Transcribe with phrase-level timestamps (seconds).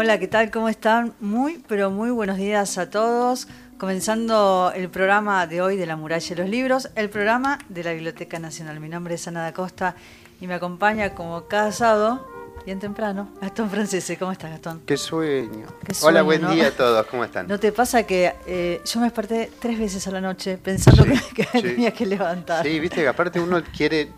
[0.00, 0.52] Hola, ¿qué tal?
[0.52, 1.12] ¿Cómo están?
[1.18, 3.48] Muy, pero muy buenos días a todos.
[3.78, 7.92] Comenzando el programa de hoy de La Muralla de los Libros, el programa de la
[7.94, 8.78] Biblioteca Nacional.
[8.78, 9.96] Mi nombre es Ana da Costa
[10.40, 12.24] y me acompaña como cada sábado
[12.64, 13.30] bien temprano.
[13.40, 14.82] Gastón Francese, ¿cómo estás, Gastón?
[14.84, 15.66] Qué sueño.
[16.02, 17.48] Hola, buen día a todos, ¿cómo están?
[17.48, 21.04] ¿No te pasa que eh, yo me desperté tres veces a la noche pensando
[21.34, 22.64] que, tenía que levantar?
[22.64, 24.12] Sí, viste que aparte uno quiere,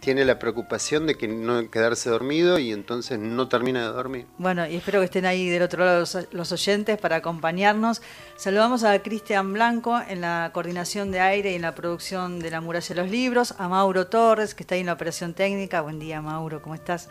[0.00, 4.26] tiene la preocupación de que no quedarse dormido y entonces no termina de dormir.
[4.38, 8.02] Bueno, y espero que estén ahí del otro lado los, oyentes para acompañarnos.
[8.36, 12.60] Saludamos a Cristian Blanco en la coordinación de aire y en la producción de La
[12.60, 15.80] Muralla de los Libros, a Mauro Torres, que está ahí en la operación técnica.
[15.80, 17.08] Buen día, Mauro, ¿cómo estás?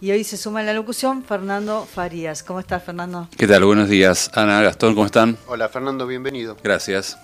[0.00, 2.42] Y hoy se suma en la locución Fernando Farías.
[2.42, 3.28] ¿Cómo estás, Fernando?
[3.36, 3.64] ¿Qué tal?
[3.64, 4.30] Buenos días.
[4.34, 5.38] Ana, Gastón, ¿cómo están?
[5.46, 6.56] Hola, Fernando, bienvenido.
[6.62, 7.16] Gracias.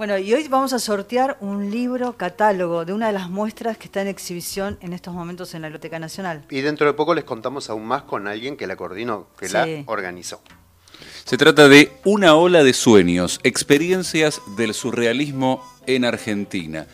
[0.00, 3.84] Bueno, y hoy vamos a sortear un libro catálogo de una de las muestras que
[3.84, 6.42] está en exhibición en estos momentos en la Biblioteca Nacional.
[6.48, 9.68] Y dentro de poco les contamos aún más con alguien que la coordinó, que la
[9.84, 10.40] organizó.
[11.24, 16.86] Se trata de Una ola de sueños, experiencias del surrealismo en Argentina.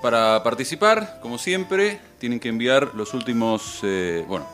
[0.00, 4.46] Para participar, como siempre, tienen que enviar los últimos, eh, bueno,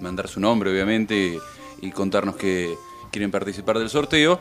[0.00, 1.38] mandar su nombre, obviamente,
[1.80, 2.74] y, contarnos que
[3.12, 4.40] quieren participar del sorteo.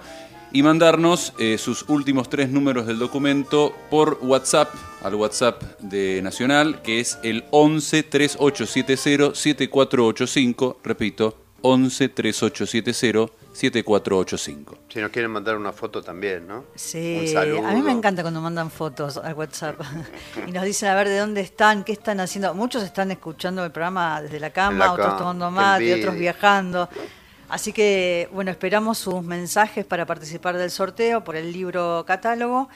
[0.56, 4.70] Y mandarnos eh, sus últimos tres números del documento por WhatsApp,
[5.02, 10.80] al WhatsApp de Nacional, que es el 11 3870 7485.
[10.84, 14.78] Repito, 11 3870 7485.
[14.90, 16.66] Si nos quieren mandar una foto también, ¿no?
[16.76, 19.82] Sí, a mí me encanta cuando mandan fotos al WhatsApp
[20.48, 22.54] y nos dicen a ver de dónde están, qué están haciendo.
[22.54, 26.90] Muchos están escuchando el programa desde la cama, otros tomando mate, otros viajando.
[27.54, 32.68] Así que, bueno, esperamos sus mensajes para participar del sorteo por el libro catálogo.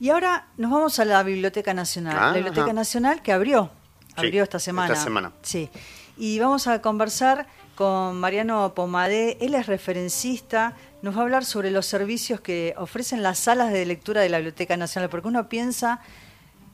[0.00, 2.16] Y ahora nos vamos a la Biblioteca Nacional.
[2.16, 3.70] la Biblioteca Nacional que abrió,
[4.16, 4.92] abrió esta semana.
[4.92, 5.32] Esta semana.
[5.42, 5.70] Sí.
[6.16, 7.46] Y vamos a conversar
[7.76, 9.38] con Mariano Pomadé.
[9.40, 13.86] Él es referencista, nos va a hablar sobre los servicios que ofrecen las salas de
[13.86, 16.00] lectura de la Biblioteca Nacional, porque uno piensa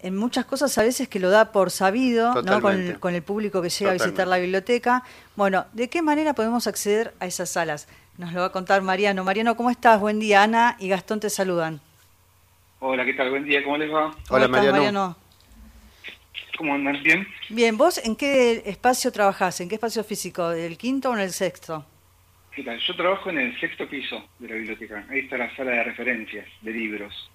[0.05, 2.61] en muchas cosas a veces que lo da por sabido ¿no?
[2.61, 5.03] con, el público que llega a visitar la biblioteca.
[5.35, 7.89] Bueno, ¿de qué manera podemos acceder a esas salas?
[8.19, 9.25] Nos lo va a contar Mariano.
[9.25, 9.99] Mariano, ¿cómo estás?
[9.99, 10.43] Buen día.
[10.43, 11.81] Ana y Gastón te saludan.
[12.81, 13.31] Hola, ¿qué tal?
[13.31, 14.15] Buen día, ¿cómo les va?
[14.29, 15.17] Hola, Mariano.
[16.59, 17.03] ¿Cómo andan?
[17.03, 17.27] ¿Bien?
[17.49, 19.63] Bien, ¿vos en qué espacio trabajás?
[19.63, 20.51] ¿En qué espacio físico?
[20.51, 21.83] ¿El quinto o en el sexto?
[22.59, 25.07] Yo trabajo en el sexto piso de la biblioteca.
[25.09, 27.31] Ahí está la sala de referencias de libros.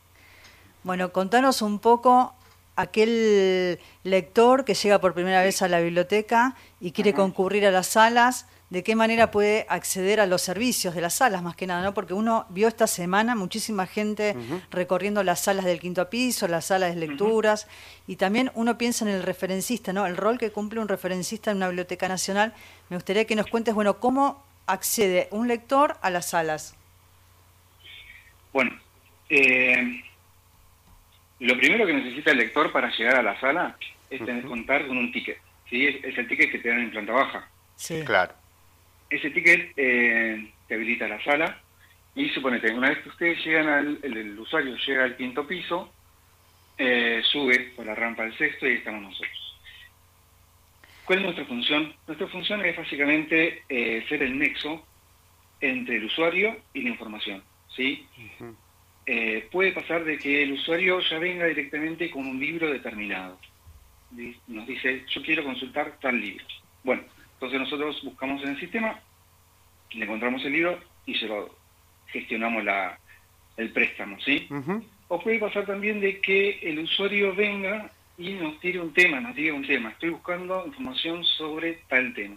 [0.84, 2.36] Bueno, contanos un poco
[2.80, 7.88] aquel lector que llega por primera vez a la biblioteca y quiere concurrir a las
[7.88, 11.82] salas de qué manera puede acceder a los servicios de las salas, más que nada,
[11.82, 11.94] ¿no?
[11.94, 14.36] Porque uno vio esta semana muchísima gente
[14.70, 17.68] recorriendo las salas del quinto piso, las salas de lecturas,
[18.08, 20.06] y también uno piensa en el referencista, ¿no?
[20.06, 22.54] El rol que cumple un referencista en una biblioteca nacional.
[22.90, 26.76] Me gustaría que nos cuentes, bueno, cómo accede un lector a las salas.
[28.54, 28.72] Bueno,
[29.30, 30.04] eh,
[31.40, 33.78] lo primero que necesita el lector para llegar a la sala
[34.10, 35.38] es tener que contar con un ticket,
[35.70, 35.88] ¿sí?
[35.88, 37.50] Es, el ticket que te dan en planta baja.
[37.76, 38.04] Sí.
[38.06, 38.34] Claro.
[39.10, 41.62] Ese ticket eh, te habilita la sala
[42.16, 45.92] y suponete, una vez que ustedes llegan al, el, usuario llega al quinto piso,
[46.78, 49.56] eh, sube por la rampa del sexto y ahí estamos nosotros.
[51.06, 51.94] ¿Cuál es nuestra función?
[52.06, 54.86] Nuestra función es básicamente eh, ser el nexo
[55.62, 57.44] entre el usuario y la información.
[57.76, 58.06] ¿sí?
[59.52, 63.40] Puede pasar de que el usuario ya venga directamente con un libro determinado.
[64.48, 66.46] Nos dice, yo quiero consultar tal libro.
[66.84, 67.04] Bueno,
[67.34, 69.00] entonces nosotros buscamos en el sistema,
[69.92, 71.56] le encontramos el libro y se lo
[72.08, 73.00] gestionamos la,
[73.58, 74.48] el préstamo, ¿sí?
[75.08, 79.36] O puede pasar también de que el usuario venga y nos tire un tema, nos
[79.36, 82.36] diga un tema, estoy buscando información sobre tal tema.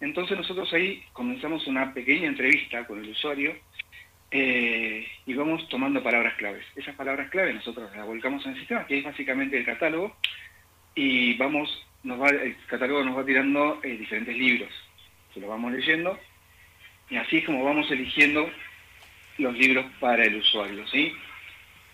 [0.00, 3.54] Entonces nosotros ahí comenzamos una pequeña entrevista con el usuario
[4.30, 6.64] eh, y vamos tomando palabras claves.
[6.76, 10.16] Esas palabras claves nosotros las volcamos en el sistema, que es básicamente el catálogo,
[10.94, 14.70] y vamos nos va, el catálogo nos va tirando eh, diferentes libros,
[15.34, 16.18] que lo vamos leyendo,
[17.10, 18.48] y así es como vamos eligiendo
[19.38, 21.12] los libros para el usuario, ¿sí?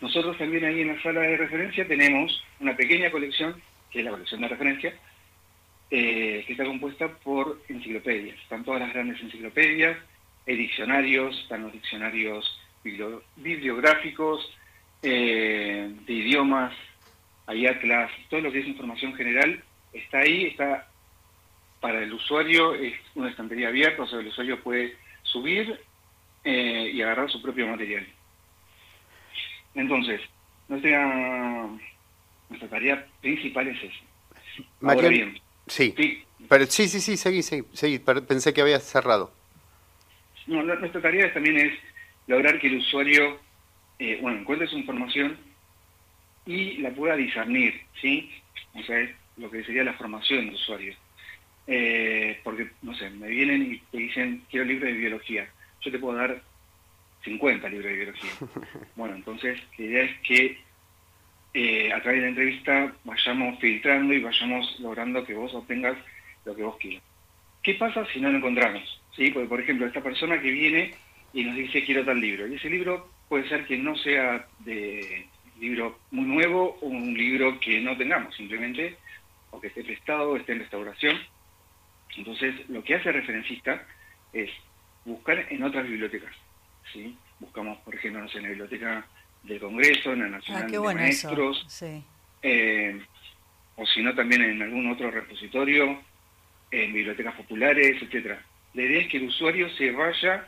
[0.01, 3.61] Nosotros también ahí en la sala de referencia tenemos una pequeña colección,
[3.91, 4.95] que es la colección de referencia,
[5.91, 8.39] eh, que está compuesta por enciclopedias.
[8.41, 9.97] Están todas las grandes enciclopedias,
[10.55, 12.61] diccionarios, están los diccionarios
[13.37, 14.49] bibliográficos,
[15.03, 16.73] eh, de idiomas,
[17.47, 19.63] hay atlas, todo lo que es información general
[19.93, 20.89] está ahí, está
[21.81, 25.81] para el usuario, es una estantería abierta, o sea, el usuario puede subir
[26.45, 28.07] eh, y agarrar su propio material.
[29.75, 30.21] Entonces,
[30.69, 31.69] nuestra,
[32.49, 34.65] nuestra tarea principal es esa.
[34.83, 35.95] Ahora bien, sí.
[35.97, 36.25] sí.
[36.49, 39.33] Pero, sí, sí, sí, seguí, seguí, seguí, pensé que había cerrado.
[40.47, 41.73] No, nuestra tarea también es
[42.27, 43.41] lograr que el usuario,
[43.99, 45.37] eh, bueno, encuentre su información
[46.45, 48.31] y la pueda discernir, ¿sí?
[48.75, 50.95] O sea, es lo que sería la formación del usuario.
[51.67, 55.49] Eh, porque, no sé, me vienen y te dicen, quiero libro de biología.
[55.81, 56.41] Yo te puedo dar
[57.25, 58.31] 50 libros de biología.
[58.97, 60.59] Bueno, entonces, la idea es que
[61.55, 65.97] eh, a través de la entrevista vayamos filtrando y vayamos logrando que vos obtengas
[66.45, 67.03] lo que vos quieras.
[67.67, 69.03] ¿Qué pasa si no lo encontramos?
[69.17, 69.33] ¿Sí?
[69.33, 70.95] Porque, por ejemplo, esta persona que viene
[71.33, 75.27] y nos dice quiero tal libro, y ese libro puede ser que no sea de
[75.59, 78.97] libro muy nuevo o un libro que no tengamos, simplemente,
[79.51, 81.19] o que esté prestado, o esté en restauración.
[82.17, 83.85] Entonces, lo que hace el referencista
[84.33, 84.49] es
[85.05, 86.37] buscar en otras bibliotecas.
[86.93, 87.19] ¿sí?
[87.41, 89.07] Buscamos, por ejemplo, en la Biblioteca
[89.43, 91.67] del Congreso, en la Nacional Ah, qué de bueno Maestros.
[91.69, 92.01] Sí.
[92.43, 93.01] eh,
[93.75, 96.01] o si no también en algún otro repositorio,
[96.71, 98.43] en bibliotecas populares, etcétera.
[98.75, 100.47] La idea es que el usuario se vaya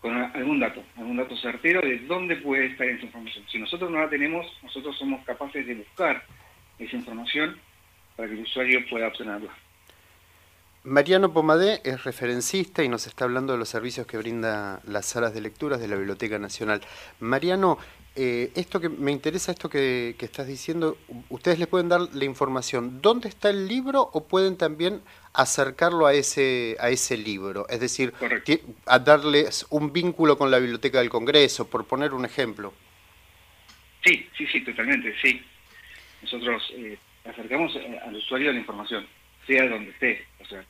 [0.00, 3.44] con algún dato, algún dato certero de dónde puede estar esa información.
[3.50, 6.22] Si nosotros no la tenemos, nosotros somos capaces de buscar
[6.78, 7.58] esa información
[8.16, 9.50] para que el usuario pueda obtenerla.
[10.84, 15.32] Mariano Pomadé es referencista y nos está hablando de los servicios que brinda las salas
[15.32, 16.82] de lecturas de la Biblioteca Nacional.
[17.20, 17.78] Mariano,
[18.16, 20.96] eh, esto que me interesa, esto que, que estás diciendo,
[21.28, 25.02] ustedes les pueden dar la información, ¿dónde está el libro o pueden también
[25.32, 27.66] acercarlo a ese, a ese libro?
[27.68, 28.14] Es decir,
[28.86, 32.72] a darles un vínculo con la Biblioteca del Congreso, por poner un ejemplo.
[34.04, 35.42] Sí, sí, sí, totalmente, sí.
[36.22, 39.06] Nosotros eh, acercamos eh, al usuario la información,
[39.46, 40.24] sea donde esté.
[40.40, 40.64] O sea,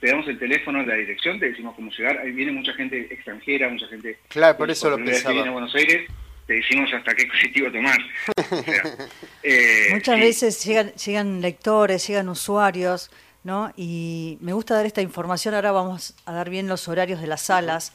[0.00, 2.18] te damos el teléfono, la dirección, te decimos cómo llegar.
[2.18, 4.18] Ahí viene mucha gente extranjera, mucha gente...
[4.28, 5.50] Claro, por eso lo que viene a pensaba.
[5.50, 6.10] Buenos Aires,
[6.46, 7.98] te decimos hasta qué colectivo tomar.
[8.36, 8.82] O sea,
[9.42, 13.10] eh, Muchas sí, veces llegan, llegan lectores, llegan usuarios,
[13.44, 13.72] ¿no?
[13.76, 15.54] Y me gusta dar esta información.
[15.54, 17.92] Ahora vamos a dar bien los horarios de las salas,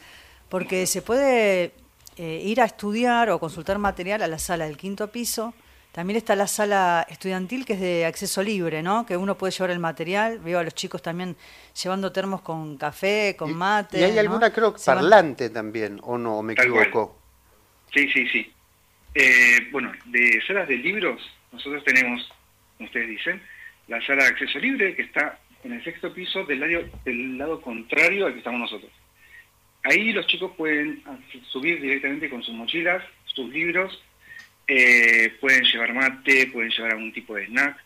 [0.49, 1.71] porque se puede
[2.17, 5.53] eh, ir a estudiar o consultar material a la sala del quinto piso.
[5.93, 9.05] También está la sala estudiantil que es de acceso libre, ¿no?
[9.05, 10.39] Que uno puede llevar el material.
[10.39, 11.35] Veo a los chicos también
[11.81, 13.99] llevando termos con café, con mate.
[13.99, 14.19] Y hay ¿no?
[14.21, 16.37] alguna, creo, van- parlante también, ¿o no?
[16.37, 17.09] ¿O me Tal cual.
[17.93, 18.51] Sí, sí, sí.
[19.15, 21.21] Eh, bueno, de salas de libros,
[21.51, 22.27] nosotros tenemos,
[22.77, 23.41] como ustedes dicen,
[23.87, 27.61] la sala de acceso libre que está en el sexto piso del lado, del lado
[27.61, 28.91] contrario al que estamos nosotros.
[29.83, 31.03] Ahí los chicos pueden
[31.49, 34.01] subir directamente con sus mochilas, sus libros,
[34.67, 37.77] eh, pueden llevar mate, pueden llevar algún tipo de snack.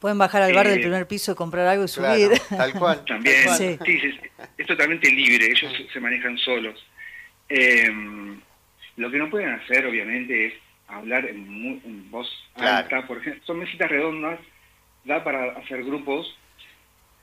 [0.00, 2.38] Pueden bajar al bar Eh, del primer piso y comprar algo y Claro, subir.
[2.48, 3.04] tal cual.
[3.04, 3.58] También, tal cual.
[3.58, 3.78] Sí.
[3.84, 6.82] sí, sí, sí, es totalmente libre, ellos se- se manejan solos.
[7.48, 7.92] Eh,
[9.00, 10.54] lo que no pueden hacer, obviamente, es
[10.86, 12.76] hablar en, mu- en voz Claro.
[12.84, 14.38] alta, por ejemplo, son mesitas redondas,
[15.04, 16.36] da para hacer grupos,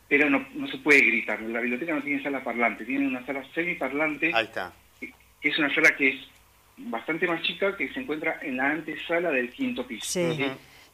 [0.07, 1.39] pero no, no se puede gritar.
[1.41, 4.73] La biblioteca no tiene sala parlante, tiene una sala semiparlante, Ahí está.
[4.99, 6.27] que es una sala que es
[6.77, 10.33] bastante más chica, que se encuentra en la antesala del quinto piso.
[10.33, 10.45] Sí.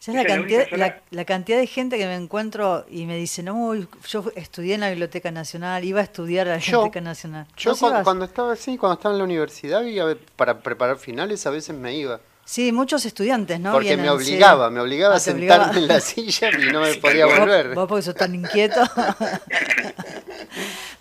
[0.03, 3.05] ¿Sabes Esa la es la cantidad, la, la cantidad de gente que me encuentro y
[3.05, 6.79] me dice, no, yo estudié en la Biblioteca Nacional, iba a estudiar a la Yo-
[6.79, 7.47] Biblioteca Nacional.
[7.55, 11.51] Yo ¿Vos cuando, estaba así, cuando estaba en la universidad, iba para preparar finales, a
[11.51, 12.19] veces me iba.
[12.43, 13.71] Sí, muchos estudiantes, ¿no?
[13.71, 14.17] porque Vienen, me sí.
[14.31, 15.77] obligaba, me obligaba Ah, a sentarme obligaba.
[15.79, 17.25] en la silla y no me podía.
[17.25, 17.73] Vos- volver.
[17.73, 18.81] Vos porque sos tan inquieto.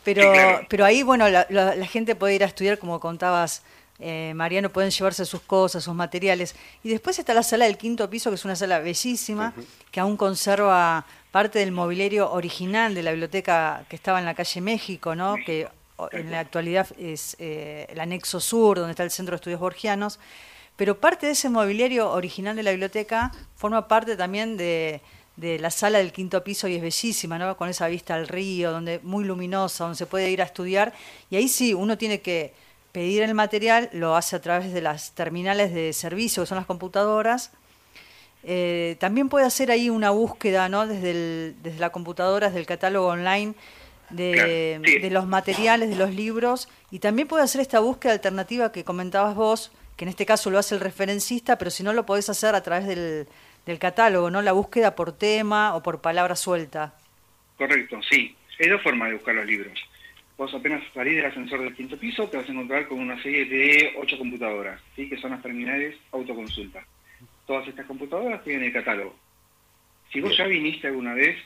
[0.05, 0.33] pero,
[0.69, 3.63] pero ahí, bueno, la, la- la gente puede ir a estudiar, como contabas,
[4.03, 6.55] eh, Mariano, pueden llevarse sus cosas, sus materiales.
[6.83, 9.55] Y después está la sala del quinto piso, que es una sala bellísima,
[9.91, 14.61] que aún conserva parte del mobiliario original de la biblioteca que estaba en la calle
[14.61, 15.37] México, ¿no?
[15.47, 15.69] Que
[16.11, 20.19] en la actualidad es eh, el anexo sur, donde está el Centro de Estudios Borgianos.
[20.77, 25.01] Pero parte de ese mobiliario original de la biblioteca forma parte también de,
[25.37, 27.57] de la sala del quinto piso y es bellísima, ¿no?
[27.57, 30.93] Con esa vista al río, donde muy luminosa, donde se puede ir a estudiar.
[31.31, 32.53] Y ahí sí, uno tiene que
[32.93, 36.67] pedir el material, lo hace a través de las terminales de servicio, que son las
[36.67, 37.51] computadoras.
[38.45, 40.87] Eh, también puede hacer ahí una búsqueda, ¿no?
[40.87, 43.55] Desde, el- desde la computadora, desde el catálogo online
[44.11, 44.99] de, sí.
[44.99, 49.35] de los materiales, de los libros, y también puede hacer esta búsqueda alternativa que comentabas
[49.35, 52.55] vos, que en este caso lo hace el referencista, pero si no lo podés hacer
[52.55, 53.27] a través del,
[53.65, 54.43] del catálogo, ¿no?
[54.43, 56.95] La búsqueda por tema o por palabra suelta.
[57.57, 58.37] Correcto, sí.
[58.61, 59.79] Hay dos formas de buscar los libros.
[60.43, 63.45] Vos apenas salís del ascensor del quinto piso, te vas a encontrar con una serie
[63.45, 65.09] de ocho computadoras, ¿sí?
[65.09, 66.85] que son las terminales autoconsulta.
[67.47, 69.15] Todas estas computadoras tienen el catálogo.
[70.13, 71.37] Si vos ya viniste alguna vez,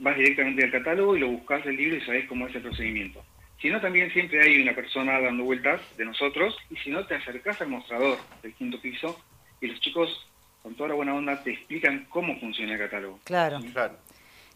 [0.00, 3.24] vas directamente al catálogo y lo buscás el libro y sabés cómo es el procedimiento.
[3.62, 7.14] Si no, también siempre hay una persona dando vueltas de nosotros, y si no, te
[7.14, 9.20] acercás al mostrador del quinto piso
[9.60, 10.26] y los chicos,
[10.64, 13.20] con toda la buena onda, te explican cómo funciona el catálogo.
[13.22, 13.60] Claro.
[13.72, 13.96] Claro.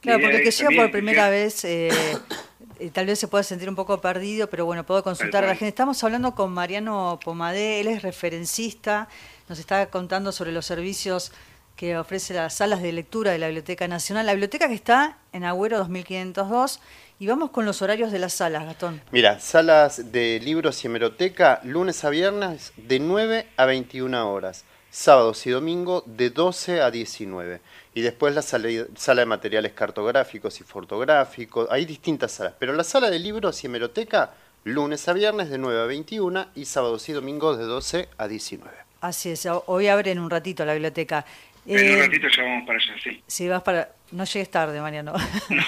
[0.01, 1.89] Claro, porque el que también por primera que- vez, eh,
[2.79, 5.55] eh, tal vez se pueda sentir un poco perdido, pero bueno, puedo consultar a la
[5.55, 5.69] gente.
[5.69, 9.09] Estamos hablando con Mariano Pomadé, él es referencista,
[9.49, 11.33] nos está contando sobre los servicios
[11.77, 14.27] que ofrece las salas de lectura de la Biblioteca Nacional.
[14.27, 16.81] La biblioteca que está en Agüero 2502.
[17.19, 19.01] Y vamos con los horarios de las salas, Gastón.
[19.13, 25.47] Mira, salas de libros y hemeroteca, lunes a viernes de 9 a 21 horas, sábados
[25.47, 27.61] y domingo de 12 a 19.
[27.97, 33.09] Y después la sala, de materiales cartográficos y fotográficos, hay distintas salas, pero la sala
[33.09, 34.35] de libros y hemeroteca,
[34.65, 38.77] lunes a viernes de 9 a 21 y sábados y domingos de 12 a 19.
[39.01, 41.25] Así es, hoy abren un ratito la biblioteca.
[41.67, 43.23] En un eh, ratito ya vamos para allá, sí.
[43.29, 43.89] Sí, vas para...
[44.11, 45.13] No llegues tarde, Mariano.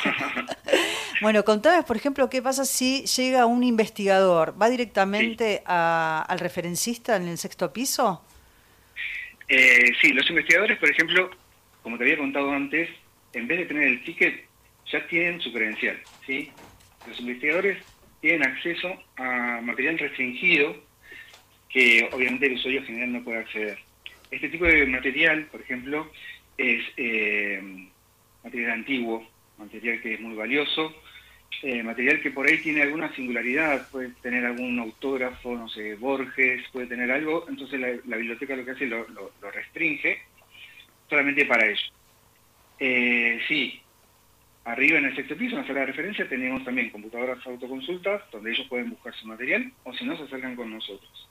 [1.23, 4.61] bueno, contame, por ejemplo, qué pasa si llega un investigador.
[4.61, 8.21] ¿Va directamente al referencista en el sexto piso?
[9.49, 11.31] Eh, sí, los investigadores, por ejemplo,
[11.87, 12.89] como te había contado antes,
[13.33, 14.45] en vez de tener el ticket,
[14.91, 15.97] ya tienen su credencial.
[16.27, 16.51] ¿sí?
[17.07, 17.79] Los investigadores
[18.21, 20.75] tienen acceso a material restringido
[21.69, 23.79] que obviamente el usuario general no puede acceder.
[24.33, 26.11] Este tipo de material, por ejemplo,
[26.59, 27.63] es eh,
[28.43, 29.25] material antiguo,
[29.57, 30.93] material que es muy valioso,
[31.63, 36.65] eh, material que por ahí tiene alguna singularidad, puede tener algún autógrafo, no sé, Borges,
[36.73, 40.19] puede tener algo, entonces la, biblioteca lo que hace lo, lo, restringe
[41.09, 41.93] solamente para ello.
[42.79, 43.81] Eh, sí,
[44.65, 48.53] arriba en el sexto piso, en la sala de referencia, tenemos también computadoras autoconsultas, donde
[48.53, 51.29] ellos pueden buscar su material, o si no, se acercan con nosotros.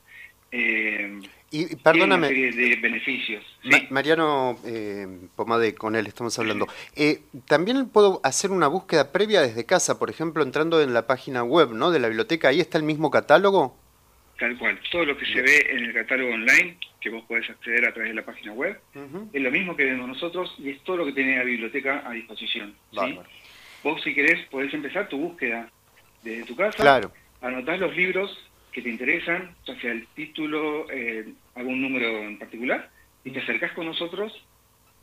[0.51, 1.19] Eh,
[1.51, 2.29] y perdóname.
[2.29, 3.43] de beneficios.
[3.89, 6.67] Mariano eh, Pomade, con él estamos hablando.
[6.95, 11.43] Eh, También puedo hacer una búsqueda previa desde casa, por ejemplo, entrando en la página
[11.43, 11.91] web ¿no?
[11.91, 12.49] de la biblioteca.
[12.49, 13.77] ¿Ahí está el mismo catálogo?
[14.39, 14.79] Tal cual.
[14.91, 18.09] Todo lo que se ve en el catálogo online, que vos podés acceder a través
[18.09, 18.81] de la página web,
[19.31, 22.11] es lo mismo que vemos nosotros y es todo lo que tiene la biblioteca a
[22.13, 22.73] disposición.
[23.83, 25.69] Vos, si querés, podés empezar tu búsqueda
[26.23, 26.81] desde tu casa.
[26.81, 27.11] Claro.
[27.41, 28.35] Anotás los libros
[28.71, 32.89] que te interesan, ya sea el título, eh, algún número en particular,
[33.23, 34.33] y te acercás con nosotros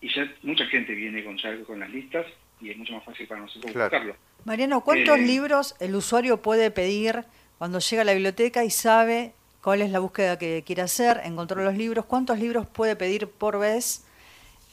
[0.00, 2.26] y ya mucha gente viene con, con las listas
[2.60, 4.16] y es mucho más fácil para nosotros buscarlo.
[4.44, 7.24] Mariano, ¿cuántos eh, libros el usuario puede pedir
[7.58, 11.62] cuando llega a la biblioteca y sabe cuál es la búsqueda que quiere hacer, encontró
[11.62, 12.04] los libros?
[12.04, 14.04] ¿Cuántos libros puede pedir por vez?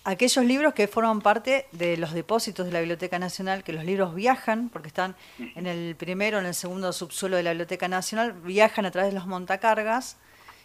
[0.03, 4.15] aquellos libros que forman parte de los depósitos de la Biblioteca Nacional, que los libros
[4.15, 5.15] viajan, porque están
[5.55, 9.19] en el primero, en el segundo subsuelo de la Biblioteca Nacional, viajan a través de
[9.19, 10.17] los montacargas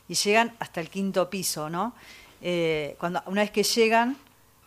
[0.09, 1.95] y llegan hasta el quinto piso, ¿no?
[2.40, 4.16] Eh, cuando, una vez que llegan,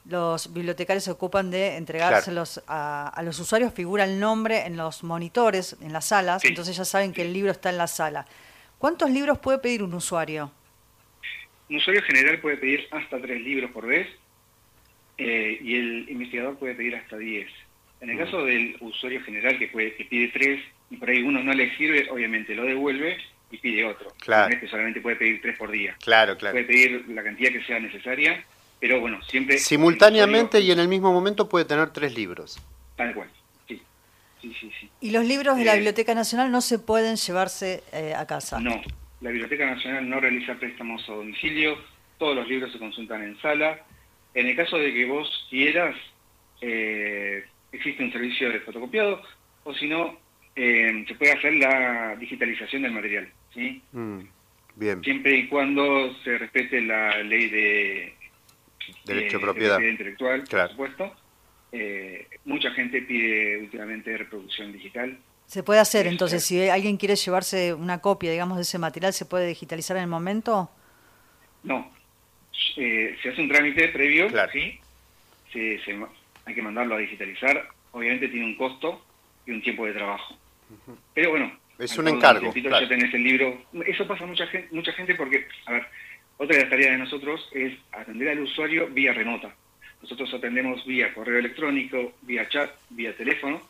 [0.05, 5.75] los bibliotecarios se ocupan de entregárselos a, los usuarios, figura el nombre en los monitores,
[5.81, 8.25] en las salas, entonces ya saben que el libro está en la sala.
[8.77, 10.51] ¿Cuántos libros puede pedir un usuario?
[11.69, 14.07] Un usuario general puede pedir hasta tres libros por vez,
[15.17, 17.49] eh, y el investigador puede pedir hasta 10.
[18.01, 21.41] En el caso del usuario general que, puede, que pide 3 y por ahí uno
[21.41, 23.17] no le sirve, obviamente lo devuelve
[23.49, 24.13] y pide otro.
[24.19, 24.53] Claro.
[24.53, 25.95] Este solamente puede pedir 3 por día.
[26.03, 26.53] Claro, claro.
[26.53, 28.43] Puede pedir la cantidad que sea necesaria,
[28.79, 29.57] pero bueno, siempre...
[29.57, 32.61] Simultáneamente y en el mismo momento puede tener 3 libros.
[32.95, 33.29] Tal cual,
[34.41, 34.53] sí.
[34.53, 34.89] Sí, sí, sí.
[35.01, 38.59] ¿Y los libros de la eh, Biblioteca Nacional no se pueden llevarse eh, a casa?
[38.59, 38.81] No,
[39.21, 41.77] la Biblioteca Nacional no realiza préstamos a domicilio,
[42.17, 43.79] todos los libros se consultan en sala,
[44.33, 45.95] en el caso de que vos quieras,
[46.61, 49.21] eh, existe un servicio de fotocopiado,
[49.63, 50.17] o si no,
[50.55, 53.29] eh, se puede hacer la digitalización del material.
[53.53, 53.81] ¿sí?
[53.91, 54.19] Mm,
[54.75, 55.03] bien.
[55.03, 58.15] Siempre y cuando se respete la ley de
[59.05, 61.15] derecho de, propiedad intelectual, por supuesto.
[61.71, 65.17] Eh, mucha gente pide últimamente reproducción digital.
[65.45, 66.43] ¿Se puede hacer entonces?
[66.43, 70.09] Si alguien quiere llevarse una copia, digamos, de ese material, ¿se puede digitalizar en el
[70.09, 70.69] momento?
[71.63, 71.91] No,
[72.75, 74.79] eh, se hace un trámite previo, ¿sí?
[76.45, 79.03] hay que mandarlo a digitalizar, obviamente tiene un costo
[79.45, 80.35] y un tiempo de trabajo.
[81.13, 82.53] Pero bueno, es un encargo.
[82.53, 83.61] Ya tenés el libro.
[83.85, 85.87] Eso pasa mucha gente, mucha gente porque, a ver,
[86.37, 89.53] otra de las tareas de nosotros es atender al usuario vía remota.
[90.01, 93.61] Nosotros atendemos vía correo electrónico, vía chat, vía teléfono.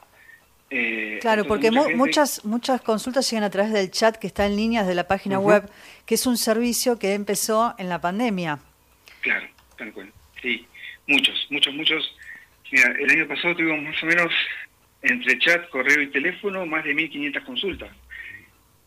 [0.69, 4.84] Eh, claro, porque muchas muchas consultas llegan a través del chat que está en línea
[4.84, 5.69] de la página web,
[6.05, 8.60] que es un servicio que empezó en la pandemia.
[9.22, 10.12] Claro, tal cual.
[10.41, 10.67] Sí,
[11.07, 12.15] muchos, muchos, muchos.
[12.69, 14.34] Mira, el año pasado tuvimos más o menos
[15.01, 17.89] entre chat, correo y teléfono más de 1.500 consultas,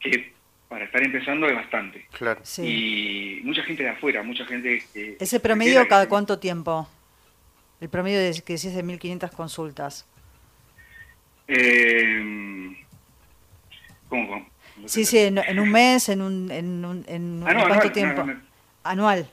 [0.01, 0.33] que
[0.69, 2.07] para estar empezando es bastante.
[2.13, 2.43] Claro.
[2.59, 5.17] Y mucha gente de afuera, mucha gente que...
[5.19, 6.89] ¿Ese promedio cada cuánto tiempo?
[7.81, 10.07] El promedio de que decís de 1.500 consultas.
[11.49, 12.77] Eh,
[14.09, 14.47] ¿Cómo?
[14.87, 16.51] sí, sí, en, un mes, en un...
[16.51, 18.25] En, un, en ah, ¿Cuánto tiempo?
[18.83, 19.29] anual.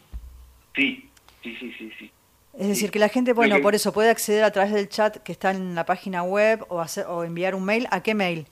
[0.75, 1.09] Sí,
[1.43, 1.91] sí, sí, sí.
[1.97, 2.11] sí.
[2.57, 5.31] Es decir, que la gente, bueno, por eso puede acceder a través del chat que
[5.31, 7.87] está en la página web o, hacer, o enviar un mail.
[7.91, 8.47] ¿A qué mail?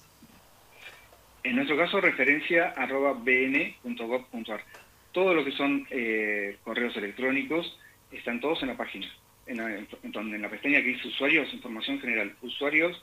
[1.44, 4.64] En nuestro caso, referencia arroba bn.gov.ar.
[5.12, 7.80] Todo lo que son eh, correos electrónicos
[8.12, 9.08] están todos en la página.
[9.48, 13.02] En la, en, la pestaña que dice usuarios, información general, usuarios,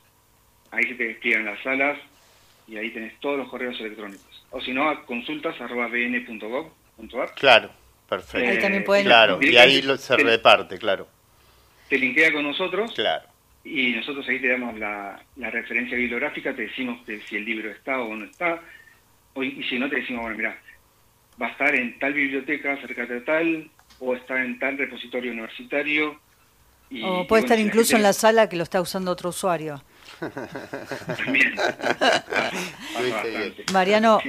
[0.70, 1.98] ahí se te despliegan las salas
[2.66, 4.44] y ahí tenés todos los correos electrónicos.
[4.50, 7.34] O si no, a consultas arroba bn.gov.ar.
[7.36, 7.70] Claro,
[8.08, 8.48] perfecto.
[8.48, 9.04] ahí también pueden...
[9.04, 11.06] Claro, y ahí lo, se reparte, claro.
[11.88, 12.92] Te linkea con nosotros.
[12.92, 13.32] Claro
[13.64, 18.14] y nosotros ahí te damos la, referencia bibliográfica, te decimos si el libro está o
[18.14, 18.60] no está,
[19.36, 20.58] y si no te decimos, bueno, mira,
[21.40, 23.70] va a estar en tal biblioteca, cerca de tal,
[24.00, 26.20] o está en tal repositorio universitario.
[27.04, 29.82] O puede estar incluso en la sala que lo está usando otro usuario.
[33.72, 34.20] Mariano,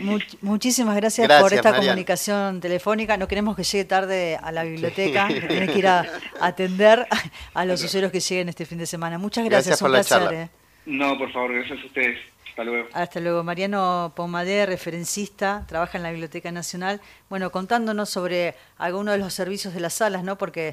[0.41, 3.17] muchísimas gracias, por esta comunicación telefónica.
[3.17, 6.05] No queremos que llegue tarde a la biblioteca, que tiene que ir a,
[6.39, 7.07] atender
[7.53, 9.17] a los usuarios que lleguen este fin de semana.
[9.17, 10.33] Muchas gracias, un placer.
[10.33, 10.49] Eh.
[10.85, 12.19] No, por favor, gracias a ustedes.
[12.49, 12.87] Hasta luego.
[12.93, 13.43] Hasta luego.
[13.43, 17.01] Mariano Pomadé, referencista, trabaja en la Biblioteca Nacional.
[17.27, 20.37] Bueno, contándonos sobre algunos de los servicios de las salas, ¿no?
[20.37, 20.71] Porque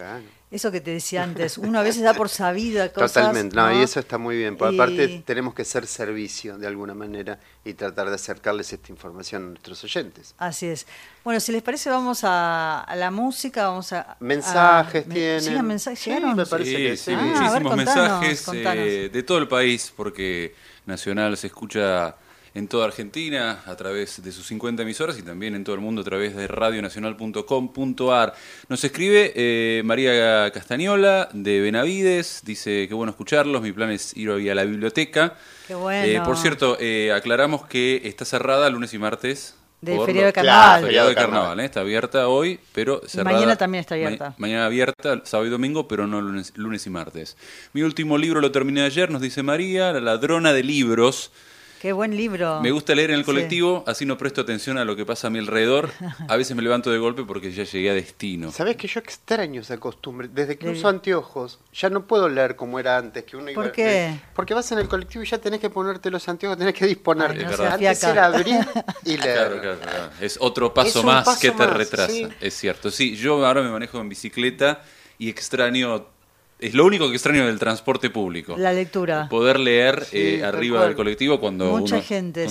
[0.50, 3.12] eso que te decía antes, uno a veces da por sabida cosas.
[3.12, 4.56] Totalmente, no, y eso está muy bien.
[4.56, 9.44] Por aparte, tenemos que ser servicio de alguna manera y tratar de acercarles esta información
[9.44, 10.34] a nuestros oyentes.
[10.38, 10.86] Así es.
[11.22, 14.16] Bueno, si les parece, vamos a, la música, vamos a.
[14.18, 15.40] Mensajes tienen.
[15.40, 16.36] Sí, mensajes llegaron.
[16.36, 17.12] me parece que sí.
[17.12, 20.54] Ah, muchísimos mensajes eh, de todo el país, porque
[20.86, 22.16] Nacional se escucha
[22.54, 26.02] en toda Argentina a través de sus 50 emisoras y también en todo el mundo
[26.02, 28.34] a través de radionacional.com.ar.
[28.68, 34.30] Nos escribe eh, María Castañola de Benavides, dice que bueno escucharlos, mi plan es ir
[34.30, 35.34] hoy a la biblioteca.
[35.66, 36.04] Qué bueno.
[36.04, 39.56] Eh, por cierto, eh, aclaramos que está cerrada lunes y martes.
[39.80, 40.82] De feriado de carnaval.
[40.82, 43.32] feriado de carnaval, está abierta hoy, pero cerrada.
[43.32, 44.34] Mañana también está abierta.
[44.36, 47.38] mañana abierta, sábado y domingo, pero no lunes, lunes y martes.
[47.72, 51.32] Mi último libro lo terminé ayer, nos dice María, La ladrona de libros.
[51.80, 52.60] Qué buen libro.
[52.60, 55.30] Me gusta leer en el colectivo, así no presto atención a lo que pasa a
[55.30, 55.88] mi alrededor.
[56.28, 58.52] A veces me levanto de golpe porque ya llegué a destino.
[58.52, 60.28] Sabes que yo extraño esa costumbre.
[60.30, 63.24] Desde que uso anteojos, ya no puedo leer como era antes.
[63.24, 64.20] Que uno ¿Por qué?
[64.34, 67.46] porque vas en el colectivo y ya tenés que ponerte los anteojos, tenés que disponerte.
[67.46, 68.58] antes era abrir
[69.06, 69.48] y leer.
[69.48, 72.12] Claro, claro, Es otro paso más que te retrasa.
[72.42, 72.90] Es cierto.
[72.90, 74.82] Sí, yo ahora me manejo en bicicleta
[75.16, 76.06] y extraño
[76.60, 78.56] es lo único que extraño del transporte público.
[78.58, 79.28] La lectura.
[79.28, 82.46] Poder leer eh, arriba del colectivo cuando Mucha uno gente,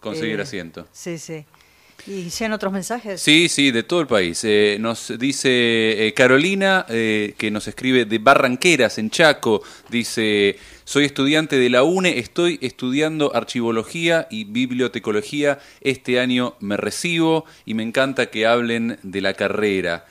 [0.00, 0.86] conseguir eh, asiento.
[0.92, 1.44] Sí, sí.
[2.06, 3.20] ¿Y llegan otros mensajes?
[3.20, 4.42] Sí, sí, de todo el país.
[4.44, 9.62] Eh, nos dice Carolina, que nos escribe de Barranqueras, en Chaco.
[9.88, 15.60] Dice, soy estudiante de la UNE, estoy estudiando archivología y bibliotecología.
[15.80, 20.04] Este año me recibo y me encanta que hablen de la carrera.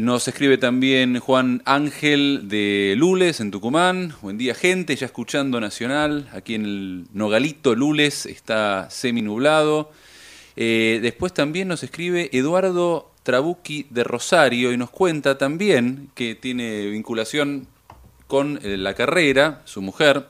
[0.00, 4.14] Nos escribe también Juan Ángel de Lules, en Tucumán.
[4.22, 4.96] Buen día, gente.
[4.96, 6.26] Ya escuchando Nacional.
[6.32, 9.92] Aquí en el Nogalito Lules está semi nublado.
[10.56, 16.86] Eh, después también nos escribe Eduardo Trabucchi de Rosario y nos cuenta también que tiene
[16.86, 17.66] vinculación
[18.26, 19.60] con eh, la carrera.
[19.66, 20.28] Su mujer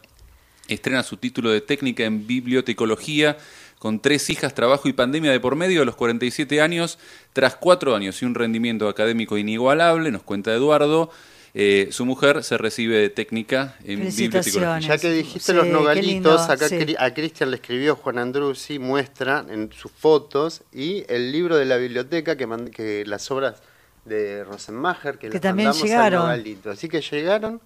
[0.66, 3.36] estrena su título de técnica en bibliotecología
[3.80, 6.98] con tres hijas, trabajo y pandemia de por medio a los 47 años,
[7.32, 11.10] tras cuatro años y un rendimiento académico inigualable, nos cuenta Eduardo.
[11.54, 14.80] Eh, su mujer se recibe de técnica en bibliotecología.
[14.80, 16.66] Ya que dijiste los nogalitos, acá
[16.98, 21.78] a Cristian le escribió Juan Andruzzi, muestra en sus fotos y el libro de la
[21.78, 23.62] biblioteca que, que las obras
[24.04, 26.28] de Rosenmacher que, que también llegaron.
[26.66, 27.62] Así que llegaron.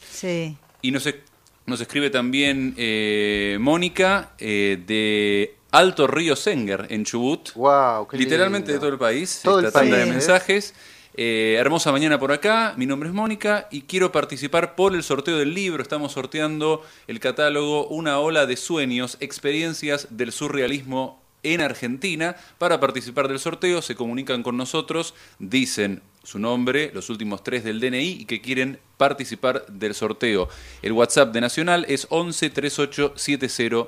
[0.00, 0.56] Sí.
[0.80, 1.33] Y no sé
[1.66, 7.52] nos escribe también eh, Mónica eh, de Alto Río Senger en Chubut.
[7.54, 9.40] Wow, Literalmente de todo el país.
[9.42, 10.74] Todo esta tanda de mensajes.
[11.16, 15.38] Eh, hermosa mañana por acá, mi nombre es Mónica y quiero participar por el sorteo
[15.38, 15.82] del libro.
[15.82, 22.36] Estamos sorteando el catálogo Una ola de sueños, experiencias del surrealismo en Argentina.
[22.58, 27.80] Para participar del sorteo se comunican con nosotros, dicen su nombre, los últimos tres del
[27.80, 30.48] DNI y que quieren participar del sorteo.
[30.82, 33.44] El WhatsApp de Nacional es 11 38 70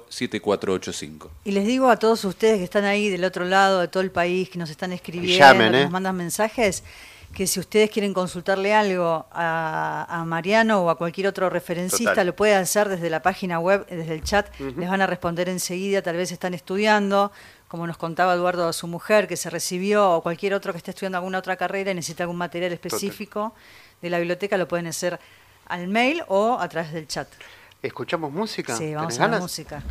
[0.09, 1.31] 7485.
[1.45, 4.11] Y les digo a todos ustedes que están ahí del otro lado de todo el
[4.11, 5.83] país, que nos están escribiendo, ¿eh?
[5.83, 6.85] nos mandan mensajes,
[7.37, 12.59] que si ustedes quieren consultarle algo a, Mariano o a cualquier otro referencista, lo pueden
[12.59, 16.33] hacer desde la página web, desde el chat, les van a responder enseguida, tal vez
[16.33, 17.33] están estudiando
[17.69, 20.93] como nos contaba Eduardo, a su mujer que se recibió o cualquier otro que esté
[20.93, 23.55] estudiando alguna otra carrera y necesita algún material específico
[24.01, 25.19] de la biblioteca, lo pueden hacer
[25.67, 27.29] al mail o a través del chat.
[27.83, 28.77] ¿Escuchamos música?
[28.77, 29.83] Sí, vamos a la música.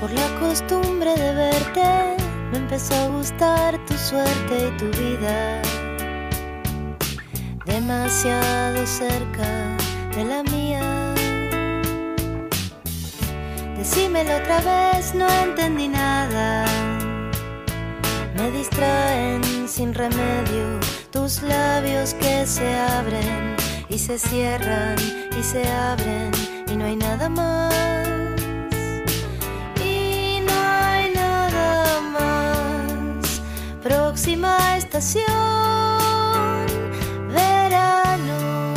[0.00, 2.23] Por la costumbre de verte
[2.54, 5.60] me empezó a gustar tu suerte y tu vida.
[7.66, 9.76] Demasiado cerca
[10.14, 11.14] de la mía.
[13.76, 16.64] Decímelo otra vez, no entendí nada.
[18.36, 20.78] Me distraen sin remedio
[21.10, 23.56] tus labios que se abren
[23.88, 24.96] y se cierran
[25.38, 26.30] y se abren
[26.68, 27.74] y no hay nada más.
[34.14, 35.24] Próxima estación,
[37.30, 38.72] verano.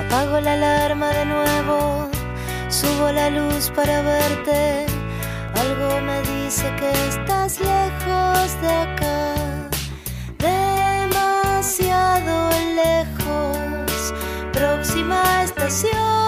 [0.00, 2.08] Apago la alarma de nuevo,
[2.70, 4.86] subo la luz para verte.
[5.54, 9.34] Algo me dice que estás lejos de acá
[10.38, 12.34] demasiado
[12.74, 14.14] lejos.
[14.54, 16.21] Próxima estación,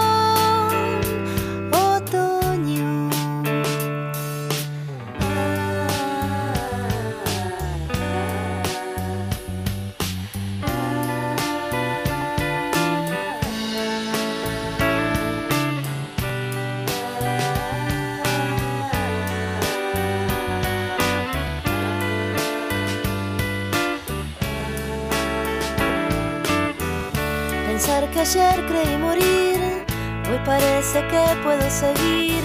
[28.25, 29.85] ayer creí morir,
[30.27, 32.41] hoy parece que puedo seguir.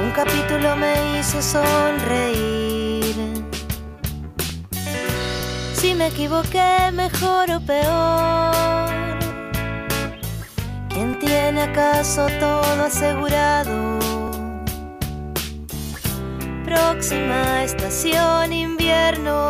[0.00, 3.16] Un capítulo me hizo sonreír.
[5.72, 9.18] Si me equivoqué, mejor o peor.
[10.88, 13.98] ¿Quién tiene acaso todo asegurado?
[16.64, 19.48] Próxima estación invierno.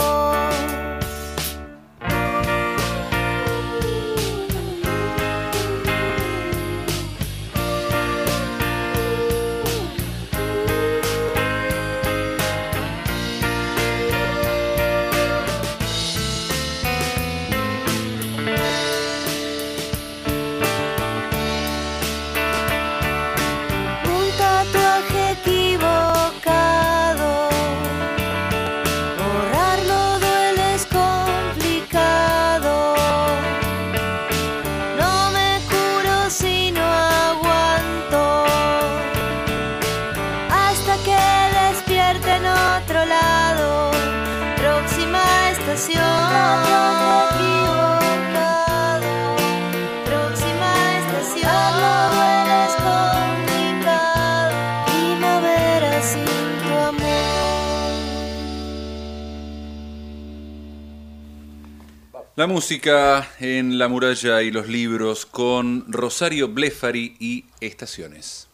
[62.39, 68.49] La música en la muralla y los libros con Rosario Blefari y Estaciones.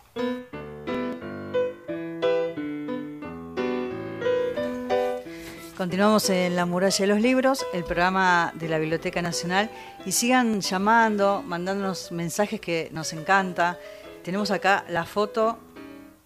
[5.76, 9.70] Continuamos en La Muralla de los Libros, el programa de la Biblioteca Nacional,
[10.06, 13.78] y sigan llamando, mandándonos mensajes que nos encanta.
[14.22, 15.58] Tenemos acá la foto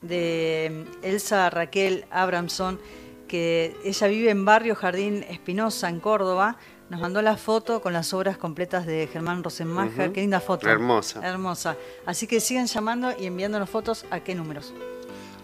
[0.00, 2.78] de Elsa Raquel Abramson,
[3.26, 6.56] que ella vive en Barrio Jardín Espinosa, en Córdoba.
[6.90, 10.10] Nos mandó la foto con las obras completas de Germán Rosenmacher.
[10.10, 10.66] Qué linda foto.
[10.68, 11.20] Hermosa.
[11.22, 11.76] Hermosa.
[12.06, 14.72] Así que sigan llamando y enviándonos fotos a qué números.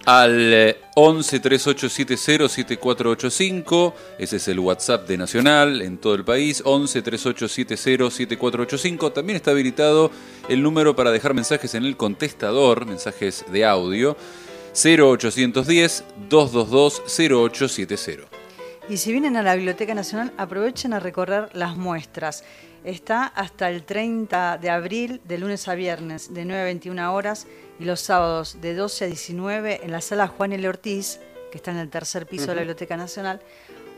[0.07, 6.63] Al eh, 11 3870 7485, ese es el WhatsApp de Nacional en todo el país,
[6.65, 9.13] 11 3870 7485.
[9.13, 10.11] También está habilitado
[10.49, 14.17] el número para dejar mensajes en el contestador, mensajes de audio,
[14.75, 18.44] 0810 222 0870.
[18.87, 22.45] Y si vienen a la Biblioteca Nacional, aprovechen a recorrer las muestras.
[22.85, 27.47] Está hasta el 30 de abril, de lunes a viernes, de 9 a 21 horas,
[27.81, 30.69] y los sábados de 12 a 19 en la sala Juan L.
[30.69, 31.19] Ortiz,
[31.51, 33.41] que está en el tercer piso de la Biblioteca Nacional,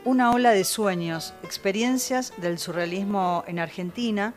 [0.05, 4.35] una ola de sueños, experiencias del surrealismo en Argentina.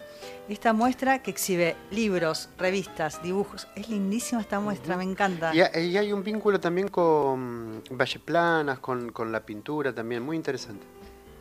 [0.51, 3.69] Esta muestra que exhibe libros, revistas, dibujos.
[3.77, 5.55] Es lindísima esta muestra, me encanta.
[5.55, 10.25] Y, ha- y hay un vínculo también con Valle Planas, con, con la pintura también,
[10.25, 10.85] muy interesante.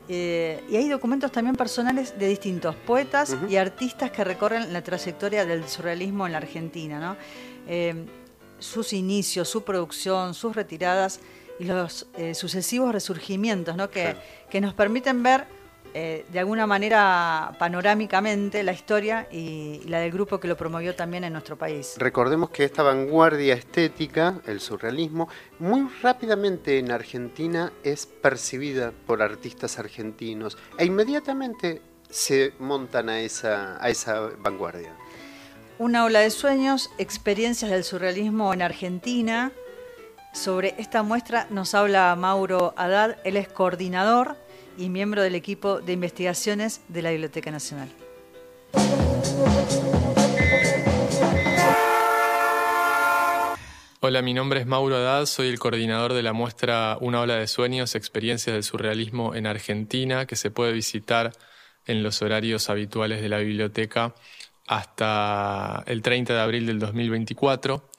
[0.07, 5.43] Eh, y hay documentos también personales de distintos poetas y artistas que recorren la trayectoria
[5.43, 7.17] del surrealismo en la Argentina, ¿no?
[7.67, 8.05] Eh,
[8.59, 11.19] sus inicios, su producción, sus retiradas
[11.59, 13.89] y los eh, sucesivos resurgimientos, ¿no?
[13.89, 14.19] que, Claro.
[14.51, 15.45] que nos permiten ver
[15.93, 20.95] eh, de alguna manera panorámicamente la historia y, y la del grupo que lo promovió
[20.95, 21.95] también en nuestro país.
[21.97, 29.79] Recordemos que esta vanguardia estética, el surrealismo, muy rápidamente en Argentina es percibida por artistas
[29.79, 34.93] argentinos e inmediatamente se montan a esa, a esa vanguardia.
[35.77, 39.51] Una ola de sueños, experiencias del surrealismo en Argentina.
[40.33, 44.35] Sobre esta muestra nos habla Mauro Haddad, él es coordinador
[44.79, 47.89] y miembro del equipo de investigaciones de la Biblioteca Nacional.
[53.99, 57.47] Hola, mi nombre es Mauro Haddad, soy el coordinador de la muestra Una ola de
[57.47, 61.33] sueños, experiencias del surrealismo en Argentina, que se puede visitar
[61.85, 64.15] en los horarios habituales de la biblioteca
[64.65, 67.89] hasta el 30 de abril del 2024.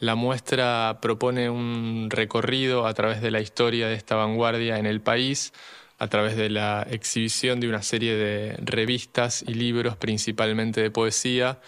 [0.00, 5.00] La muestra propone un recorrido a través de la historia de esta vanguardia en el
[5.00, 5.52] país,
[5.98, 11.58] a través de la exhibición de una serie de revistas y libros, principalmente de poesía,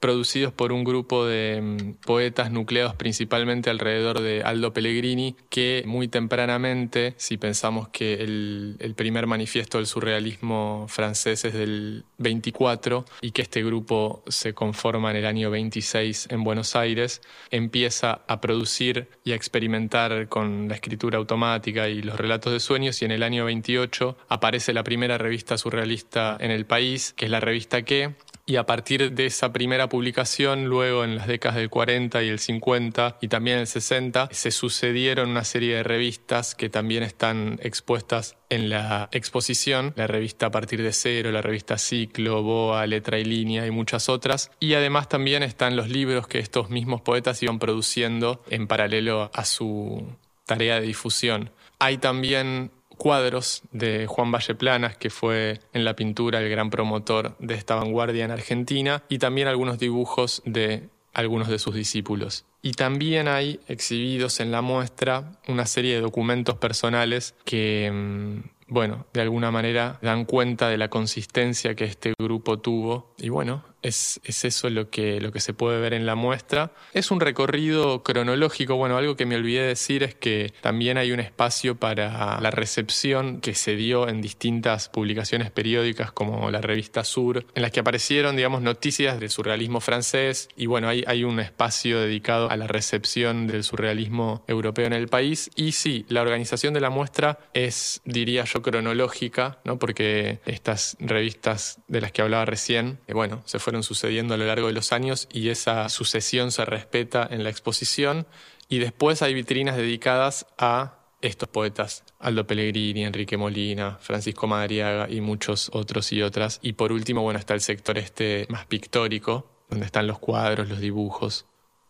[0.00, 6.08] producidos por un grupo de mm, poetas nucleados principalmente alrededor de Aldo Pellegrini, que muy
[6.08, 13.40] tempranamente, si pensamos que el, primer manifiesto del surrealismo francés es del 24 y que
[13.40, 19.32] este grupo se conforma en el año 26 en Buenos Aires, empieza a producir y
[19.32, 23.44] a experimentar con la escritura automática y los relatos de sueños y en el año
[23.44, 28.14] 28 aparece la primera revista surrealista en el país, que es la revista Que,
[28.46, 32.38] y a partir de esa primera publicación, luego en las décadas del 40 y el
[32.38, 38.36] 50 y también el 60, se sucedieron una serie de revistas que también están expuestas
[38.48, 43.24] en la exposición, la revista a partir de cero, la revista Ciclo, Boa, Letra y
[43.24, 44.50] Línea y muchas otras.
[44.58, 49.44] Y además también están los libros que estos mismos poetas iban produciendo en paralelo a
[49.44, 50.04] su
[50.46, 51.50] tarea de difusión.
[51.78, 57.34] Hay también cuadros de Juan Valle Planas, que fue en la pintura el gran promotor
[57.38, 62.44] de esta vanguardia en Argentina, y también algunos dibujos de algunos de sus discípulos.
[62.60, 69.06] Y también hay exhibidos en la muestra una serie de documentos personales que, mm, bueno,
[69.14, 73.14] de alguna manera dan cuenta de la consistencia que este grupo tuvo.
[73.16, 76.72] Y bueno, es, eso lo que, lo que se puede ver en la muestra.
[76.92, 78.76] Es un recorrido cronológico.
[78.76, 83.40] Bueno, algo que me olvidé decir es que también hay un espacio para la recepción
[83.40, 88.36] que se dio en distintas publicaciones periódicas como la revista Sur, en las que aparecieron,
[88.36, 90.48] digamos, noticias del surrealismo francés.
[90.56, 95.08] Y bueno, hay, hay un espacio dedicado a la recepción del surrealismo europeo en el
[95.08, 95.50] país.
[95.56, 99.78] Y sí, la organización de la muestra es, diría yo, cronológica, ¿no?
[99.78, 104.36] porque estas revistas de las que hablaba recién, eh, bueno, se fue fueron sucediendo a
[104.36, 108.26] lo largo de los años y esa sucesión se respeta en la exposición.
[108.68, 115.20] Y después hay vitrinas dedicadas a estos poetas, Aldo Pellegrini, Enrique Molina, Francisco Madariaga y
[115.20, 116.58] muchos otros y otras.
[116.62, 120.80] Y por último, bueno, está el sector este más pictórico, donde están los cuadros, los
[120.80, 121.46] dibujos.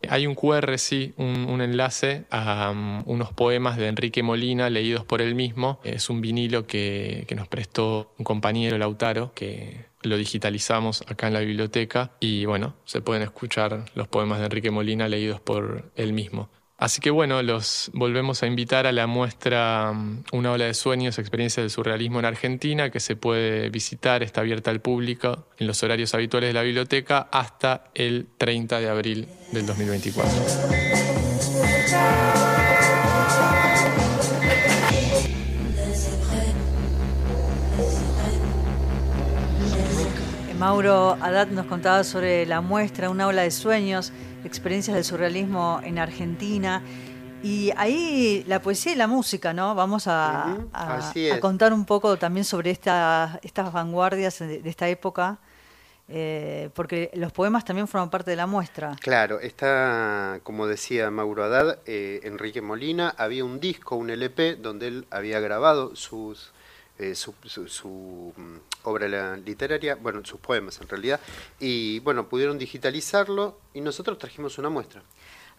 [0.07, 5.23] Hay un QR, sí, un, enlace a um, unos poemas de Enrique Molina leídos por
[5.23, 5.79] él mismo.
[5.83, 11.33] Es un vinilo que, que nos prestó un compañero, Lautaro, que lo digitalizamos acá en
[11.33, 16.13] la biblioteca y bueno, se pueden escuchar los poemas de Enrique Molina leídos por él
[16.13, 16.49] mismo.
[16.81, 21.19] Así que bueno, los volvemos a invitar a la muestra mm, Una ola de sueños,
[21.19, 25.83] experiencia del surrealismo en Argentina, que se puede visitar, está abierta al público en los
[25.83, 30.31] horarios habituales de la biblioteca hasta el 30 de abril del 2024.
[40.61, 45.97] Mauro Haddad nos contaba sobre la muestra Una ola de sueños, experiencias del surrealismo en
[45.97, 46.83] Argentina.
[47.41, 49.73] Y ahí la poesía y la música, ¿no?
[49.73, 50.59] Vamos a,
[51.39, 55.39] contar un poco también sobre estas vanguardias de, esta época,
[56.07, 58.95] eh, porque los poemas también forman parte de la muestra.
[59.01, 64.89] Claro, está, como decía Mauro Haddad, eh, Enrique Molina, había un disco, un LP, donde
[64.89, 66.50] él había grabado sus,
[67.01, 67.33] eh, su,
[68.35, 71.19] mm, obra literaria, bueno, sus poemas en realidad,
[71.59, 75.01] y bueno, pudieron digitalizarlo y nosotros trajimos una muestra.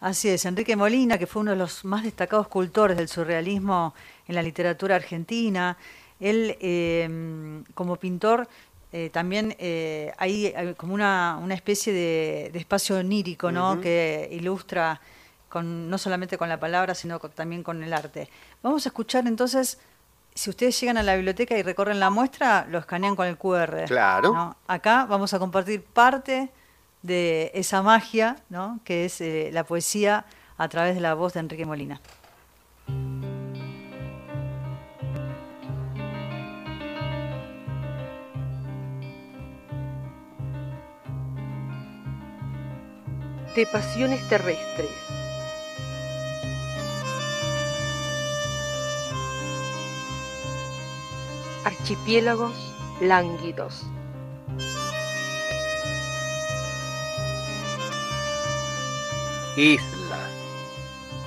[0.01, 3.95] Así es, Enrique Molina, que fue uno de los más destacados cultores del surrealismo
[4.27, 5.77] en la literatura argentina,
[6.19, 8.49] él em, como pintor
[8.93, 13.81] eh, también eh, hay, como una, una especie de, espacio onírico, ¿no?
[13.81, 15.01] Que ilustra
[15.49, 18.29] con, no solamente con la palabra, sino también con el arte.
[18.63, 19.79] Vamos a escuchar entonces
[20.35, 23.85] si ustedes llegan a la biblioteca y recorren la muestra, lo escanean con el QR.
[23.87, 24.57] Claro.
[24.67, 26.51] Acá vamos a compartir parte
[27.03, 28.81] de esa magia, ¿no?
[28.85, 30.25] que es eh, la poesía
[30.57, 32.01] a través de la voz de Enrique Molina.
[43.55, 44.89] De pasiones terrestres
[51.83, 52.55] archipiélagos
[53.01, 53.83] lánguidos.
[59.57, 60.31] Islas,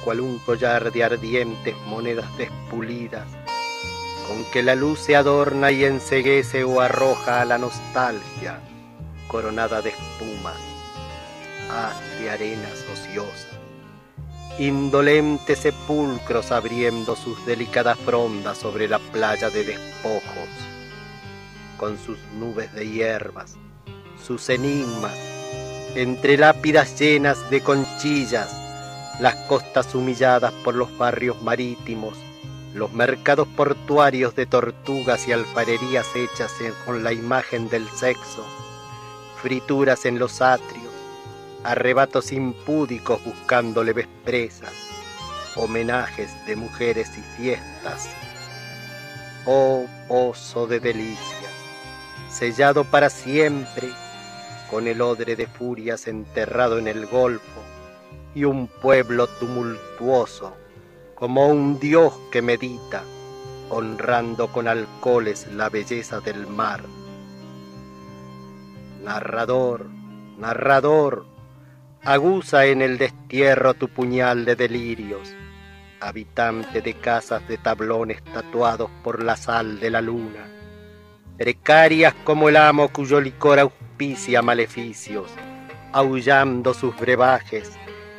[0.06, 3.28] cual un collar de ardientes monedas despulidas,
[4.30, 8.62] con que la luz se adorna y enseguece o arroja a la nostalgia,
[9.28, 10.56] coronada de espumas,
[11.70, 13.55] haz de arenas ociosas,
[14.58, 20.50] indolentes sepulcros abriendo sus delicadas frondas sobre la playa de despojos,
[21.78, 23.58] con sus nubes de hierbas,
[24.26, 25.14] sus enigmas,
[25.96, 28.50] entre lápidas llenas de conchillas,
[29.20, 32.18] las costas humilladas por los barrios marítimos,
[32.74, 36.54] los mercados portuarios de tortugas y alfarerías hechas
[36.86, 38.46] con la imagen del sexo,
[39.42, 40.85] frituras en los atrios,
[41.66, 44.72] arrebatos impúdicos buscando leves presas,
[45.56, 48.08] homenajes de mujeres y fiestas.
[49.48, 51.52] Oh pozo de delicias,
[52.30, 53.90] sellado para siempre,
[54.70, 57.64] con el odre de furias enterrado en el golfo,
[58.36, 60.56] y un pueblo tumultuoso,
[61.16, 63.02] como un dios que medita,
[63.72, 66.84] honrando con alcoholes la belleza del mar.
[69.04, 69.88] Narrador,
[70.38, 71.35] narrador,
[72.06, 75.34] aguza en el destierro tu puñal de delirios,
[76.00, 80.46] habitante de casas de tablones tatuados por la sal de la luna,
[81.36, 85.32] precarias como el amo cuyo licor auspicia maleficios,
[85.94, 87.72] aullando sus brebajes,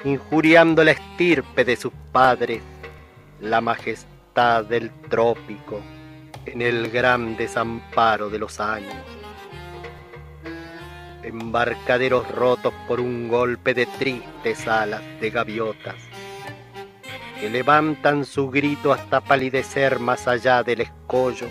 [0.04, 2.62] injuriando la estirpe de sus padres,
[3.40, 5.80] la majestad del trópico
[6.44, 9.25] en el gran desamparo de los años.
[11.26, 15.96] Embarcaderos rotos por un golpe de tristes alas de gaviotas,
[17.38, 21.48] que levantan su grito hasta palidecer más allá del escollo,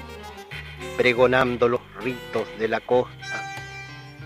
[0.97, 3.45] pregonando los ritos de la costa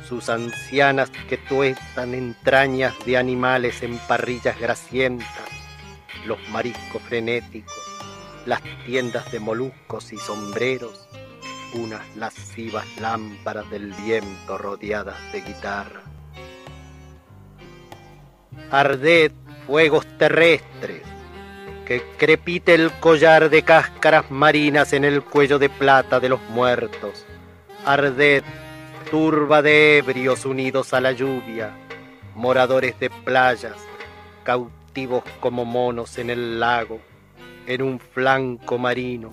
[0.09, 5.27] sus ancianas que tuestan entrañas de animales en parrillas grasientas,
[6.25, 7.77] los mariscos frenéticos,
[8.47, 11.08] las tiendas de moluscos y sombreros,
[11.73, 16.01] unas lascivas lámparas del viento rodeadas de guitarra.
[18.71, 19.31] Arded
[19.65, 21.03] fuegos terrestres,
[21.85, 27.25] que crepite el collar de cáscaras marinas en el cuello de plata de los muertos.
[27.85, 28.43] Arded
[29.09, 31.71] turba de ebrios unidos a la lluvia,
[32.35, 33.75] moradores de playas,
[34.43, 36.99] cautivos como monos en el lago,
[37.65, 39.29] en un flanco marino,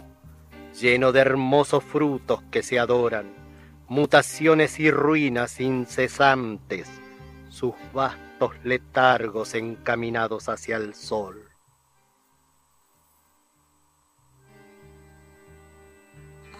[0.81, 3.33] lleno de hermosos frutos que se adoran,
[3.89, 6.89] mutaciones y ruinas incesantes,
[7.49, 11.49] sus vastos letargos encaminados hacia el sol.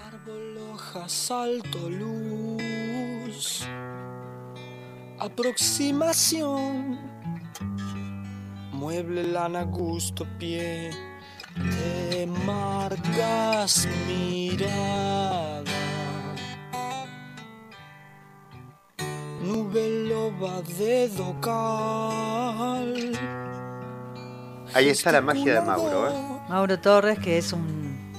[0.07, 3.67] Árbol, hoja, salto, luz.
[5.19, 6.99] Aproximación.
[8.73, 11.06] Mueble, lana, gusto, pie.
[11.57, 15.63] Te marcas mirada.
[19.43, 22.93] Nube loba de docal.
[24.75, 26.13] Ahí está la magia de Mauro, ¿eh?
[26.49, 28.13] Mauro Torres, que es un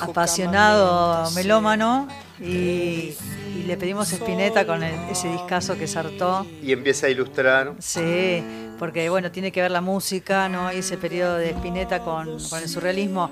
[0.00, 2.06] apasionado melómano
[2.40, 3.14] y,
[3.58, 6.46] y le pedimos a Spinetta con el- ese discazo que sartó.
[6.62, 7.72] Y empieza a ilustrar.
[7.78, 8.42] Sí,
[8.78, 10.72] porque bueno, tiene que ver la música, ¿no?
[10.72, 13.30] Y ese periodo de Spinetta con, con el surrealismo.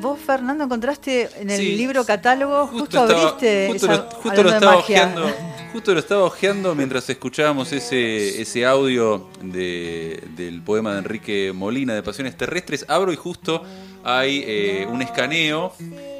[0.00, 1.76] Vos, Fernando, encontraste en el Sí.
[1.76, 5.30] libro catálogo, justo, estaba- abriste justo, esa- lo, justo lo estaba ojeando,
[5.72, 11.94] justo lo estaba ojeando mientras escuchábamos ese, ese audio de- del poema de Enrique Molina
[11.94, 12.84] de Pasiones Terrestres.
[12.88, 13.62] Abro y justo
[14.04, 15.72] hay eh, un escaneo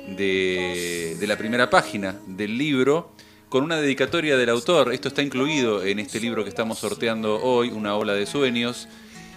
[0.09, 3.13] de, de la primera página del libro
[3.49, 4.93] con una dedicatoria del autor.
[4.93, 8.89] Esto está incluido en este libro que estamos sorteando hoy, Una ola de sueños,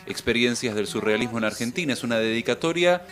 [0.05, 1.93] experiencias del surrealismo en Argentina.
[1.93, 3.03] Es una dedicatoria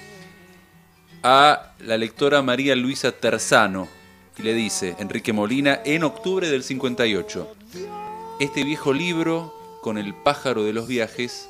[1.24, 3.88] a la lectora María Luisa Terzano
[4.38, 7.55] y le dice Enrique Molina en octubre del 58.
[8.39, 11.49] Este viejo libro con el pájaro de los viajes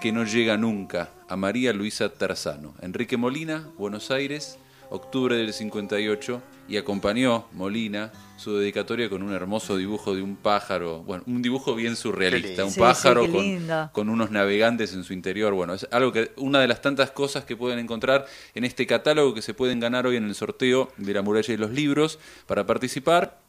[0.00, 2.74] que no llega nunca a María Luisa Terzano.
[2.82, 4.58] Enrique Molina, Buenos Aires,
[4.90, 11.02] octubre del 58 y acompañó Molina su dedicatoria con un hermoso dibujo de un pájaro,
[11.02, 15.54] bueno, un dibujo bien surrealista, un Sí, pájaro con, con unos navegantes en su interior.
[15.54, 19.34] Bueno, es algo que una de las tantas cosas que pueden encontrar en este catálogo
[19.34, 22.18] que se pueden ganar hoy en el sorteo de la muralla y los libros.
[22.46, 23.40] Para participar,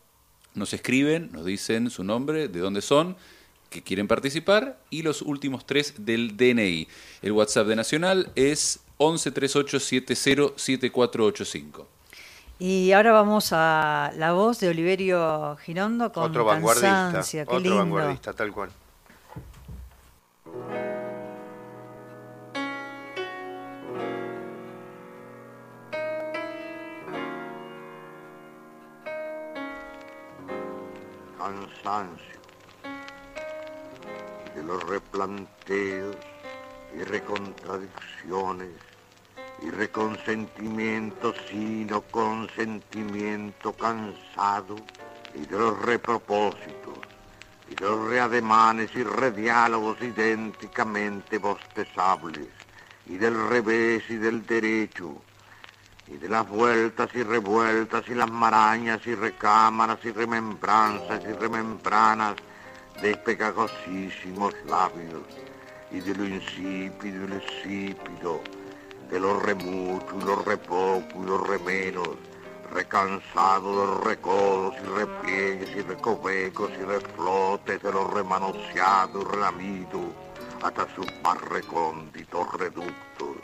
[0.56, 3.16] nos escriben, nos dicen su nombre, de dónde son,
[3.70, 6.88] que quieren participar y los últimos tres del DNI.
[7.22, 11.86] El WhatsApp de Nacional es 1138707485.
[12.60, 18.18] Y ahora vamos a la voz de Oliverio Girondo con otro vanguardista, Qué lindo.
[18.36, 18.70] tal cual.
[31.38, 32.40] Cansancio
[34.56, 36.16] de los replanteos
[36.96, 38.70] y recontradicciones
[39.62, 44.76] y reconsentimiento sino consentimiento cansado
[45.36, 47.00] y de los repropósitos
[47.70, 52.48] y de los reademanes y rediálogos idénticamente bostezables
[53.06, 55.22] y del revés y del derecho
[56.08, 62.36] y de las vueltas y revueltas y las marañas y recámaras y remembranzas y remembranas
[63.02, 65.24] de pegajosísimos labios
[65.92, 68.42] y de lo insípido y lo insípido,
[69.10, 72.10] de lo remucho y lo repoco y lo remenos,
[72.72, 80.12] recansado de los recodos y repliegues y recovecos y reflotes de los remanoseados y relamidos
[80.62, 83.38] hasta sus más recónditos reductos,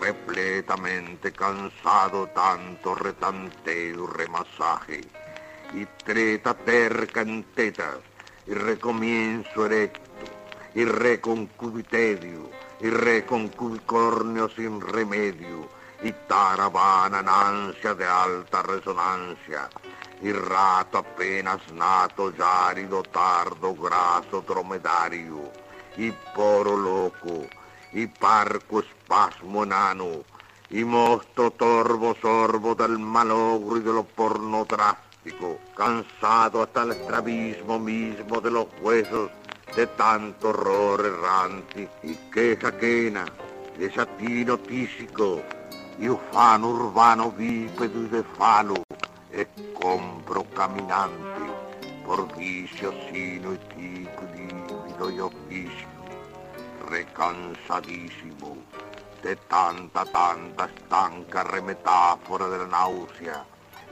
[0.00, 5.00] repletamente cansado tanto retanteo remasaje,
[5.72, 7.98] y treta terca en tetas,
[8.46, 10.02] y recomienzo erecto,
[10.74, 12.50] y reconcubiterio,
[12.82, 15.68] y reconcubicornio sin remedio,
[16.02, 19.70] y taravana en ansia de alta resonancia,
[20.20, 25.52] y rato apenas nato, yárido, tardo, graso, dromedario,
[25.96, 27.46] y poro loco,
[27.92, 30.24] y parco espasmo enano,
[30.70, 38.40] y mosto torvo sorbo del malogro y de lo pornográfico, cansado hasta el estrabismo mismo
[38.40, 39.30] de los huesos,
[39.76, 43.24] de tanto horror errante, y queja quena,
[43.78, 45.42] desatino tísico,
[45.98, 48.74] y ufano urbano bípedo y de falo,
[49.30, 51.42] escombro caminante,
[52.04, 55.88] por vicio sino y tipo lívido y oficio,
[56.90, 58.58] recansadísimo
[59.22, 63.44] de tanta, tanta estanca remetáfora de la náusea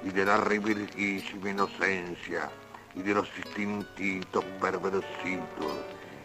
[0.03, 2.51] y de la revirgísima inocencia
[2.95, 5.73] y de los instintitos perversitos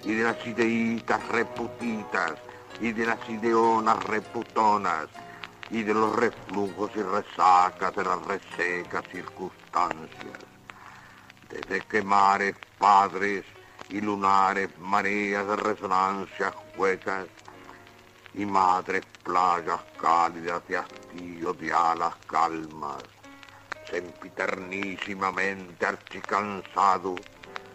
[0.03, 2.33] y de las ideitas reputitas
[2.79, 5.07] y de las ideonas reputonas
[5.71, 10.39] y de los reflujos y resacas de las resecas circunstancias.
[11.49, 13.45] Desde que mares, padres
[13.89, 17.27] y lunares, mareas de resonancias huecas
[18.33, 23.03] y madres playas cálidas de hastío de alas calmas,
[23.89, 27.15] sempiternísimamente archicansado,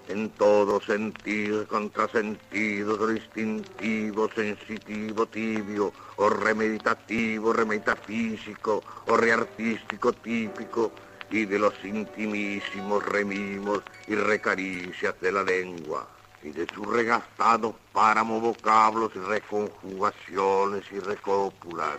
[0.08, 10.90] en todo sentido y contrasentido lo instintivo, sensitivo, tibio, o remeditativo, remetafísico, o reartístico típico,
[11.30, 16.06] y de los intimísimos remimos y recaricias de la lengua,
[16.42, 21.98] y de sus regastados páramos vocablos y reconjugaciones y recópulas,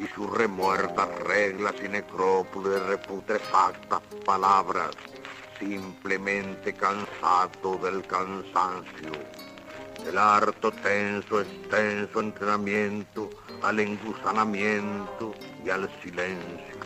[0.00, 4.90] y sus remuertas reglas y necrópolis reputrefactas palabras,
[5.58, 9.12] simplemente cansado del cansancio,
[10.02, 13.28] del harto tenso, extenso entrenamiento
[13.62, 16.80] al engusanamiento y al silencio.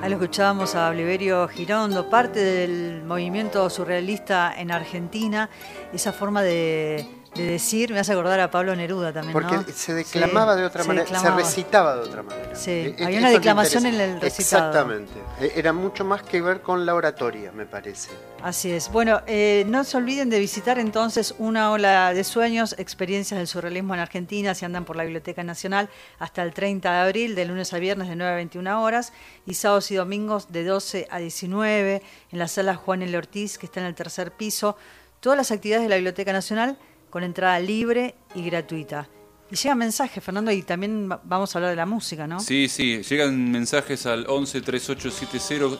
[0.00, 5.50] Ahí lo escuchábamos a Oliverio Girondo, parte del movimiento surrealista en Argentina,
[5.92, 9.32] esa forma de, de decir, me hace acordar a Pablo Neruda también.
[9.32, 9.64] Porque ¿no?
[9.72, 12.54] se declamaba Sí, de otra se manera, se recitaba de otra manera.
[12.56, 14.66] Sí, Eh, había esto una declamación en el recitado.
[14.68, 15.12] Exactamente.
[15.40, 18.10] Eh, Era mucho más que ver con la oratoria, me parece.
[18.42, 18.90] Así es.
[18.90, 23.94] Bueno, eh, no se olviden de visitar entonces una ola de sueños, experiencias del surrealismo
[23.94, 27.72] en Argentina, si andan por la Biblioteca Nacional, hasta el 30 de abril, de lunes
[27.72, 29.12] a viernes de 9 a 21 horas,
[29.46, 32.02] y sábados y domingos de 12 a 19,
[32.32, 33.16] en la sala Juan L.
[33.16, 34.76] Ortiz, que está en el tercer piso.
[35.20, 36.78] Todas las actividades de la Biblioteca Nacional
[37.10, 39.08] con entrada libre y gratuita.
[39.50, 42.38] Y llega mensaje, Fernando, y también va- vamos a hablar de la música, ¿no?
[42.40, 45.78] Sí, sí, llegan mensajes al 11 3870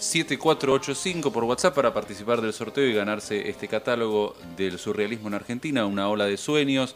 [0.00, 5.86] 7485 por WhatsApp para participar del sorteo y ganarse este catálogo del surrealismo en Argentina,
[5.86, 6.94] una ola de sueños.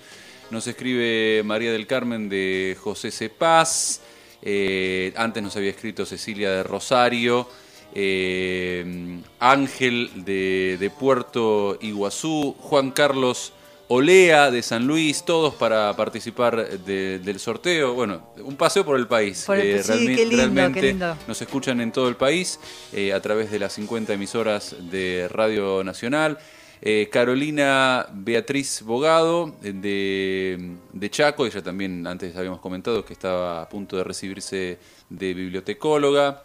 [0.50, 3.30] Nos escribe María del Carmen de José C.
[3.30, 4.00] Paz.
[4.42, 7.48] Eh, antes nos había escrito Cecilia de Rosario.
[7.94, 12.54] Eh, Ángel de, de Puerto Iguazú.
[12.60, 13.52] Juan Carlos
[13.88, 15.24] Olea de San Luis.
[15.24, 17.94] Todos para participar de- del sorteo.
[17.94, 19.44] Bueno, un paseo por el país.
[19.46, 21.16] Por el- Eh, sí, realmi- qué lindo, realmente qué lindo.
[21.26, 22.58] nos escuchan en todo el país
[22.92, 26.38] eh, a través de las 50 emisoras de Radio Nacional.
[26.84, 33.68] Eh, Carolina Beatriz Bogado de, de Chaco, ella también antes habíamos comentado que estaba a
[33.68, 34.78] punto de recibirse
[35.08, 36.42] de bibliotecóloga.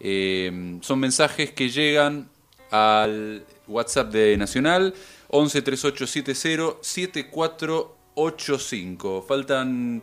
[0.00, 2.28] Eh, son mensajes que llegan
[2.70, 4.94] al WhatsApp de Nacional
[5.30, 9.24] 11 3870 7485.
[9.26, 10.02] Faltan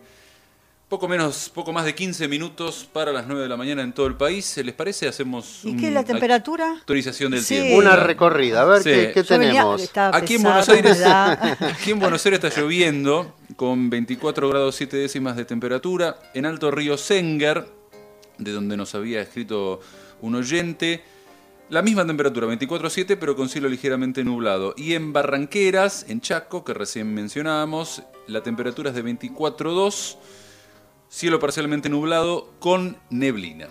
[0.87, 4.05] poco menos, poco más de 15 minutos para las 9 de la mañana en todo
[4.07, 4.55] el país.
[4.57, 5.07] ¿Les parece?
[5.07, 6.73] Hacemos ¿Y un- qué es la temperatura?
[6.77, 7.55] actualización del Sí.
[7.55, 7.77] tiempo.
[7.79, 8.89] Una recorrida, a ver Sí.
[8.91, 9.91] qué, qué Yo venía- tenemos.
[10.13, 11.01] Aquí en, Buenos Aires,
[11.59, 16.17] aquí en Buenos Aires está lloviendo con 24 grados 7 décimas de temperatura.
[16.35, 17.65] En Alto Río Senger,
[18.37, 19.79] de donde nos había escrito
[20.21, 21.03] un oyente,
[21.69, 24.73] la misma temperatura, 24.7, pero con cielo ligeramente nublado.
[24.77, 30.17] Y en Barranqueras, en Chaco, que recién mencionábamos, la temperatura es de 24.2,
[31.09, 33.67] cielo parcialmente nublado con neblina.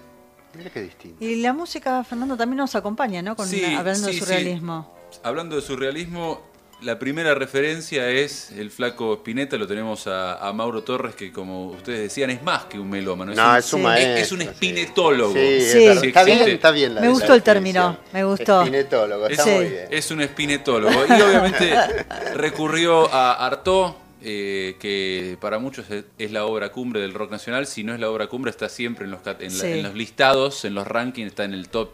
[0.57, 1.25] Mira qué distinto.
[1.25, 3.35] Y la música, Fernando, también nos acompaña, ¿no?
[3.37, 4.19] Con, Sí, hablando sí, de sí.
[4.21, 4.95] surrealismo.
[5.23, 6.43] Hablando de surrealismo,
[6.85, 11.69] la primera referencia es el flaco Spinetta, lo tenemos a, a Mauro Torres, que como
[11.69, 13.35] ustedes decían, es más que un melómano.
[13.35, 13.85] No, un, es un Sí.
[13.85, 14.17] maestro.
[14.17, 14.45] es un sí.
[14.47, 15.33] espinetólogo.
[15.33, 18.61] Sí, es está bien, está bien la Me gustó el término, me gustó.
[18.63, 19.87] Espinetólogo, está Es, muy bien.
[19.91, 21.07] es un espinetólogo.
[21.09, 21.75] Y obviamente
[22.35, 27.67] recurrió a Artaud, eh, que para muchos es, es la obra cumbre del rock nacional.
[27.67, 29.67] Si no es la obra cumbre, está siempre en los, cat- en, la- Sí.
[29.73, 31.91] en los listados, en los rankings, está en el top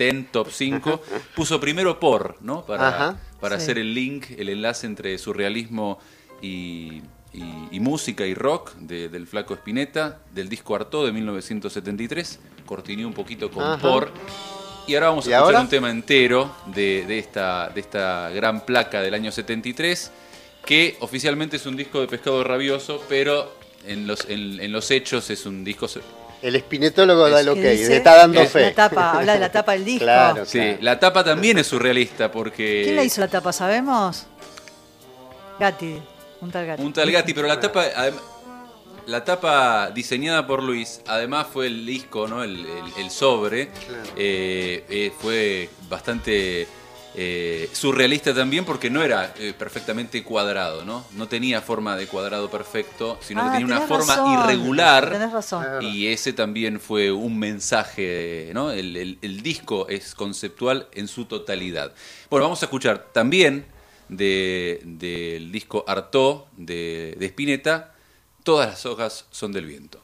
[0.00, 1.02] 10, top 5.
[1.36, 2.64] Puso primero por, ¿no?
[2.64, 3.20] Para, Ajá.
[3.40, 3.62] para Sí.
[3.64, 5.98] hacer el link, el enlace entre surrealismo
[6.42, 12.40] y, y- y música y rock de- del flaco Spinetta, del disco Artaud de 1973.
[12.66, 13.78] Cortiné un poquito con Ajá.
[13.78, 14.10] por.
[14.86, 15.60] Y ahora vamos a ¿Y escuchar ahora?
[15.60, 20.10] un tema entero de, de esta, de esta gran placa del año 73,
[20.64, 23.54] que oficialmente es un disco de pescado rabioso, pero
[23.86, 25.86] en los, en, en los hechos es un disco...
[26.42, 27.88] El espinetólogo da el ok, ¿Qué dice?
[27.90, 28.70] le está dando La fe.
[28.70, 30.04] tapa, habla de la tapa del disco.
[30.04, 30.46] Claro.
[30.46, 32.82] Sí, la tapa también es surrealista porque...
[32.84, 34.26] ¿Quién la hizo la tapa, sabemos?
[35.58, 35.96] Gatti,
[36.40, 36.82] un tal Gatti.
[36.82, 37.84] Un tal Gatti, pero la tapa,
[39.06, 42.42] la tapa diseñada por Luis, además fue el disco, ¿no?
[42.42, 43.70] El, el- el sobre,
[44.16, 46.66] eh, eh, fue bastante
[47.16, 51.04] eh, surrealista también porque no era eh, perfectamente cuadrado, ¿no?
[51.16, 55.10] No tenía forma de cuadrado perfecto, sino Ah, que tenía una forma razón, irregular.
[55.10, 55.64] Tenés razón.
[55.82, 58.70] Y ese también fue un mensaje, ¿no?
[58.70, 61.92] El, el- el disco es conceptual en su totalidad.
[62.30, 63.66] Bueno, vamos a escuchar también
[64.08, 67.94] de- del disco Artaud de, de Spinetta,
[68.42, 70.02] Todas las hojas son del viento.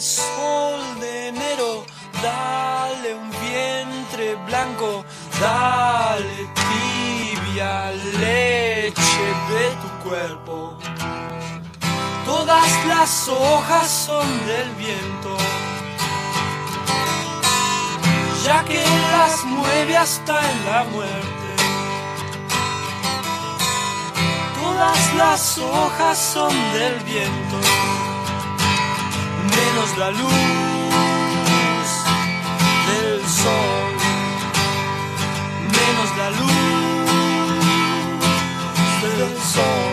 [0.00, 1.84] Sol de enero,
[2.22, 5.04] dale un vientre blanco,
[5.40, 10.76] dale tibia leche de tu cuerpo.
[12.24, 15.36] Todas las hojas son del viento,
[18.44, 18.82] ya que
[19.12, 21.44] las mueve hasta en la muerte.
[24.60, 27.58] Todas las hojas son del viento,
[29.56, 30.32] menos la luz
[32.88, 33.92] del sol,
[35.78, 36.54] menos la luz
[39.02, 39.92] del sol.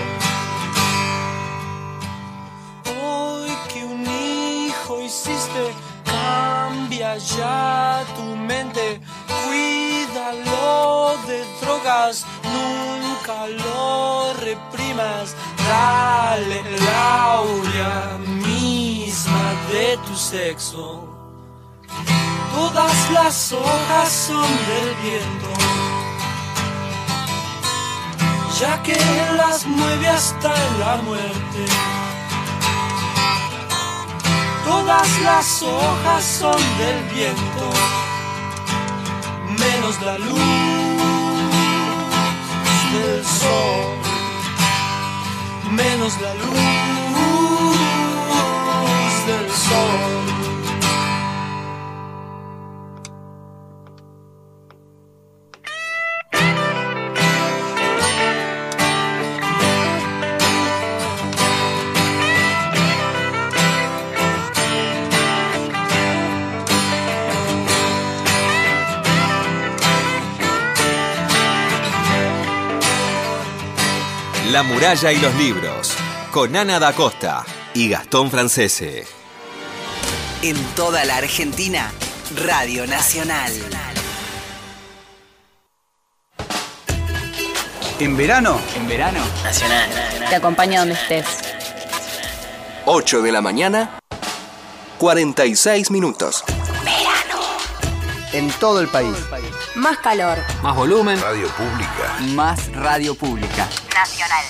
[3.04, 5.64] Hoy que un hijo hiciste,
[6.06, 9.02] cambia ya tu mente,
[9.46, 15.36] cuídalo de drogas, nunca lo reprimas,
[15.70, 18.18] dale el aurea
[19.26, 21.08] de tu sexo.
[22.54, 25.54] Todas las hojas son del viento,
[28.60, 28.98] ya que
[29.38, 31.66] las mueve hasta la muerte.
[34.66, 37.70] Todas las hojas son del viento,
[39.60, 40.40] menos la luz
[42.94, 43.98] del sol,
[45.72, 47.11] menos la luz
[74.52, 75.94] La muralla y los libros,
[76.30, 79.06] con Ana da Costa y Gastón Francese.
[80.42, 81.90] En toda la Argentina,
[82.36, 83.54] Radio Nacional.
[87.98, 88.60] En verano.
[88.76, 89.20] En verano.
[89.42, 89.90] Nacional.
[90.28, 91.28] Te acompaña donde estés.
[92.88, 94.00] 8 de la mañana,
[94.98, 96.44] 46 minutos.
[98.34, 99.16] En todo el país.
[99.76, 100.38] Más calor.
[100.62, 101.20] Más volumen.
[101.22, 102.18] Radio Pública.
[102.34, 103.70] Más radio pública.
[103.94, 104.46] Nacional.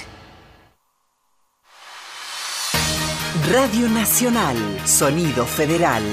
[3.51, 4.81] Radio Nacional.
[4.85, 6.03] Sonido Federal.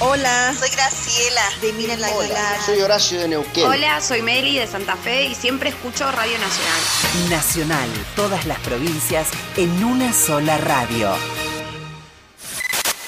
[0.00, 2.60] Hola, soy Graciela de Mira la Aguilar.
[2.64, 3.66] Soy Horacio de Neuquén.
[3.66, 7.30] Hola, soy Mary de Santa Fe y siempre escucho Radio Nacional.
[7.30, 11.12] Nacional, todas las provincias en una sola radio.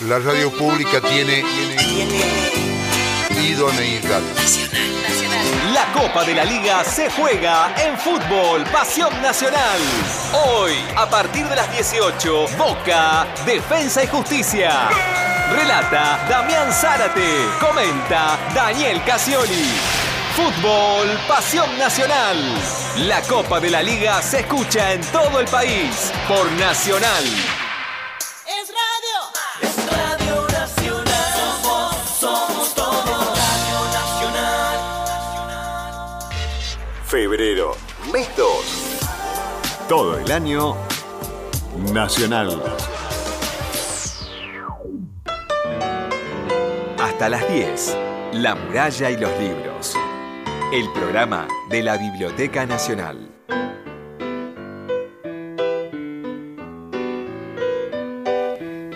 [0.00, 1.44] La radio pública tiene,
[3.40, 4.20] idoneidad.
[5.72, 9.80] La Copa de la Liga se juega en fútbol, Pasión Nacional.
[10.46, 14.88] Hoy, a partir de las 18, Boca, Defensa y Justicia.
[15.52, 17.46] Relata Damián Zárate.
[17.60, 19.64] Comenta Daniel Casioli.
[20.36, 22.36] Fútbol, Pasión Nacional.
[23.06, 27.24] La Copa de la Liga se escucha en todo el país por Nacional.
[28.60, 28.68] Es
[37.10, 37.72] Febrero,
[38.12, 39.00] mes 2.
[39.88, 40.76] Todo el año
[41.92, 42.62] nacional.
[47.00, 47.96] Hasta las 10,
[48.34, 49.96] La muralla y los libros.
[50.72, 53.28] El programa de la Biblioteca Nacional.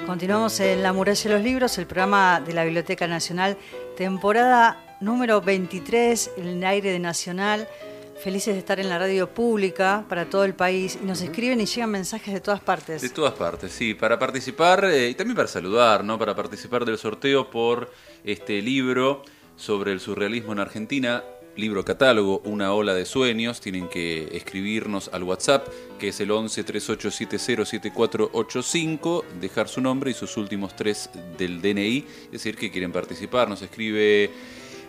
[0.06, 3.58] Continuamos en La Muralla de los Libros, el programa de la Biblioteca Nacional,
[3.96, 7.66] temporada número 23, en el aire de Nacional.
[8.24, 11.66] Felices de estar en la radio pública para todo el país y nos escriben y
[11.66, 13.02] llegan mensajes de todas partes.
[13.02, 16.18] De todas partes, sí, para participar eh, y también para saludar, ¿no?
[16.18, 17.92] Para participar del sorteo por
[18.24, 19.24] este libro
[19.56, 21.22] sobre el surrealismo en Argentina,
[21.54, 23.60] libro catálogo, Una ola de sueños.
[23.60, 25.68] Tienen que escribirnos al WhatsApp,
[25.98, 32.06] que es el 11 3870 7485, dejar su nombre y sus últimos tres del DNI,
[32.24, 33.50] es decir, que quieren participar.
[33.50, 34.30] Nos escribe.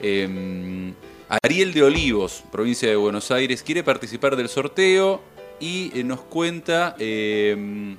[0.01, 0.93] em,
[1.29, 5.21] Ariel de Olivos, provincia de Buenos Aires, quiere participar del sorteo
[5.59, 7.95] y eh, nos cuenta eh,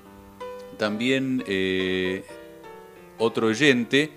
[0.77, 2.24] también eh,
[3.18, 4.11] otro oyente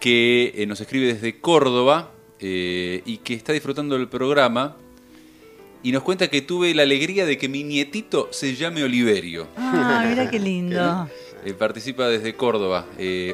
[0.00, 2.10] que eh, nos escribe desde Córdoba
[2.40, 4.76] eh, y que está disfrutando del programa
[5.82, 9.46] y nos cuenta que tuve la alegría de que mi nietito se llame Oliverio.
[9.56, 11.08] Ah, mira qué lindo.
[11.58, 12.84] Participa desde Córdoba.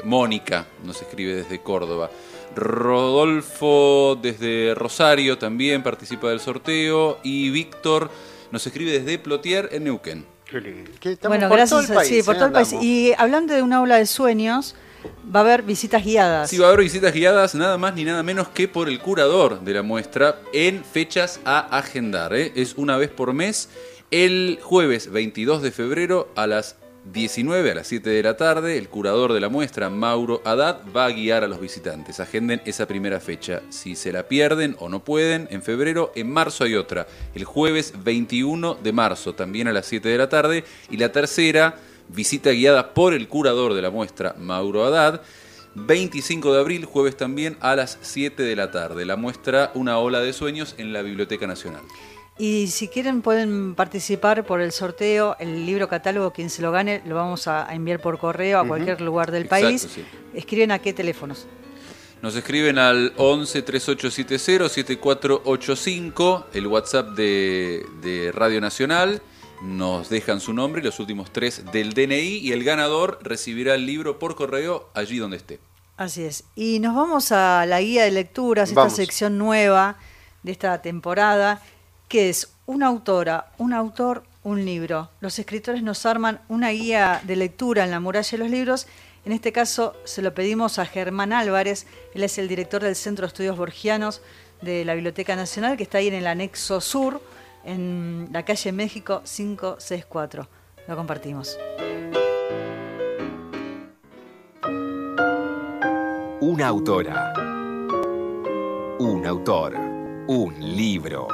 [0.05, 2.11] Mónica nos escribe desde Córdoba.
[2.55, 7.19] Rodolfo desde Rosario también participa del sorteo.
[7.23, 8.11] Y Víctor
[8.51, 10.27] nos escribe desde Plotier en Neuquén.
[11.27, 12.07] Bueno, gracias.
[12.07, 12.73] sí, por todo el país.
[12.81, 14.75] Y hablando de una aula de sueños,
[15.35, 16.51] va a haber visitas guiadas.
[16.51, 19.61] Sí, va a haber visitas guiadas nada más ni nada menos que por el curador
[19.61, 22.35] de la muestra en fechas a agendar.
[22.35, 22.53] ¿eh?
[22.55, 23.69] Es una vez por mes,
[24.11, 26.77] el jueves 22 de febrero a las
[27.13, 28.79] 19 a las 7 de la tarde.
[28.79, 32.19] El curador de la muestra, Mauro Haddad, va a guiar a los visitantes.
[32.19, 33.63] Agenden esa primera fecha.
[33.69, 37.07] Si se la pierden o no pueden, en febrero, en marzo hay otra.
[37.35, 40.65] El jueves 21 de marzo, también a las 7 de la tarde.
[40.91, 41.77] Y la tercera
[42.09, 45.21] visita guiada por el curador de la muestra, Mauro Haddad.
[45.77, 49.05] 25 de abril, jueves también, a las 7 de la tarde.
[49.05, 51.83] La muestra Una ola de sueños en la Biblioteca Nacional.
[52.37, 57.01] Y si quieren pueden participar por el sorteo, el libro catálogo, quien se lo gane,
[57.07, 59.89] lo vamos a enviar por correo a cualquier lugar del Exacto, país.
[59.89, 60.05] sí.
[60.35, 61.47] Escriben a qué teléfonos.
[62.23, 69.23] Nos escriben al 11 3870 7485, el WhatsApp de, de Radio Nacional.
[69.63, 73.87] Nos dejan su nombre y los últimos tres del DNI y el ganador recibirá el
[73.87, 75.61] libro por correo allí donde esté.
[75.97, 76.45] Así es.
[76.57, 79.97] Y nos vamos a la guía de lecturas, esta sección nueva
[80.43, 81.63] de esta temporada,
[82.15, 85.11] que es una autora, un autor, un libro.
[85.19, 88.87] Los escritores nos arman una guía de lectura en la muralla de los libros.
[89.25, 93.25] En este caso se lo pedimos a Germán Álvarez, él es el director del Centro
[93.25, 94.23] de Estudios Borgianos
[94.63, 97.21] de la Biblioteca Nacional, que está ahí en el anexo sur,
[97.65, 100.49] en la calle México 564.
[100.87, 101.59] Lo compartimos.
[106.41, 107.35] Una autora.
[109.01, 109.75] Un autor.
[110.29, 111.27] Un libro.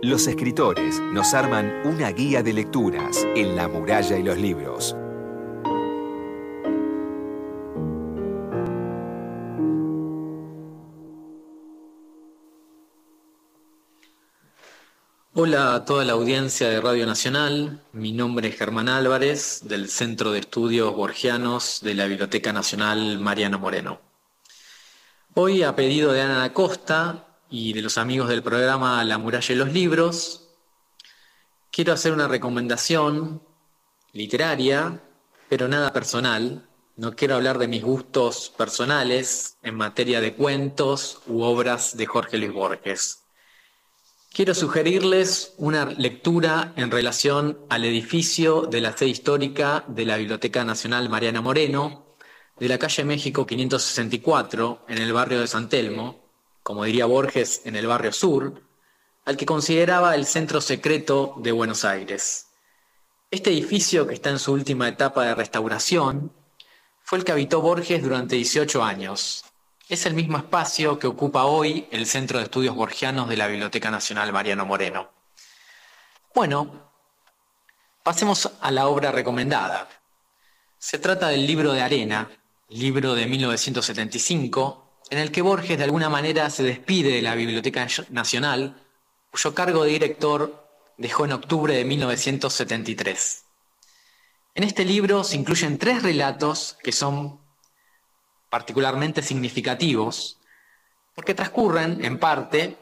[0.00, 4.94] Los escritores nos arman una guía de lecturas en la muralla y los libros.
[15.34, 17.82] Hola a toda la audiencia de Radio Nacional.
[17.92, 23.58] Mi nombre es Germán Álvarez, del Centro de Estudios Borgianos de la Biblioteca Nacional Mariano
[23.58, 24.00] Moreno.
[25.34, 29.54] Hoy, a pedido de Ana da Costa y de los amigos del programa La Muralla
[29.54, 30.48] y los Libros,
[31.70, 33.42] quiero hacer una recomendación
[34.12, 35.02] literaria,
[35.48, 36.68] pero nada personal.
[36.96, 42.38] No quiero hablar de mis gustos personales en materia de cuentos u obras de Jorge
[42.38, 43.22] Luis Borges.
[44.32, 50.64] Quiero sugerirles una lectura en relación al edificio de la sede histórica de la Biblioteca
[50.64, 52.16] Nacional Mariana Moreno,
[52.58, 56.17] de la calle México 564 en el barrio de San Telmo,
[56.68, 58.60] como diría Borges, en el barrio sur,
[59.24, 62.48] al que consideraba el centro secreto de Buenos Aires.
[63.30, 66.30] Este edificio, que está en su última etapa de restauración,
[67.02, 69.46] fue el que habitó Borges durante 18 años.
[69.88, 73.90] Es el mismo espacio que ocupa hoy el Centro de Estudios Borgianos de la Biblioteca
[73.90, 75.08] Nacional Mariano Moreno.
[76.34, 76.90] Bueno,
[78.02, 79.88] pasemos a la obra recomendada.
[80.76, 82.28] Se trata del libro de arena,
[82.68, 87.86] libro de 1975, en el que Borges de alguna manera se despide de la Biblioteca
[88.10, 88.82] Nacional,
[89.30, 93.44] cuyo cargo de director dejó en octubre de 1973.
[94.54, 97.40] En este libro se incluyen tres relatos que son
[98.50, 100.38] particularmente significativos
[101.14, 102.76] porque transcurren, en parte,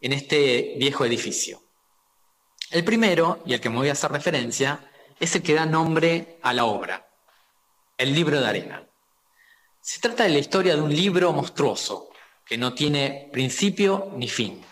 [0.00, 1.62] en este viejo edificio.
[2.70, 6.38] El primero, y al que me voy a hacer referencia, es el que da nombre
[6.42, 7.08] a la obra,
[7.96, 8.87] el libro de arena.
[9.90, 12.10] Se trata de la historia de un libro monstruoso,
[12.44, 14.62] que no tiene principio ni fin.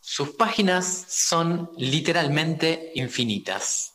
[0.00, 3.94] Sus páginas son literalmente infinitas.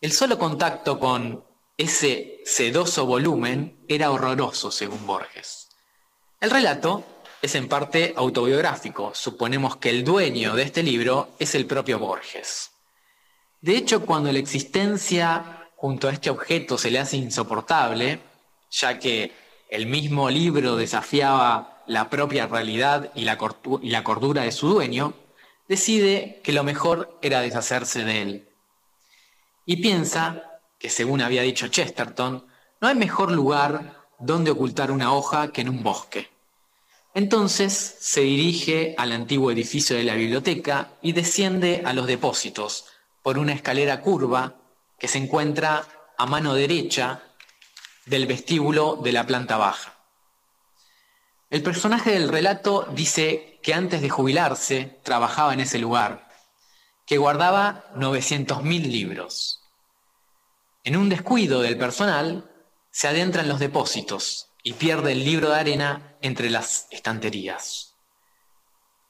[0.00, 1.44] El solo contacto con
[1.76, 5.68] ese sedoso volumen era horroroso, según Borges.
[6.40, 7.04] El relato
[7.42, 9.14] es en parte autobiográfico.
[9.14, 12.70] Suponemos que el dueño de este libro es el propio Borges.
[13.60, 18.18] De hecho, cuando la existencia junto a este objeto se le hace insoportable,
[18.70, 19.32] ya que
[19.68, 25.14] el mismo libro desafiaba la propia realidad y la, cordura de su dueño,
[25.68, 28.48] decide que lo mejor era deshacerse de él.
[29.64, 32.46] Y piensa que, según había dicho Chesterton,
[32.80, 36.28] no hay mejor lugar donde ocultar una hoja que en un bosque.
[37.14, 42.86] Entonces se dirige al antiguo edificio de la biblioteca y desciende a los depósitos
[43.22, 44.54] por una escalera curva
[44.98, 45.86] que se encuentra
[46.18, 47.22] a mano derecha
[48.06, 49.94] del vestíbulo de la planta baja.
[51.50, 56.28] El personaje del relato dice que antes de jubilarse trabajaba en ese lugar,
[57.04, 59.62] que guardaba 900.000 libros.
[60.82, 62.50] En un descuido del personal,
[62.90, 67.94] se adentra en los depósitos y pierde el libro de arena entre las estanterías.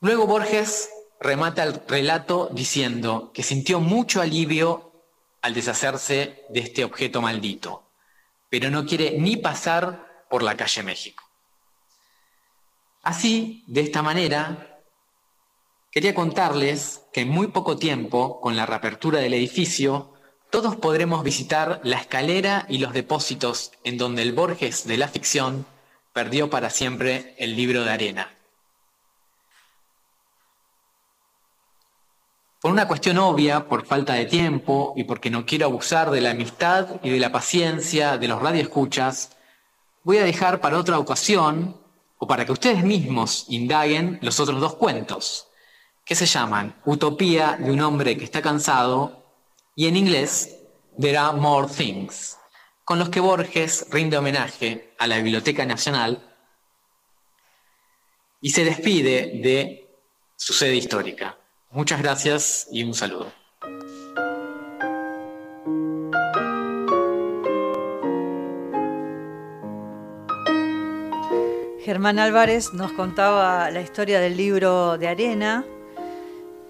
[0.01, 0.91] Luego Borges
[1.21, 4.93] remata el relato diciendo que sintió mucho alivio
[5.41, 7.86] al deshacerse de este objeto maldito,
[8.59, 11.23] pero no quiere ni pasar por la calle México.
[13.03, 14.81] Así, de esta manera,
[15.91, 20.15] quería contarles que en muy poco tiempo, con la reapertura del edificio,
[20.49, 25.67] todos podremos visitar la escalera y los depósitos en donde el Borges de la ficción
[26.15, 28.36] perdió para siempre el libro de arena.
[32.67, 36.33] Por una cuestión obvia, por falta de tiempo y porque no quiero abusar de la
[36.33, 39.37] amistad y de la paciencia de los radioescuchas,
[40.03, 41.81] voy a dejar para otra ocasión
[42.19, 45.47] o para que ustedes mismos indaguen los otros dos cuentos,
[46.05, 49.25] que se llaman Utopía de un hombre que está cansado
[49.77, 50.57] y en inglés
[51.01, 52.37] There Are More Things,
[52.83, 56.35] con los que Borges rinde homenaje a la Biblioteca Nacional
[58.41, 59.89] y se despide de
[60.35, 61.39] su sede histórica.
[61.77, 63.31] Muchas gracias y un saludo.
[71.85, 75.67] Germán Álvarez nos contaba la historia del libro de arena.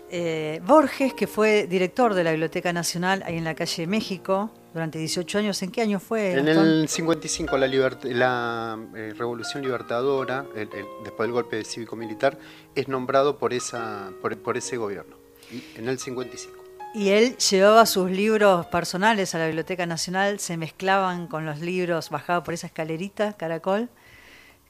[0.08, 4.98] Eh, Borges, que fue director de la Biblioteca Nacional ahí en la calle México durante
[4.98, 6.32] 18 años, ¿en qué año fue?
[6.32, 10.44] En el 55, la, la eh, Revolución Libertadora,
[11.02, 12.38] después del golpe cívico-militar,
[12.74, 15.16] es nombrado por, esa, por, ese gobierno,
[15.76, 16.62] en el 55.
[16.94, 22.10] Y él llevaba sus libros personales a la Biblioteca Nacional, se mezclaban con los libros,
[22.10, 23.88] bajaba por esa escalerita, caracol,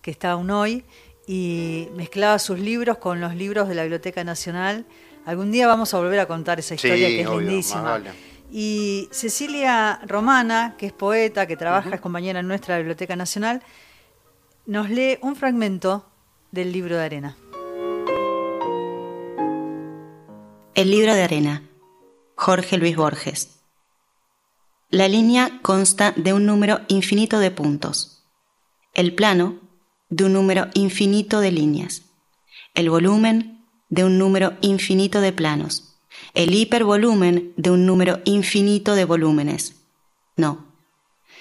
[0.03, 0.85] que está aún hoy,
[1.27, 4.87] y mezclaba sus libros con los libros de la Biblioteca Nacional.
[5.27, 8.01] Algún día vamos a volver a contar esa historia que es lindísima.
[8.53, 13.61] Y Cecilia Romana, que es poeta, que trabaja, es compañera nuestra de la Biblioteca Nacional,
[14.67, 16.09] nos lee un fragmento
[16.53, 17.37] del libro de arena.
[20.77, 21.63] El libro de arena.
[22.37, 23.59] Jorge Luis Borges.
[24.91, 28.23] La línea consta de un número infinito de puntos.
[28.95, 29.57] El plano
[30.09, 32.03] de un número infinito de líneas,
[32.75, 33.56] el volumen
[33.89, 35.97] de un número infinito de planos,
[36.35, 39.77] el hipervolumen de un número infinito de volúmenes.
[40.37, 40.67] No,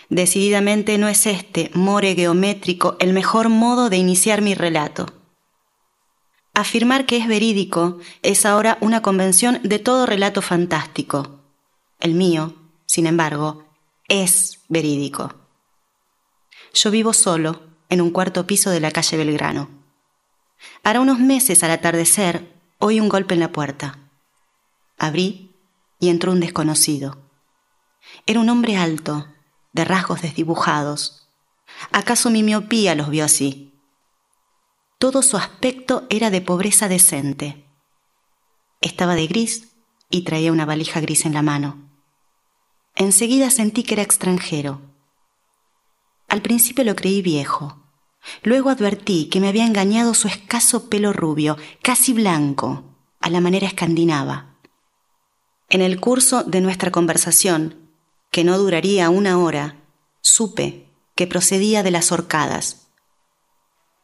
[0.10, 5.08] decididamente no es este more geométrico el mejor modo de iniciar mi relato.
[6.54, 11.42] Afirmar que es verídico es ahora una convención de todo relato fantástico.
[12.00, 13.66] El mío, sin embargo,
[14.08, 15.34] es verídico.
[16.74, 19.85] Yo vivo solo, en un cuarto piso de la calle Belgrano.
[20.84, 24.00] Hará unos meses al atardecer, oí un golpe en la puerta.
[24.98, 25.56] Abrí
[26.00, 27.18] y entró un desconocido.
[28.26, 29.28] Era un hombre alto,
[29.74, 31.28] de rasgos desdibujados.
[31.92, 33.74] ¿Acaso mi miopía los vio así?
[34.98, 37.66] Todo su aspecto era de pobreza decente.
[38.82, 39.76] Estaba de gris
[40.10, 41.90] y traía una valija gris en la mano.
[42.96, 44.82] Enseguida sentí que era extranjero.
[46.30, 47.85] Al principio lo creí viejo.
[48.44, 52.84] Luego advertí que me había engañado su escaso pelo rubio, casi blanco,
[53.20, 54.58] a la manera escandinava.
[55.70, 57.92] En el curso de nuestra conversación,
[58.32, 59.82] que no duraría una hora,
[60.22, 62.88] supe que procedía de las horcadas.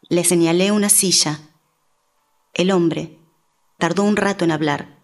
[0.10, 1.40] Le señalé una silla.
[2.54, 3.20] El hombre
[3.78, 5.00] tardó un rato en hablar.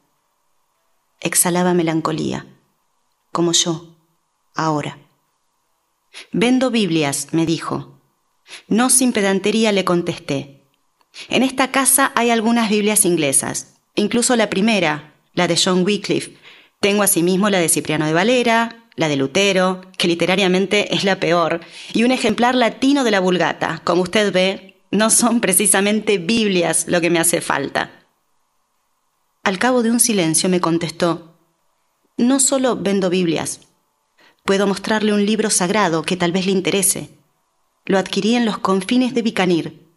[1.19, 2.45] Exhalaba melancolía,
[3.31, 3.95] como yo,
[4.55, 4.97] ahora.
[6.31, 7.96] Vendo Biblias, me dijo.
[8.67, 10.63] No sin pedantería le contesté.
[11.29, 16.37] En esta casa hay algunas Biblias inglesas, incluso la primera, la de John Wycliffe.
[16.79, 21.61] Tengo asimismo la de Cipriano de Valera, la de Lutero, que literariamente es la peor,
[21.93, 23.81] y un ejemplar latino de la Vulgata.
[23.83, 27.91] Como usted ve, no son precisamente Biblias lo que me hace falta.
[29.43, 31.37] Al cabo de un silencio me contestó,
[32.17, 33.61] no solo vendo Biblias,
[34.43, 37.11] puedo mostrarle un libro sagrado que tal vez le interese.
[37.87, 39.89] Lo adquirí en los confines de Bicanir.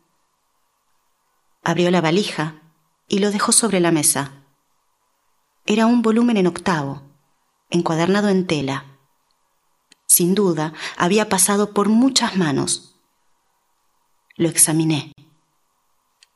[1.65, 2.63] Abrió la valija
[3.09, 4.45] y lo dejó sobre la mesa.
[5.67, 7.03] Era un volumen en octavo,
[7.69, 8.85] encuadernado en tela.
[10.07, 12.95] Sin duda, había pasado por muchas manos.
[14.37, 15.13] Lo examiné.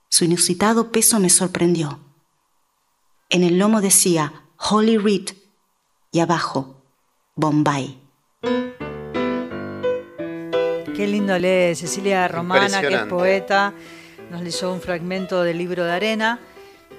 [0.09, 2.01] Su inusitado peso me sorprendió.
[3.31, 5.31] En el lomo decía Holy Writ
[6.11, 6.83] y abajo
[7.37, 8.01] Bombay.
[10.95, 13.73] Qué lindo lee Cecilia Romana, que es poeta.
[14.31, 16.39] Nos leyó un fragmento del libro de arena.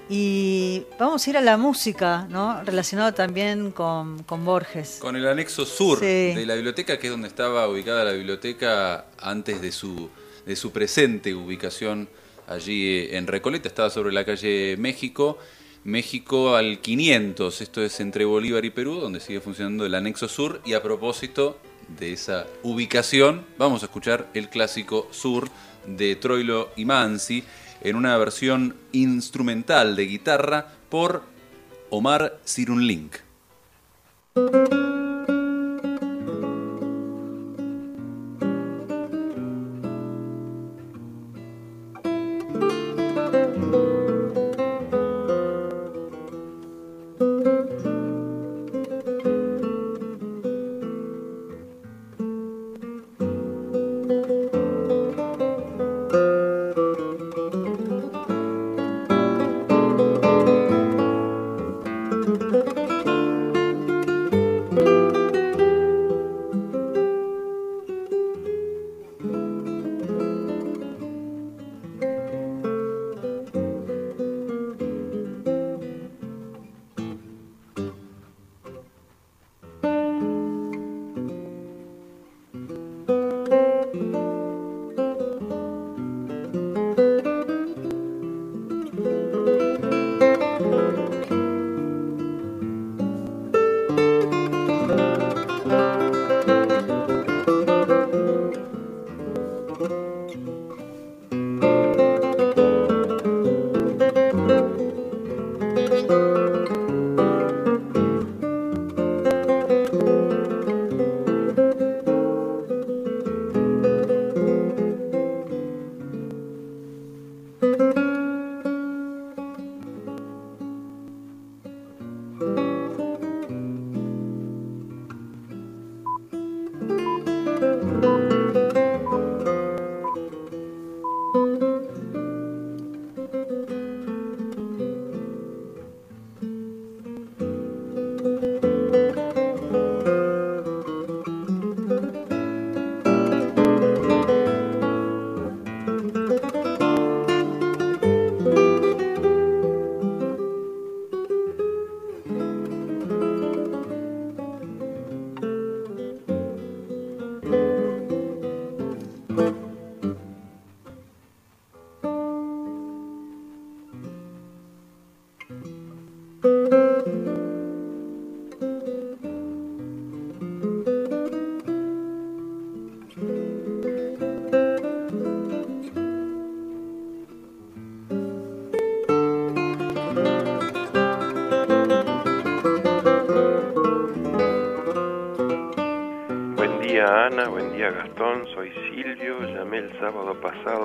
[0.09, 2.61] Y vamos a ir a la música, ¿no?
[2.63, 4.97] Relacionado también con, con Borges.
[4.99, 6.05] Con el anexo sur Sí.
[6.05, 10.09] de la biblioteca, que es donde estaba ubicada la biblioteca antes de su,
[10.45, 12.07] de su presente ubicación
[12.47, 13.67] allí eh, en Recoleta.
[13.67, 15.39] Estaba sobre la calle México.
[15.85, 20.61] México al 500, esto es entre Bolívar y Perú, donde sigue funcionando el anexo sur.
[20.65, 21.57] Y a propósito
[21.87, 25.49] de esa ubicación, vamos a escuchar el clásico sur
[25.85, 27.43] de Troilo y Mansi
[27.81, 31.23] en una versión instrumental de guitarra por
[31.89, 33.17] Omar Sirunlink.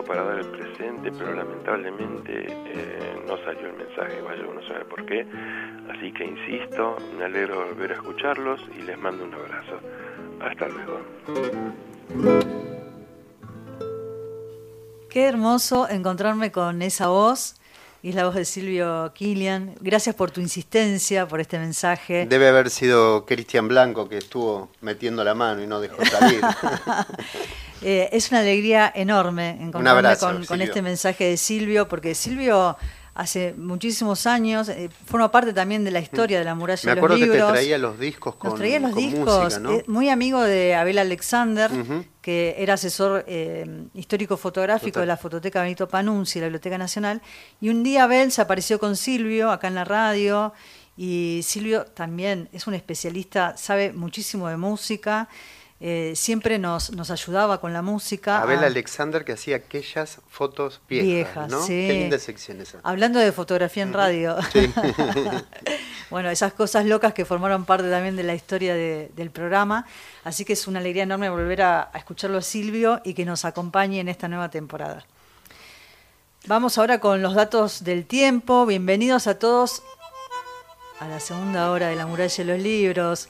[0.03, 5.05] Para dar el presente, pero lamentablemente eh, no salió el mensaje, vaya uno sabe por
[5.07, 5.27] qué,
[5.91, 9.81] así que insisto, me alegro de volver a escucharlos y les mando un abrazo.
[10.41, 11.01] Hasta luego.
[15.11, 17.57] Qué hermoso encontrarme con esa voz.
[18.03, 19.75] Y es la voz de Silvio Kilian.
[19.81, 22.25] Gracias por tu insistencia, por este mensaje.
[22.27, 26.41] Debe haber sido Cristian Blanco que estuvo metiendo la mano y no dejó salir.
[27.83, 30.17] Eh, es una alegría enorme encontrarme
[30.47, 32.77] con, este mensaje de Silvio, porque Silvio
[33.15, 36.95] hace muchísimos años eh, forma parte también de la historia de la muralla Me de
[36.95, 37.53] los acuerdo que te libros.
[37.53, 39.73] traía los discos con, Nos traía los con discos, música, ¿no?
[39.73, 41.71] eh, muy amigo de Abel Alexander,
[42.23, 45.03] que era asesor eh, histórico fotográfico Total.
[45.03, 47.21] de la Fototeca Benito Panunzi, la Biblioteca Nacional,
[47.61, 50.53] y un día Abel se apareció con Silvio acá en la radio,
[50.97, 55.29] y Silvio también es un especialista, sabe muchísimo de música,
[55.81, 58.41] eh, siempre nos, nos ayudaba con la música.
[58.43, 61.63] Abel a- Alexander que hacía aquellas fotos viejas, Viejas, ¿no?
[61.63, 61.87] sí.
[61.89, 62.79] Qué linda sección esa.
[62.83, 64.37] Hablando de fotografía en radio.
[64.53, 64.71] Sí.
[66.11, 69.87] bueno, esas cosas locas que formaron parte también de la historia de- del programa.
[70.25, 73.45] Así que es una alegría enorme volver a, a escucharlo a Silvio y que nos
[73.45, 75.05] acompañe en esta nueva temporada.
[76.47, 78.65] Vamos ahora con los datos del tiempo.
[78.67, 79.83] Bienvenidos a todos
[80.99, 83.29] a la segunda hora de la muralla de los libros.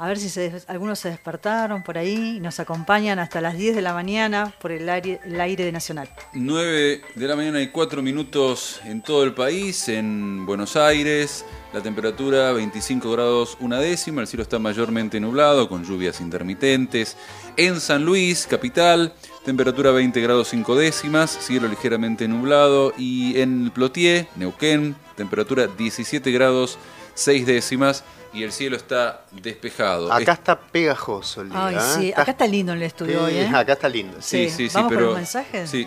[0.00, 3.74] A ver si se algunos se despertaron por ahí y nos acompañan hasta las 10
[3.74, 6.08] de la mañana por el aire, el aire de Nacional.
[6.34, 11.80] 9 de la mañana y 4 minutos en todo el país, en Buenos Aires, la
[11.80, 17.16] temperatura 25 grados una décima, el cielo está mayormente nublado con lluvias intermitentes.
[17.56, 19.12] En San Luis, capital,
[19.44, 22.92] temperatura 20 grados 5 décimas, cielo ligeramente nublado.
[22.96, 26.78] Y en Plotier, Neuquén, temperatura 17 grados
[27.14, 30.12] 6 décimas y el cielo está despejado.
[30.12, 31.66] Acá está pegajoso el día.
[31.96, 32.14] Ay, ¿eh?
[32.16, 33.50] acá está lindo el estudio hoy, ¿eh?
[33.52, 34.18] Acá está lindo.
[34.20, 34.68] Sí, Sí.
[34.68, 35.06] sí, ¿Vamos pero.
[35.06, 35.70] los mensajes?
[35.70, 35.86] Sí.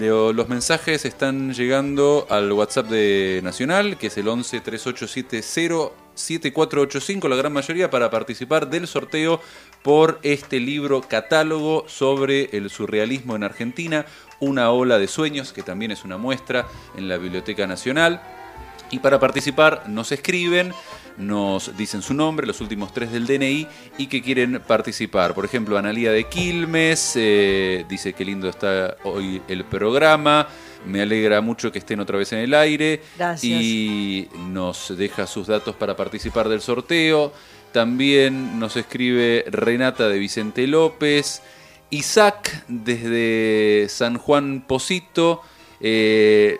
[0.00, 7.36] Los mensajes están llegando al WhatsApp de Nacional, que es el 11 3870 7485, la
[7.36, 9.40] gran mayoría, para participar del sorteo
[9.82, 14.04] por este libro catálogo sobre el surrealismo en Argentina,
[14.40, 18.20] Una ola de sueños, que también es una muestra en la Biblioteca Nacional.
[18.90, 20.74] Y para participar nos escriben,
[21.18, 23.66] nos dicen su nombre, los últimos tres del DNI
[23.98, 25.34] y que quieren participar.
[25.34, 30.48] Por ejemplo, Analía de Quilmes eh, dice que lindo está hoy el programa.
[30.86, 33.02] Me alegra mucho que estén otra vez en el aire.
[33.16, 33.62] Gracias.
[33.62, 37.32] Y nos deja sus datos para participar del sorteo.
[37.72, 41.42] También nos escribe Renata de Vicente López.
[41.90, 45.42] Isaac desde San Juan Posito.
[45.80, 46.58] Eh,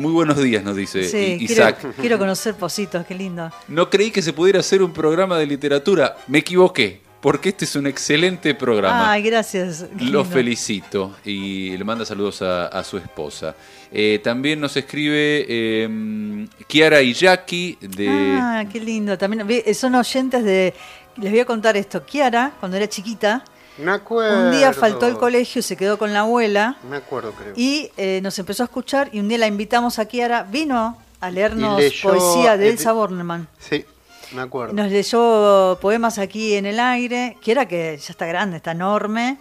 [0.00, 1.86] muy buenos días, nos dice Sí, I- quiero, Isaac.
[2.00, 3.50] quiero conocer Positos, qué lindo.
[3.68, 6.16] No creí que se pudiera hacer un programa de literatura.
[6.26, 9.12] Me equivoqué, porque este es un excelente programa.
[9.12, 9.82] Ay, gracias.
[9.98, 10.24] qué Lo lindo.
[10.24, 13.54] felicito y le manda saludos a, a su esposa.
[13.92, 18.08] Eh, también nos escribe eh, Kiara y Jackie de...
[18.40, 19.18] Ah, qué lindo.
[19.18, 19.44] También
[19.74, 20.72] son oyentes de.
[21.16, 22.04] Les voy a contar esto.
[22.06, 23.44] Kiara, cuando era chiquita,
[23.82, 24.46] Me acuerdo.
[24.46, 26.76] un día faltó al colegio y se quedó con la abuela.
[26.88, 27.52] Me acuerdo, creo.
[27.56, 31.30] Y eh, nos empezó a escuchar y un día la invitamos a Kiara, vino a
[31.30, 33.48] leernos leyó- poesía de eh, Elsa Bornemann.
[33.58, 33.84] Sí,
[34.32, 34.74] me acuerdo.
[34.74, 37.36] Nos leyó poemas aquí en el aire.
[37.40, 39.38] Kiara que ya está grande, está enorme.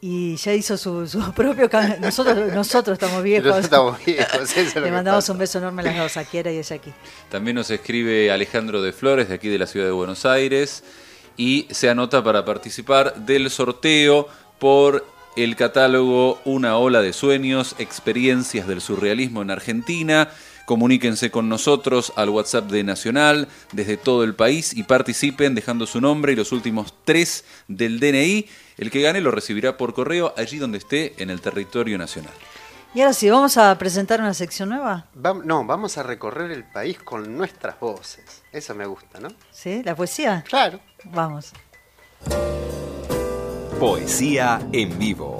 [0.00, 1.96] Y ya hizo su, su propio camino.
[2.00, 3.46] Nosotros, nosotros estamos viejos.
[3.48, 5.32] Nosotros estamos viejos, eso es lo Le mandamos pasa.
[5.32, 6.92] un beso enorme a las dos, a Kiara y a Jackie.
[7.28, 10.84] También nos escribe Alejandro de Flores de aquí de la ciudad de Buenos Aires
[11.38, 14.28] y se anota para participar del sorteo
[14.58, 20.28] por el catálogo Una ola de sueños, experiencias del surrealismo en Argentina.
[20.66, 26.00] Comuníquense con nosotros al WhatsApp de Nacional desde todo el país y participen dejando su
[26.00, 28.46] nombre y los últimos tres del DNI.
[28.76, 32.34] El que gane lo recibirá por correo allí donde esté en el territorio nacional.
[32.94, 35.06] Y ahora sí, vamos a presentar una sección nueva.
[35.44, 38.42] No, vamos a recorrer el país con nuestras voces.
[38.58, 39.28] Eso me gusta, ¿no?
[39.52, 39.84] ¿Sí?
[39.84, 40.42] ¿La poesía?
[40.48, 40.80] Claro.
[41.04, 41.52] Vamos.
[43.78, 45.38] Poesía en vivo.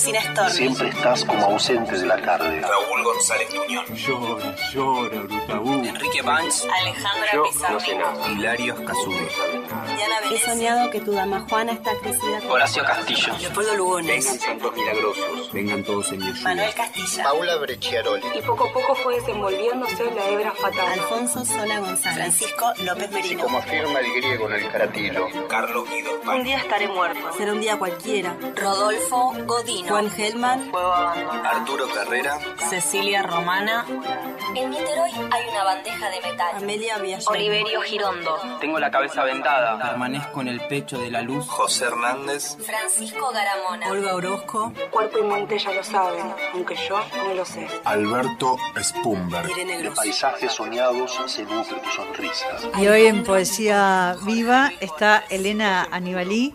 [0.00, 0.50] Storni.
[0.50, 2.60] Siempre estás como ausente de la tarde.
[2.60, 3.84] Raúl González Tuñón.
[3.94, 5.72] Llora, llora, Brutabú.
[5.84, 6.66] Enrique Banks.
[6.80, 8.30] Alejandra Pizarro.
[8.30, 9.28] Hilario Casude.
[9.96, 12.50] Diana He soñado que tu dama Juana está crecida con...
[12.52, 13.36] Horacio Castillo.
[13.40, 14.24] Leopoldo Lugones.
[14.24, 15.52] Vengan santos milagrosos.
[15.52, 16.42] Vengan todos en mi ayuda.
[16.44, 17.22] Manuel Castilla.
[17.24, 18.26] Paula Brecciaroli.
[18.34, 20.92] Y poco a poco fue desenvolviéndose la hebra fatal.
[20.92, 22.14] Alfonso Sola González.
[22.14, 23.42] Francisco López Merino.
[23.44, 25.26] Como afirma el griego en el caratilo.
[25.48, 26.10] Carlos Guido.
[26.32, 27.32] Un día estaré muerto.
[27.36, 28.36] Será un día cualquiera.
[28.56, 29.89] Rodolfo Godín.
[29.90, 31.48] Juan abandonado.
[31.50, 32.38] Arturo Carrera.
[32.68, 33.84] Cecilia Romana.
[34.54, 36.56] En Niterói hay una bandeja de metal.
[36.56, 37.20] Amelia Villar.
[37.26, 38.38] Oliverio Girondo.
[38.60, 39.78] Tengo la cabeza vendada.
[39.80, 41.44] Permanezco en el pecho de la luz.
[41.48, 42.56] José Hernández.
[42.64, 43.90] Francisco Garamona.
[43.90, 44.72] Olga Orozco.
[44.92, 47.66] Cuerpo y mente ya lo saben, aunque yo no lo sé.
[47.84, 49.44] Alberto Spumber.
[49.48, 49.96] Gross.
[49.96, 52.46] Paisajes soñados se nutre tu sonrisa.
[52.78, 56.54] Y hoy en Poesía Viva está Elena Anibalí.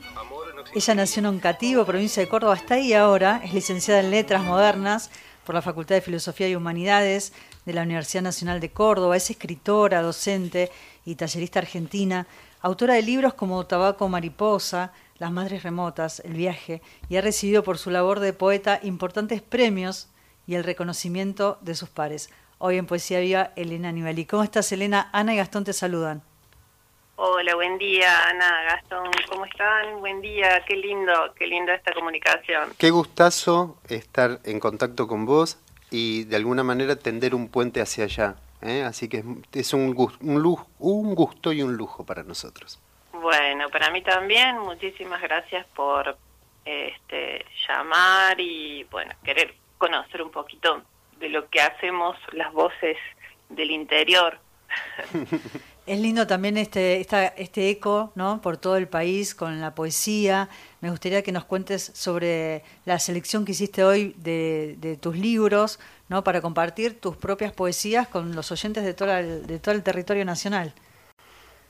[0.73, 3.41] Ella nació en Oncativo, provincia de Córdoba, hasta ahí ahora.
[3.43, 5.09] Es licenciada en Letras Modernas
[5.45, 7.33] por la Facultad de Filosofía y Humanidades
[7.65, 9.15] de la Universidad Nacional de Córdoba.
[9.15, 10.71] Es escritora, docente
[11.05, 12.27] y tallerista argentina.
[12.61, 17.77] Autora de libros como Tabaco Mariposa, Las Madres Remotas, El Viaje, y ha recibido por
[17.77, 20.09] su labor de poeta importantes premios
[20.47, 22.29] y el reconocimiento de sus pares.
[22.57, 24.25] Hoy en Poesía Viva, Elena Anibalí.
[24.25, 25.09] ¿Cómo estás, Elena?
[25.13, 26.23] Ana y Gastón te saludan.
[27.17, 29.99] Hola, buen día, Ana, Gastón, ¿cómo están?
[30.01, 32.73] Buen día, qué lindo, qué linda esta comunicación.
[32.77, 35.57] Qué gustazo estar en contacto con vos
[35.89, 38.35] y de alguna manera tender un puente hacia allá.
[38.61, 38.83] ¿eh?
[38.83, 42.79] Así que es, es un, gus- un, lujo, un gusto y un lujo para nosotros.
[43.13, 46.17] Bueno, para mí también, muchísimas gracias por
[46.65, 50.81] este, llamar y, bueno, querer conocer un poquito
[51.17, 52.97] de lo que hacemos las voces
[53.47, 54.37] del interior.
[55.87, 58.41] Es lindo también este, esta, este eco ¿no?
[58.41, 60.49] por todo el país con la poesía.
[60.81, 65.79] Me gustaría que nos cuentes sobre la selección que hiciste hoy de, de tus libros
[66.09, 66.23] ¿no?
[66.23, 70.25] para compartir tus propias poesías con los oyentes de, toda el, de todo el territorio
[70.25, 70.73] nacional.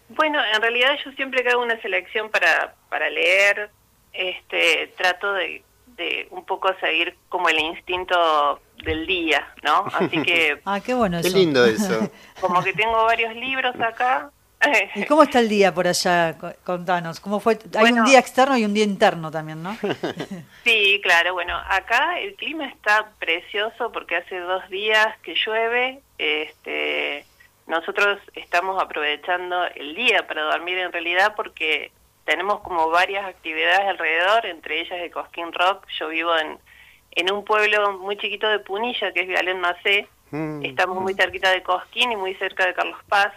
[0.08, 3.70] Bueno, en realidad yo siempre hago una selección para, para leer,
[4.14, 5.62] este, trato de,
[5.98, 9.86] de un poco seguir como el instinto del día, ¿no?
[9.94, 11.38] Así que Ah, qué bueno Qué eso.
[11.38, 12.10] lindo eso.
[12.42, 14.30] como que tengo varios libros acá.
[14.96, 16.38] ¿Y cómo está el día por allá?
[16.40, 17.20] Co- Contanos.
[17.20, 17.54] ¿Cómo fue?
[17.76, 17.98] Hay Bueno.
[18.02, 19.78] un día externo y un día interno también, ¿no?
[20.64, 21.34] Sí, claro.
[21.34, 26.00] Bueno, acá el clima está precioso porque hace dos días que llueve.
[26.18, 27.26] Este,
[27.68, 31.92] nosotros estamos aprovechando el día para dormir en realidad porque
[32.26, 35.86] tenemos como varias actividades alrededor, entre ellas el Cosquín Rock.
[36.00, 36.58] Yo vivo en,
[37.16, 40.08] en un pueblo muy chiquito de Punilla, que es Vialén Macé.
[40.32, 40.66] Mm.
[40.66, 43.32] Estamos muy cerquita de Cosquín y muy cerca de Carlos Paz.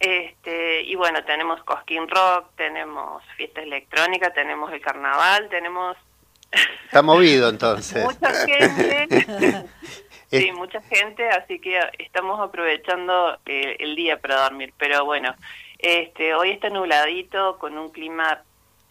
[0.00, 5.96] Este, y bueno, tenemos Cosquín Rock, tenemos fiesta electrónica, tenemos el carnaval, tenemos
[6.84, 8.04] Está movido entonces.
[8.04, 9.06] mucha gente.
[10.30, 14.72] Es- sí, mucha gente, así que estamos aprovechando eh, el día para dormir.
[14.78, 15.34] Pero bueno,
[15.78, 18.42] este, hoy está nubladito, con un clima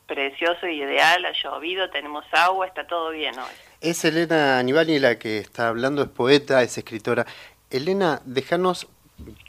[0.08, 3.51] precioso y ideal, ha llovido, tenemos agua, está todo bien hoy.
[3.82, 7.26] Es Elena Anibali la que está hablando, es poeta, es escritora.
[7.70, 8.88] Elena, déjanos,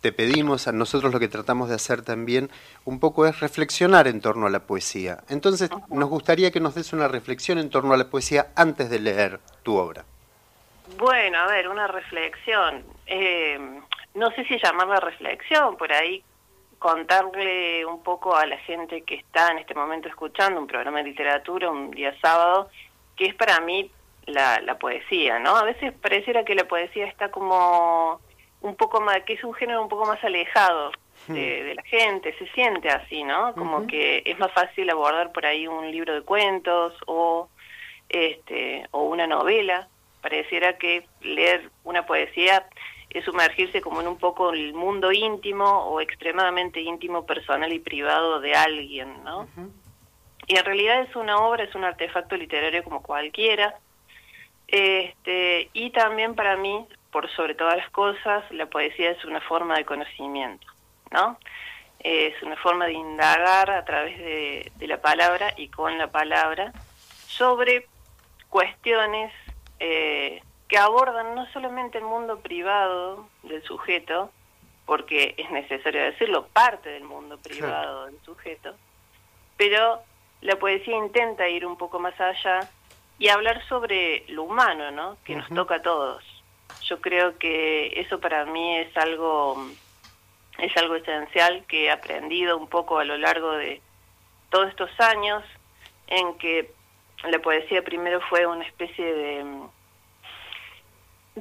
[0.03, 2.51] te pedimos, a nosotros lo que tratamos de hacer también,
[2.85, 5.19] un poco es reflexionar en torno a la poesía.
[5.29, 9.01] Entonces, nos gustaría que nos des una reflexión en torno a la poesía antes de
[9.01, 10.05] leer tu obra.
[10.99, 12.83] Bueno, a ver, una reflexión.
[13.07, 13.81] Eh,
[14.15, 16.25] no sé si llamarla reflexión, por ahí
[16.79, 21.05] contarle un poco a la gente que está en este momento escuchando un programa de
[21.05, 22.71] literatura un día sábado,
[23.17, 23.91] que es para mí
[24.27, 25.57] la, la poesía, ¿no?
[25.57, 28.21] A veces pareciera que la poesía está como
[28.61, 30.93] un poco más, que es un género un poco más alejado
[31.27, 33.55] de, de la gente, se siente así, ¿no?
[33.55, 37.49] Como que es más fácil abordar por ahí un libro de cuentos o
[38.09, 39.89] este o una novela.
[40.23, 42.67] Pareciera que leer una poesía
[43.11, 48.41] es sumergirse como en un poco el mundo íntimo o extremadamente íntimo, personal y privado
[48.41, 49.49] de alguien, ¿no?
[50.47, 53.79] Y en realidad es una obra, es un artefacto literario como cualquiera.
[54.67, 59.77] Este, y también para mí, por sobre todas las cosas, la poesía es una forma
[59.77, 60.67] de conocimiento,
[61.11, 61.39] ¿no?
[62.01, 66.73] Es una forma de indagar a través de, de la palabra y con la palabra
[67.27, 67.87] sobre
[68.49, 69.33] cuestiones
[69.81, 74.31] eh, que abordan no solamente el mundo privado del sujeto,
[74.87, 78.75] porque es necesario decirlo, parte del mundo privado del sujeto,
[79.57, 80.01] pero
[80.41, 82.61] la poesía intenta ir un poco más allá
[83.19, 85.17] y hablar sobre lo humano, ¿no?
[85.25, 86.23] Que nos toca a todos.
[86.83, 89.67] Yo creo que eso para mí es algo
[90.59, 93.81] es algo esencial que he aprendido un poco a lo largo de
[94.51, 95.43] todos estos años
[96.09, 96.73] en que
[97.25, 99.45] la poesía primero fue una especie de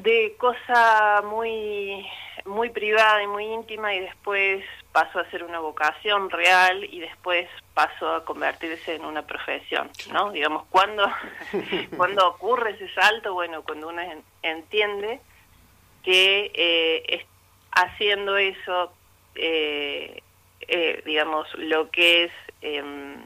[0.04, 2.06] de cosa muy
[2.46, 4.64] muy privada y muy íntima y después
[4.94, 10.32] pasó a ser una vocación real y después pasó a convertirse en una profesión, ¿no?
[10.32, 11.06] Digamos, cuando
[11.98, 15.20] cuando ocurre ese salto, bueno, cuando uno en- entiende
[16.04, 17.26] que eh, es-
[17.72, 18.94] haciendo eso,
[19.36, 20.22] eh,
[20.68, 23.18] eh, digamos, lo que es em,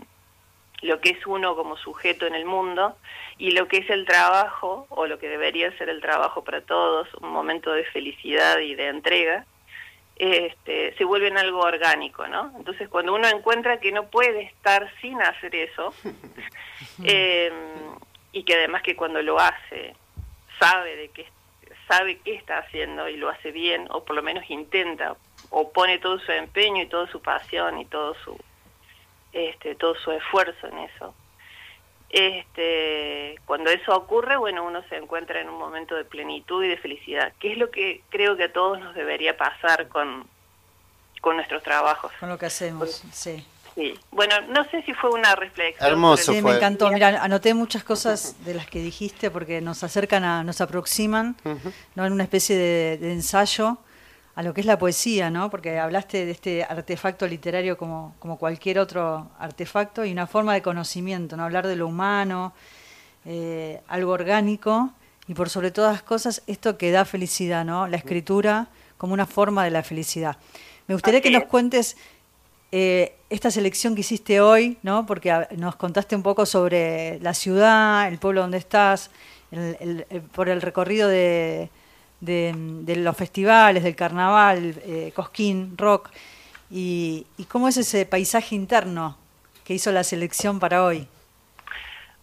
[0.81, 2.97] lo que es uno como sujeto en el mundo
[3.41, 7.11] y lo que es el trabajo, o lo que debería ser el trabajo para todos,
[7.21, 9.47] un momento de felicidad y de entrega,
[10.15, 12.53] este, se vuelven algo orgánico, ¿no?
[12.55, 15.91] Entonces cuando uno encuentra que no puede estar sin hacer eso,
[17.03, 17.51] eh,
[18.31, 19.95] y que además que cuando lo hace
[20.59, 21.25] sabe de qué
[21.87, 25.15] sabe qué está haciendo y lo hace bien o por lo menos intenta
[25.49, 28.37] o pone todo su empeño y toda su pasión y todo su
[29.33, 31.15] este todo su esfuerzo en eso
[32.13, 36.77] este cuando eso ocurre bueno uno se encuentra en un momento de plenitud y de
[36.77, 40.25] felicidad que es lo que creo que a todos nos debería pasar con
[41.21, 45.33] con nuestros trabajos con lo que hacemos sí Sí, bueno, no sé si fue una
[45.33, 45.91] reflexión.
[45.91, 46.91] Hermoso Sí, me encantó.
[46.91, 51.37] Mira, anoté muchas cosas de las que dijiste porque nos acercan, a, nos aproximan,
[51.95, 52.05] ¿no?
[52.05, 53.77] En una especie de, de ensayo
[54.35, 55.49] a lo que es la poesía, ¿no?
[55.49, 60.61] Porque hablaste de este artefacto literario como, como cualquier otro artefacto y una forma de
[60.61, 61.43] conocimiento, ¿no?
[61.43, 62.53] Hablar de lo humano,
[63.25, 64.91] eh, algo orgánico
[65.27, 67.87] y por sobre todas las cosas esto que da felicidad, ¿no?
[67.87, 68.67] La escritura
[68.97, 70.37] como una forma de la felicidad.
[70.87, 71.97] Me gustaría que nos cuentes
[72.71, 75.05] eh, esta selección que hiciste hoy, ¿no?
[75.05, 79.11] Porque a- nos contaste un poco sobre la ciudad, el pueblo donde estás,
[79.51, 81.69] el- el- el- por el recorrido de,
[82.21, 86.09] de, de los festivales, del carnaval, eh, Cosquín, Rock,
[86.69, 89.17] y, y cómo es ese paisaje interno
[89.65, 91.07] que hizo la selección para hoy.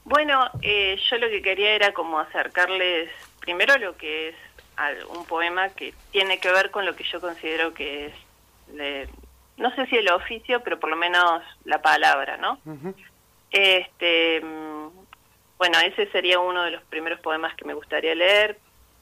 [0.04, 3.10] Bueno, eh, yo lo que quería era como acercarles
[3.40, 4.34] primero lo que es
[5.10, 8.14] un poema que tiene que ver con lo que yo considero que es,
[8.68, 9.08] de-
[9.56, 12.58] no sé si el oficio, pero por lo menos la palabra, ¿no?
[13.50, 14.88] Este, mm,
[15.58, 18.58] bueno, ese sería uno de los primeros poemas que me gustaría leer.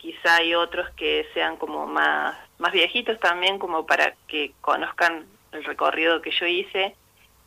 [0.07, 5.65] Quizá hay otros que sean como más, más viejitos también, como para que conozcan el
[5.65, 6.95] recorrido que yo hice.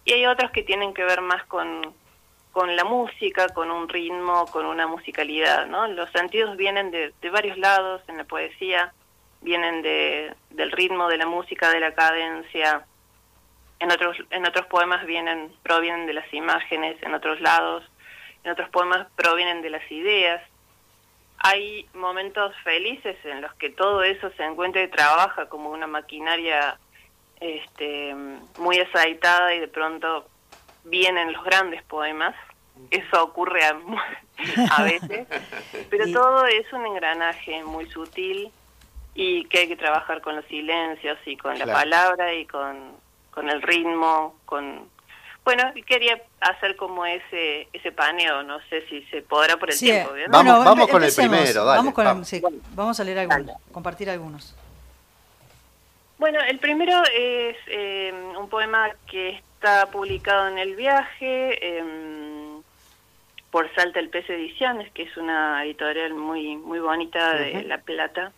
[0.03, 1.93] Y hay otros que tienen que ver más con,
[2.51, 5.87] con la música, con un ritmo, con una musicalidad, ¿no?
[5.87, 8.91] Los sentidos vienen de, de varios lados en la poesía,
[9.39, 12.85] vienen de, del ritmo, de la música, de la cadencia.
[13.79, 17.89] En otros, en otros poemas vienen, provienen de las imágenes, en otros lados,
[18.43, 20.41] en otros poemas provienen de las ideas.
[21.39, 26.77] Hay momentos felices en los que todo eso se encuentra y trabaja como una maquinaria
[27.39, 28.13] este,
[28.57, 30.27] muy aceitada y de pronto
[30.83, 32.35] vienen los grandes poemas.
[32.91, 33.77] Eso ocurre a,
[34.77, 35.27] a veces,
[35.89, 38.51] pero todo es un engranaje muy sutil
[39.15, 42.93] y que hay que trabajar con los silencios y con la palabra y con,
[43.31, 44.87] con el ritmo, con...
[45.49, 49.75] Bueno, y quería hacer como ese ese paneo, no sé si se podrá por el
[49.75, 50.29] Sí, tiempo, ¿bien?
[50.29, 52.27] Vamos- bueno, vamos con el primero, dale, Vamos, con- vamos.
[52.27, 52.39] sí,
[52.75, 54.55] vamos a leer algunos, compartir algunos.
[56.19, 62.61] Bueno, el primero es eh, un poema que está publicado en El Viaje em,
[63.49, 67.63] por Salta el Pez Ediciones, que es una editorial muy, muy bonita de.
[67.63, 68.31] La Plata,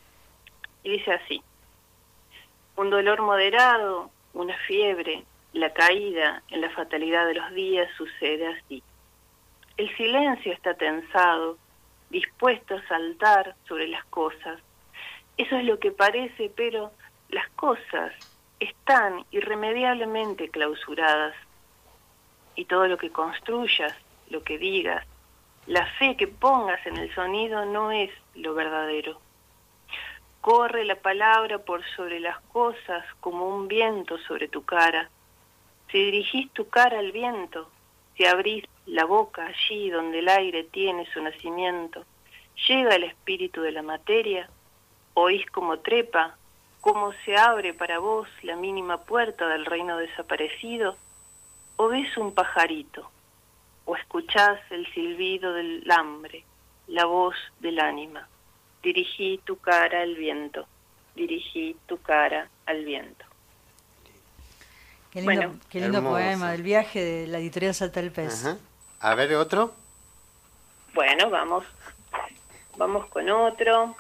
[0.84, 1.44] y dice así.
[2.78, 8.84] Un dolor moderado, una fiebre, la caída en la fatalidad de los días sucede así.
[9.78, 11.58] El silencio está tensado,
[12.10, 14.60] dispuesto a saltar sobre las cosas.
[15.38, 16.92] Eso es lo que parece, pero
[17.30, 18.14] las cosas
[18.60, 21.36] están irremediablemente clausuradas.
[22.56, 23.96] Y todo lo que construyas,
[24.30, 25.06] lo que digas,
[25.68, 29.20] la fe que pongas en el sonido no es lo verdadero.
[30.42, 35.10] Corre la palabra por sobre las cosas como un viento sobre tu cara.
[35.92, 37.70] Si dirigís tu cara al viento,
[38.16, 42.06] si abrís la boca allí donde el aire tiene su nacimiento,
[42.68, 44.50] llega el espíritu de la materia,
[45.16, 46.38] oís como trepa,
[46.80, 50.96] cómo se abre para vos la mínima puerta del reino desaparecido,
[51.76, 53.10] o ves un pajarito,
[53.84, 56.46] o escuchás el silbido del hambre,
[56.88, 58.30] la voz del ánima.
[58.82, 60.66] Dirigí tu cara al viento,
[61.16, 63.31] dirigí tu cara al viento.
[65.12, 65.60] Qué lindo, Bueno.
[65.70, 68.46] qué lindo poema del viaje de la editorial Salta del Pez.
[68.46, 68.58] Ajá.
[69.02, 69.74] A ver, otro.
[70.94, 71.66] Bueno, vamos,
[72.78, 73.96] vamos con otro.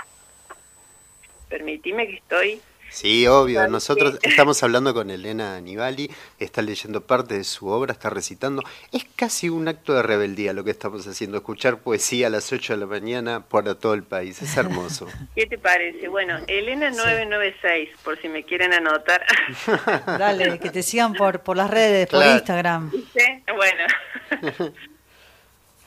[1.50, 2.62] Permitime que estoy.
[2.92, 3.68] Sí, obvio.
[3.70, 4.20] Nosotros sí.
[4.30, 8.64] estamos hablando con Elena Anibali, está leyendo parte de su obra, está recitando.
[8.92, 12.74] Es casi un acto de rebeldía lo que estamos haciendo, escuchar poesía a las 8
[12.74, 14.42] de la mañana por todo el país.
[14.42, 15.08] Es hermoso.
[15.36, 16.10] ¿Qué te parece?
[16.10, 19.26] Bueno, Elena 996, por si me quieren anotar.
[20.06, 22.22] Dale, que te sigan por, por las redes, por.
[22.26, 22.92] Instagram.
[22.92, 23.44] ¿Viste?
[23.56, 23.84] Bueno.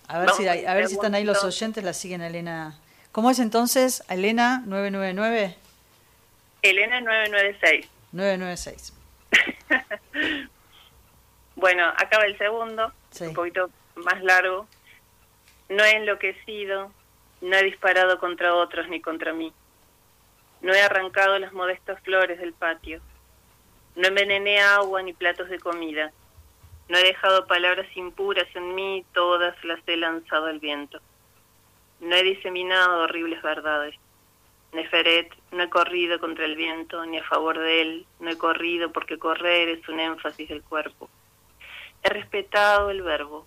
[0.09, 2.78] A ver, Vamos si, a ver si están ahí los oyentes, la siguen Elena.
[3.12, 4.02] ¿Cómo es entonces?
[4.09, 5.64] Elena 999
[6.65, 7.89] Elena 996.
[8.12, 8.93] 996.
[11.57, 14.66] Bueno, acaba el segundo, un poquito más largo.
[15.69, 16.91] No he enloquecido,
[17.41, 19.53] no he disparado contra otros ni contra mí.
[20.62, 23.01] No he arrancado las modestas flores del patio.
[23.95, 26.12] No envenené agua ni platos de comida.
[26.89, 30.99] No he dejado palabras impuras en mí, todas las he lanzado al viento.
[32.01, 33.95] No he diseminado horribles verdades.
[34.74, 38.90] Neferet, no he corrido contra el viento ni a favor de él, no he corrido
[38.90, 41.09] porque correr es un énfasis del cuerpo.
[42.02, 43.46] He respetado el verbo,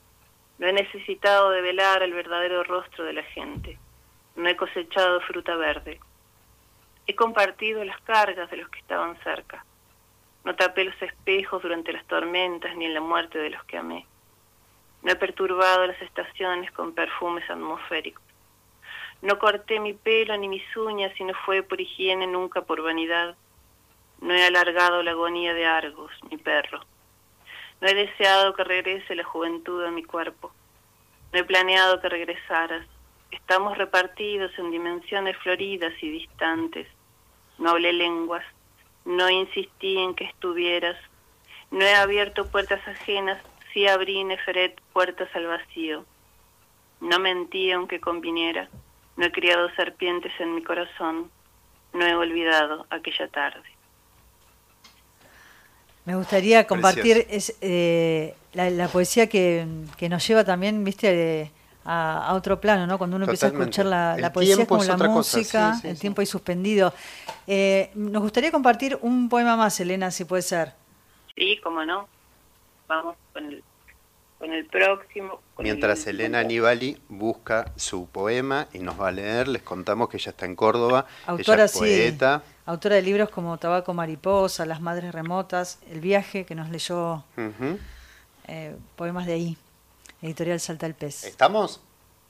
[0.58, 3.78] no he necesitado de velar el verdadero rostro de la gente,
[4.38, 6.00] no he cosechado fruta verde.
[7.08, 9.66] He compartido las cargas de los que estaban cerca.
[10.46, 14.06] No tapé los espejos durante las tormentas ni en la muerte de los que amé.
[15.04, 18.27] No he perturbado las estaciones con perfumes atmosféricos.
[19.22, 23.36] No corté mi pelo ni mis uñas si no fue por higiene, nunca por vanidad.
[24.22, 26.82] No he alargado la agonía de Argos, mi perro.
[27.82, 30.52] No he deseado que regrese la juventud a mi cuerpo.
[31.32, 32.88] No he planeado que regresaras.
[33.32, 36.88] Estamos repartidos en dimensiones floridas y distantes.
[37.58, 38.46] No hablé lenguas.
[39.06, 40.98] No insistí en que estuvieras.
[41.72, 43.42] No he abierto puertas ajenas.
[43.74, 46.06] Sí abrí, Neferet, puertas al vacío.
[47.02, 48.70] No mentí aunque conviniera.
[49.18, 51.30] No he criado serpientes en mi corazón,
[51.94, 53.64] no he olvidado aquella tarde.
[56.06, 59.68] Me gustaría compartir es, eh, la, poesía que,
[60.10, 61.52] nos lleva también, viste,
[61.84, 62.98] a, otro plano, ¿no?
[62.98, 66.94] Cuando uno empieza a escuchar la, poesía es como la música, el tiempo ahí suspendido.
[67.46, 70.74] Eh, nos gustaría compartir un poema más, Elena, si puede ser.
[71.36, 72.08] Sí, cómo no.
[72.88, 73.64] Vamos con el
[74.38, 75.42] con el próximo.
[75.58, 80.32] Mientras Elena Anibali busca su poema y nos va a leer, les contamos que ella
[80.32, 81.08] está en Córdoba.
[81.26, 82.44] Autora, ella poeta.
[82.66, 87.24] autora de libros como Tabaco Mariposa, Las Madres Remotas, El Viaje, que nos leyó
[88.48, 89.58] eh, poemas de ahí.
[90.22, 91.24] Editorial Salta el Pez.
[91.24, 91.82] ¿Estamos?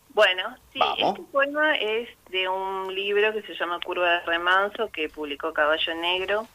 [0.10, 5.10] Bueno, sí, este poema es de un libro que se llama Curva de Remanso, que
[5.10, 6.48] publicó Caballo Negro.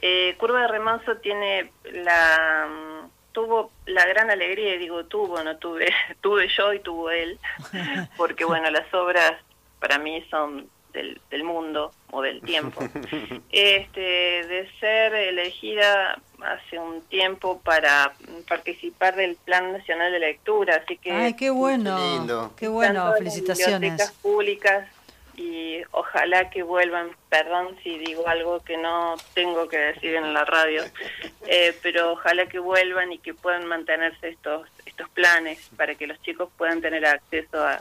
[0.00, 2.68] Eh, Curva de Remanso tiene la
[3.32, 7.38] tuvo la gran alegría, y digo tuvo, no tuve, tuve yo y tuvo él,
[8.16, 9.34] porque bueno, las obras
[9.80, 12.82] para mí son del, del mundo o del tiempo.
[13.50, 18.14] Este, de ser elegida hace un tiempo para
[18.48, 21.12] participar del Plan Nacional de Lectura, así que...
[21.12, 22.52] ¡Ay, qué bueno!
[22.56, 23.12] ¡Qué bueno!
[23.18, 23.80] Felicitaciones.
[23.80, 24.88] Bibliotecas públicas
[25.34, 30.44] y ojalá que vuelvan, perdón si digo algo que no tengo que decir en la
[30.44, 30.82] radio,
[31.46, 36.20] eh, pero ojalá que vuelvan y que puedan mantenerse estos estos planes para que los
[36.22, 37.80] chicos puedan tener acceso a,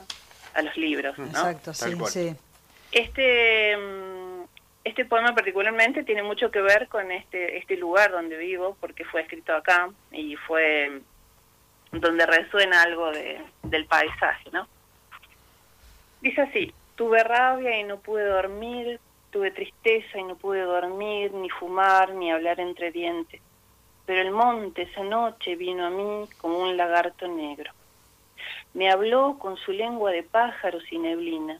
[0.54, 1.18] a los libros.
[1.20, 2.36] Exacto, sí, sí.
[2.92, 4.44] Este, mm,
[4.84, 9.22] este poema particularmente tiene mucho que ver con este, este lugar donde vivo, porque fue
[9.22, 11.02] escrito acá y fue
[11.92, 14.68] donde resuena algo de, del paisaje, ¿no?
[16.22, 19.00] Dice así, Tuve rabia y no pude dormir,
[19.32, 23.42] tuve tristeza y no pude dormir, ni fumar, ni hablar entre dientes.
[24.06, 27.72] Pero el monte esa noche vino a mí como un lagarto negro.
[28.76, 31.60] Me habló con su lengua de pájaros y neblina.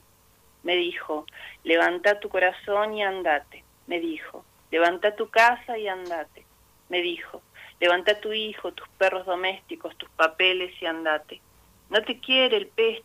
[0.62, 1.26] Me dijo,
[1.64, 3.64] levanta tu corazón y andate.
[3.88, 6.46] Me dijo, levanta tu casa y andate.
[6.88, 7.42] Me dijo,
[7.80, 11.40] levanta tu hijo, tus perros domésticos, tus papeles y andate.
[11.90, 13.02] No te quiere el pez,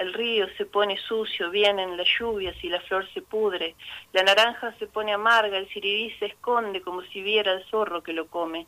[0.00, 3.74] el río se pone sucio, vienen las lluvias y la flor se pudre,
[4.14, 8.14] la naranja se pone amarga, el siribí se esconde como si viera el zorro que
[8.14, 8.66] lo come.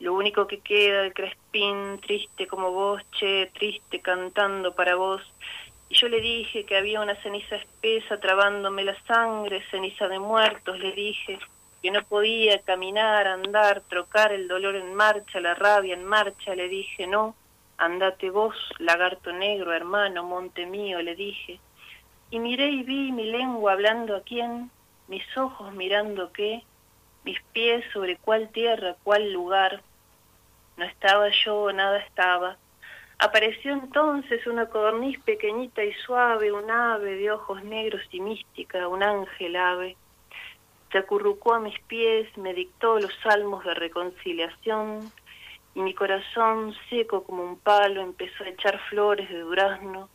[0.00, 5.22] Lo único que queda el crespín, triste como vos, che, triste, cantando para vos.
[5.88, 10.78] Y yo le dije que había una ceniza espesa trabándome la sangre, ceniza de muertos,
[10.78, 11.38] le dije
[11.82, 16.68] que no podía caminar, andar, trocar el dolor en marcha, la rabia en marcha, le
[16.68, 17.34] dije no
[17.78, 21.60] Andate vos, lagarto negro, hermano, monte mío, le dije.
[22.30, 24.70] Y miré y vi mi lengua hablando a quién,
[25.08, 26.62] mis ojos mirando qué,
[27.24, 29.82] mis pies sobre cuál tierra, cuál lugar.
[30.76, 32.56] No estaba yo, nada estaba.
[33.18, 39.02] Apareció entonces una codorniz pequeñita y suave, un ave de ojos negros y mística, un
[39.02, 39.96] ángel ave.
[40.92, 45.10] Se acurrucó a mis pies, me dictó los salmos de reconciliación,
[45.76, 50.08] y mi corazón, seco como un palo, empezó a echar flores de durazno,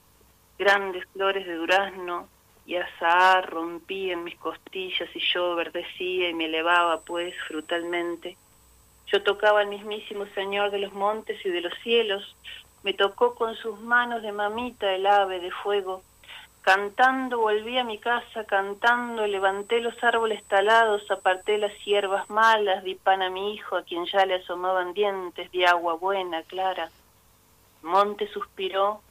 [0.58, 2.28] grandes flores de durazno,
[2.66, 8.38] y azahar rompía en mis costillas y yo verdecía y me elevaba pues frutalmente.
[9.06, 12.36] Yo tocaba al mismísimo Señor de los montes y de los cielos,
[12.82, 16.02] me tocó con sus manos de mamita el ave de fuego,
[16.62, 22.94] Cantando volví a mi casa, cantando, levanté los árboles talados, aparté las hierbas malas, di
[22.94, 26.92] pan a mi hijo, a quien ya le asomaban dientes, di agua buena, clara.
[27.82, 29.02] Monte suspiró,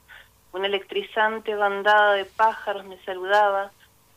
[0.52, 3.72] una electrizante bandada de pájaros me saludaba,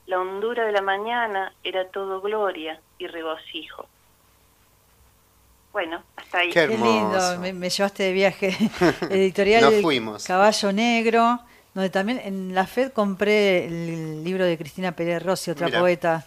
[0.05, 3.87] la hondura de la mañana era todo gloria y regocijo.
[5.71, 6.49] Bueno, hasta ahí.
[6.51, 7.39] Qué Qué lindo, hermoso.
[7.39, 8.55] me, me llevaste de viaje.
[9.09, 10.23] Editorial Nos fuimos.
[10.23, 11.39] Caballo Negro,
[11.73, 16.23] donde también en la FED compré el libro de Cristina Pérez Rossi, otra poeta.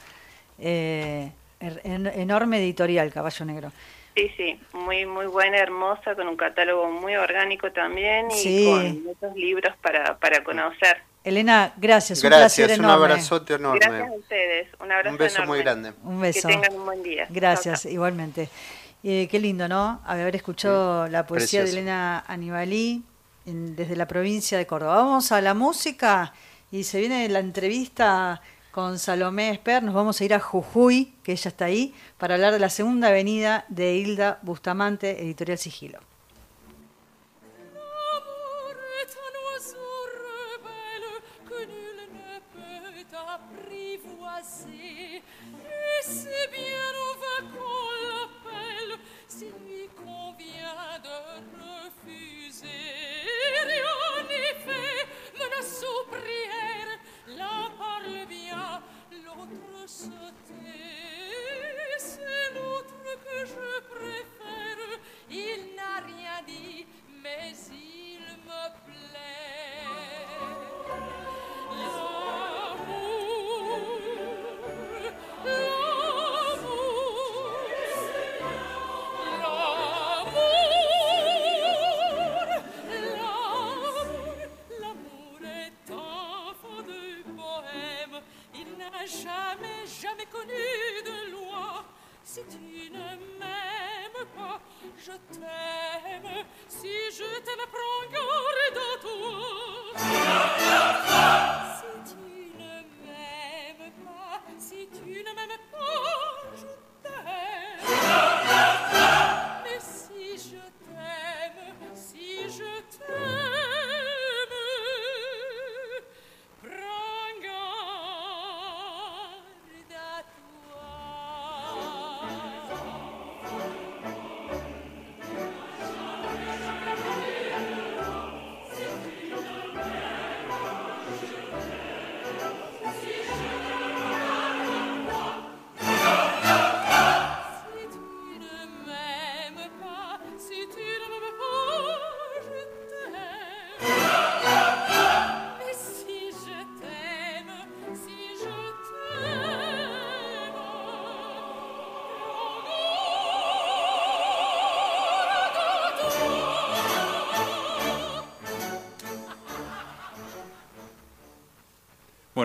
[0.58, 3.72] Eh, er- en- enorme editorial, Caballo Negro.
[4.14, 8.64] Sí, sí, muy muy buena, hermosa, con un catálogo muy orgánico también y Sí.
[8.64, 10.96] con muchos libros para, para conocer.
[11.22, 13.04] Elena, gracias, un Gracias, placer un enorme.
[13.04, 13.80] abrazote enorme.
[13.80, 15.52] Gracias a ustedes, un abrazo Un beso enorme.
[15.54, 15.92] muy grande.
[16.04, 16.48] Un beso.
[16.48, 17.26] Que tengan un buen día.
[17.28, 18.48] Gracias, igualmente.
[19.04, 20.00] Eh, qué lindo, ¿no?
[20.06, 21.74] Haber escuchado la poesía precioso.
[21.74, 23.02] de Elena Anibalí
[23.46, 24.96] en- desde la provincia de Córdoba.
[24.96, 26.32] Vamos a la música
[26.70, 28.40] y se viene la entrevista
[28.72, 29.82] con Salomé Esper.
[29.82, 33.08] Nos vamos a ir a Jujuy, que ella está ahí, para hablar de la segunda
[33.08, 36.00] avenida de Hilda Bustamante, editorial Sigilo.
[67.22, 69.85] Mais il me plaît.
[92.36, 94.60] si tu ne m'aimes pas,
[94.98, 100.06] je t'aime, si je t'aime, prends garde à toi.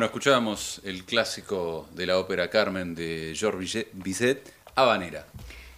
[0.01, 5.27] Bueno, escuchábamos el clásico de la ópera Carmen de Georges Bizet, Habanera.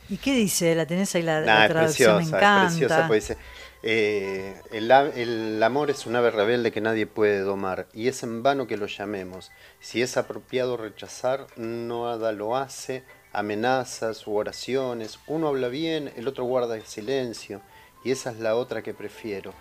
[0.08, 0.74] ¿Y qué dice?
[0.76, 2.16] ¿La tenés ahí la, la Nah, es traducción?
[2.16, 2.68] preciosa, Me es encanta.
[2.68, 3.38] preciosa, pues dice,
[3.84, 8.44] eh, el, el amor es un ave rebelde que nadie puede domar, y es en
[8.44, 9.52] vano que lo llamemos.
[9.82, 16.46] Si es apropiado rechazar, nada lo hace, amenazas u oraciones, uno habla bien, el otro
[16.46, 17.60] guarda el silencio,
[18.06, 19.54] y esa es la otra que prefiero.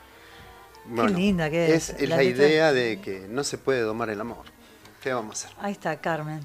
[0.88, 4.44] Linda que es, Es, la idea de que no se puede domar el amor.
[5.02, 5.58] ¿Qué vamos a hacer?
[5.60, 6.40] Ahí está, Carmen.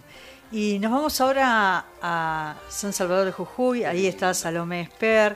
[0.51, 3.83] Y nos vamos ahora a San Salvador de Jujuy.
[3.83, 5.35] Ahí está Salomé Esper.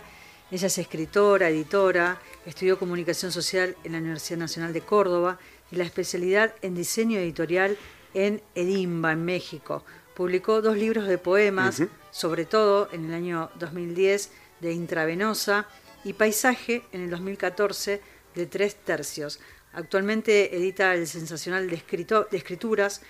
[0.51, 5.39] Ella es escritora, editora, estudió comunicación social en la Universidad Nacional de Córdoba
[5.71, 7.77] y la especialidad en diseño editorial
[8.13, 9.85] en Edimba, en México.
[10.13, 14.29] Publicó dos libros de poemas, sobre todo en el año 2010
[14.59, 15.67] de Intravenosa
[16.03, 18.01] y Paisaje en el 2014
[18.35, 19.39] de Tres Tercios.
[19.73, 23.01] Actualmente edita el sensacional de, escrito- de escrituras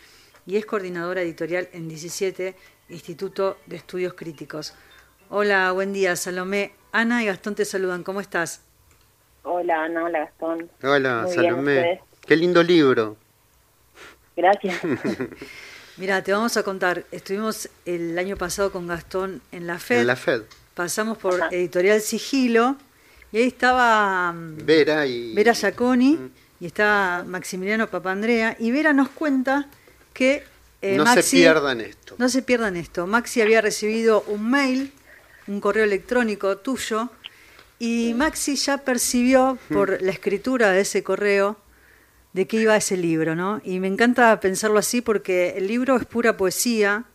[0.46, 2.56] y es coordinadora editorial en 17
[2.90, 4.74] Instituto de Estudios Críticos.
[5.30, 6.74] Hola, buen día, Salomé.
[6.92, 8.04] Ana y Gastón te saludan.
[8.04, 8.62] ¿Cómo estás?
[9.44, 10.70] Hola Ana, hola Gastón.
[10.84, 12.02] Hola, Muy Salomé.
[12.28, 13.18] Qué lindo libro.
[14.36, 14.80] Gracias.
[15.98, 17.06] Mira, te vamos a contar.
[17.12, 20.02] Estuvimos el año pasado con Gastón en la FED.
[20.02, 20.44] En la FED.
[20.74, 22.78] Pasamos por Editorial Sigilo
[23.32, 25.34] y ahí estaba mm, Vera y...
[25.34, 26.20] Vera Giaconi
[26.60, 28.56] y está Maximiliano Papandrea.
[28.60, 29.68] Y Vera nos cuenta
[30.14, 30.44] que
[30.82, 32.16] eh, no Maxi- se pierdan esto.
[32.18, 33.08] No se pierdan esto.
[33.08, 34.92] Maxi había recibido un mail,
[35.48, 37.10] un correo electrónico tuyo,
[37.80, 41.58] y Maxi ya percibió por la escritura de ese correo
[42.34, 43.60] de qué iba ese libro, ¿no?
[43.64, 47.06] Y me encanta pensarlo así porque el libro es pura poesía,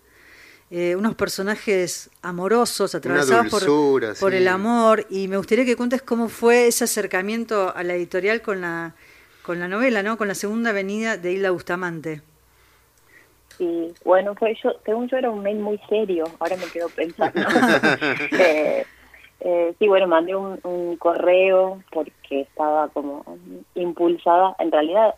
[0.71, 4.39] eh, unos personajes amorosos, atravesados por, dulzura, por sí.
[4.39, 8.61] el amor, y me gustaría que cuentes cómo fue ese acercamiento a la editorial con
[8.61, 8.95] la,
[9.43, 10.17] con la novela, ¿no?
[10.17, 12.23] Con la segunda avenida de Hilda Bustamante.
[13.57, 17.41] Sí, bueno, fue yo, según yo era un mail muy serio, ahora me quedo pensando.
[18.39, 18.85] Eh,
[19.41, 23.39] eh, sí, bueno, mandé un, un correo porque estaba como
[23.75, 25.15] impulsada, en realidad,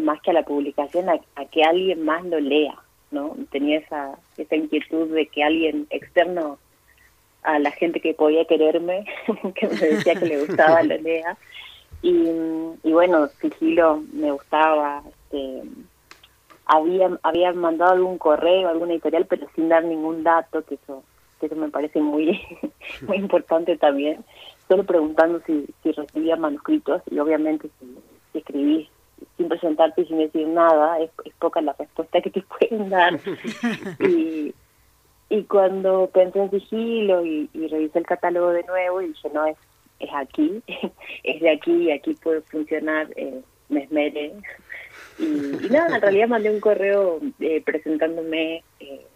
[0.00, 2.74] más que a la publicación, a, a que alguien más lo lea,
[3.14, 3.36] ¿no?
[3.50, 6.58] Tenía esa, esa inquietud de que alguien externo
[7.42, 9.06] a la gente que podía quererme,
[9.54, 11.36] que me decía que le gustaba, lo lea.
[12.02, 12.28] Y,
[12.82, 15.62] y bueno, Sigilo me gustaba, este,
[16.66, 21.02] había, había mandado algún correo, alguna editorial, pero sin dar ningún dato, que eso,
[21.40, 22.40] que eso me parece muy,
[23.06, 24.24] muy importante también,
[24.68, 27.98] solo preguntando si, si recibía manuscritos y obviamente si,
[28.32, 28.88] si escribís
[29.36, 33.18] sin presentarte y sin decir nada, es, es poca la respuesta que te pueden dar.
[34.00, 34.54] y,
[35.28, 39.46] y cuando pensé en sigilo y, y revisé el catálogo de nuevo y dije, no,
[39.46, 39.56] es,
[40.00, 40.62] es aquí,
[41.24, 44.32] es de aquí y aquí puede funcionar, eh, me esmeré.
[45.18, 49.06] Y, y nada, en realidad mandé un correo eh, presentándome eh,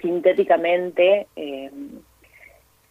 [0.00, 1.70] sintéticamente eh,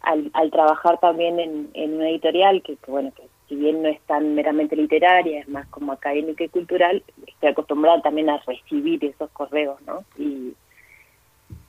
[0.02, 3.88] al, al trabajar también en, en una editorial que, que, bueno, que si bien no
[3.88, 9.04] es tan meramente literaria, es más como académica y cultural, estoy acostumbrada también a recibir
[9.04, 10.04] esos correos, ¿no?
[10.18, 10.54] Y,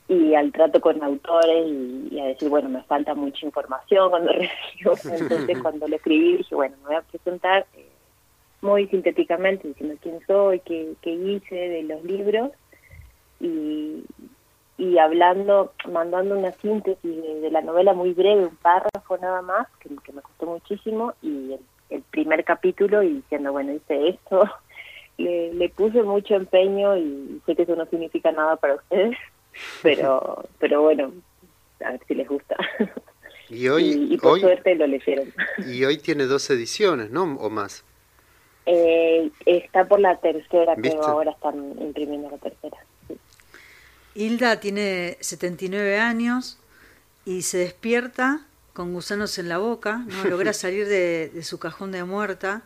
[0.10, 4.32] y al trato con autores y, y a decir, bueno, me falta mucha información cuando
[4.34, 4.94] recibo.
[5.18, 7.88] Entonces, cuando lo escribí, dije, bueno, me voy a presentar eh,
[8.62, 12.52] muy sintéticamente, diciendo quién soy, qué, qué hice de los libros
[13.40, 14.04] y,
[14.80, 19.68] y hablando, mandando una síntesis de, de la novela muy breve, un párrafo nada más,
[19.80, 24.46] que, que me costó muchísimo, y el, el primer capítulo y diciendo, bueno, hice esto,
[25.18, 29.18] le, le puse mucho empeño y sé que eso no significa nada para ustedes,
[29.84, 31.12] pero pero bueno,
[31.86, 32.56] a ver si les gusta.
[33.50, 35.34] Y hoy, y, y por hoy, suerte lo leyeron.
[35.58, 37.24] y hoy tiene dos ediciones, ¿no?
[37.38, 37.84] O más.
[38.66, 40.98] Eh, está por la tercera, ¿Viste?
[40.98, 42.78] creo, ahora están imprimiendo la tercera.
[44.16, 46.58] Hilda tiene 79 años
[47.26, 51.92] y se despierta con gusanos en la boca, no logra salir de, de su cajón
[51.92, 52.64] de muerta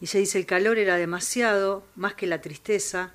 [0.00, 3.12] y se dice el calor era demasiado, más que la tristeza,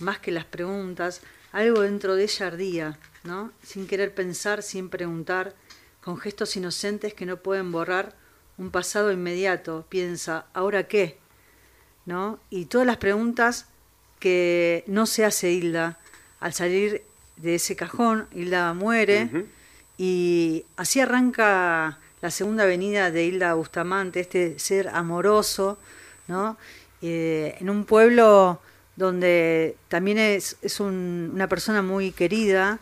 [0.00, 3.52] más que las preguntas, algo dentro de ella ardía, ¿no?
[3.62, 5.54] Sin querer pensar, sin preguntar,
[6.00, 8.16] con gestos inocentes que no pueden borrar
[8.58, 11.18] un pasado inmediato, piensa, ¿ahora qué?
[12.06, 12.38] ¿No?
[12.50, 13.68] Y todas las preguntas
[14.18, 15.98] que no se hace Hilda
[16.40, 17.04] al salir
[17.36, 19.28] de ese cajón, Hilda muere
[19.98, 25.78] y así arranca la segunda avenida de Hilda Bustamante, este ser amoroso,
[26.28, 26.56] ¿no?
[27.02, 28.60] Eh, en un pueblo
[28.96, 32.78] donde también es, es un- una persona muy querida.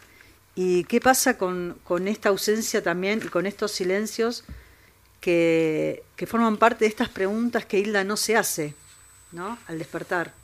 [0.55, 4.45] ¿Y qué pasa con, con esta ausencia también y con estos silencios
[5.21, 8.75] que, que forman parte de estas preguntas que Hilda no se hace,
[9.33, 9.59] ¿no?
[9.67, 10.35] Al despertar.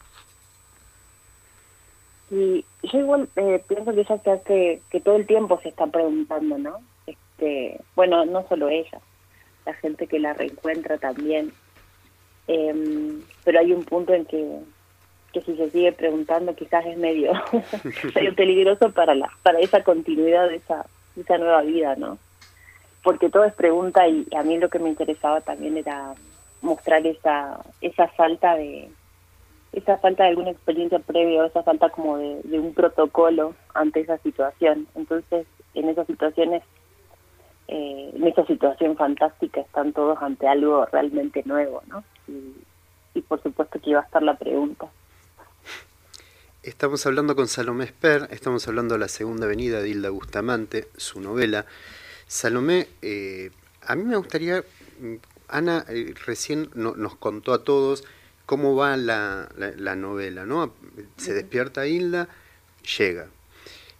[2.30, 5.86] Y yo igual eh, pienso que ella se hace, que todo el tiempo se está
[5.86, 6.80] preguntando, ¿no?
[7.06, 9.00] Este, bueno, no solo ella,
[9.64, 11.52] la gente que la reencuentra también.
[12.46, 14.60] Em, pero hay un punto en que,
[15.32, 17.32] que si se sigue preguntando quizás es medio,
[18.14, 22.18] medio peligroso para la para esa continuidad de esa, de esa nueva vida, ¿no?
[23.02, 26.14] Porque todo es pregunta y a mí lo que me interesaba también era
[26.60, 28.90] mostrar esa esa falta de
[29.72, 34.18] esa falta de alguna experiencia previa, esa falta como de, de un protocolo ante esa
[34.18, 34.86] situación.
[34.94, 36.62] Entonces, en esas situaciones,
[37.68, 42.02] eh, en esa situación fantástica, están todos ante algo realmente nuevo, ¿no?
[42.26, 44.86] Y, por supuesto que iba a estar la pregunta.
[46.62, 51.20] Estamos hablando con Salomé Esper, estamos hablando de la segunda avenida de Hilda Bustamante, su
[51.20, 51.66] novela.
[52.26, 53.50] Salomé, eh,
[53.86, 54.62] a mí me gustaría,
[55.00, 55.14] mm,
[55.48, 58.04] Ana eh, recién no- nos contó a todos
[58.48, 60.72] cómo va la, la- la novela, ¿no?
[61.18, 62.28] Se despierta Hilda,
[62.96, 63.26] llega.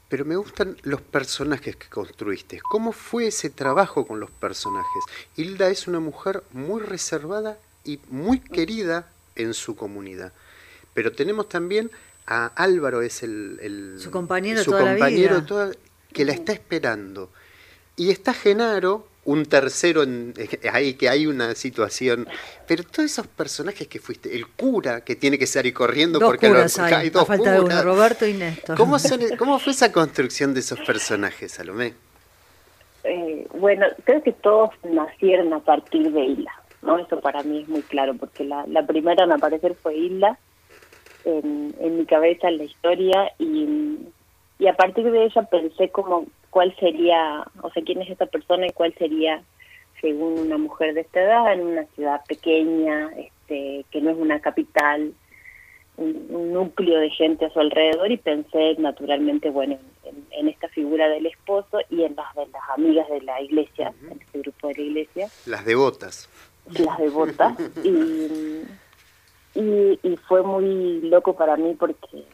[0.08, 2.58] Pero me gustan los personajes que construiste.
[2.70, 5.02] ¿Cómo fue ese trabajo con los personajes?
[5.36, 10.32] Hilda es una mujer muy reservada y muy querida en su comunidad.
[10.94, 11.90] Pero tenemos también
[12.26, 15.46] a Álvaro, es el, el- Su compañero su toda la vida.
[15.46, 15.72] toda-
[16.14, 17.30] que la está esperando.
[17.96, 20.32] Y está Genaro, un tercero en-
[20.72, 22.26] ahí que hay una situación.
[22.66, 26.48] Pero todos esos personajes que fuiste, el cura que tiene que salir corriendo Dos porque
[26.48, 27.84] lo- curas hay, hay dos a falta de uno, curas.
[27.84, 28.76] Roberto y Néstor.
[28.78, 31.92] ¿Cómo, son- ¿Cómo fue esa construcción de esos personajes, Salomé?
[33.04, 36.52] Eh, bueno, creo que todos nacieron a partir de Hila.
[36.80, 36.98] ¿no?
[36.98, 40.38] Eso para mí es muy claro, porque la, la primera en aparecer fue Hilda
[41.24, 43.98] en, en mi cabeza, en la historia, y,
[44.58, 48.66] y a partir de ella pensé como cuál sería, o sea, quién es esta persona
[48.66, 49.42] y cuál sería,
[50.00, 54.40] según una mujer de esta edad, en una ciudad pequeña, este, que no es una
[54.40, 55.12] capital,
[55.96, 60.68] un, un núcleo de gente a su alrededor, y pensé naturalmente, bueno, en, en esta
[60.68, 64.68] figura del esposo y en las de las amigas de la iglesia, en este grupo
[64.68, 66.28] de la iglesia Las devotas.
[66.78, 67.88] las devotas y,
[69.54, 72.24] y, y fue muy loco para mí porque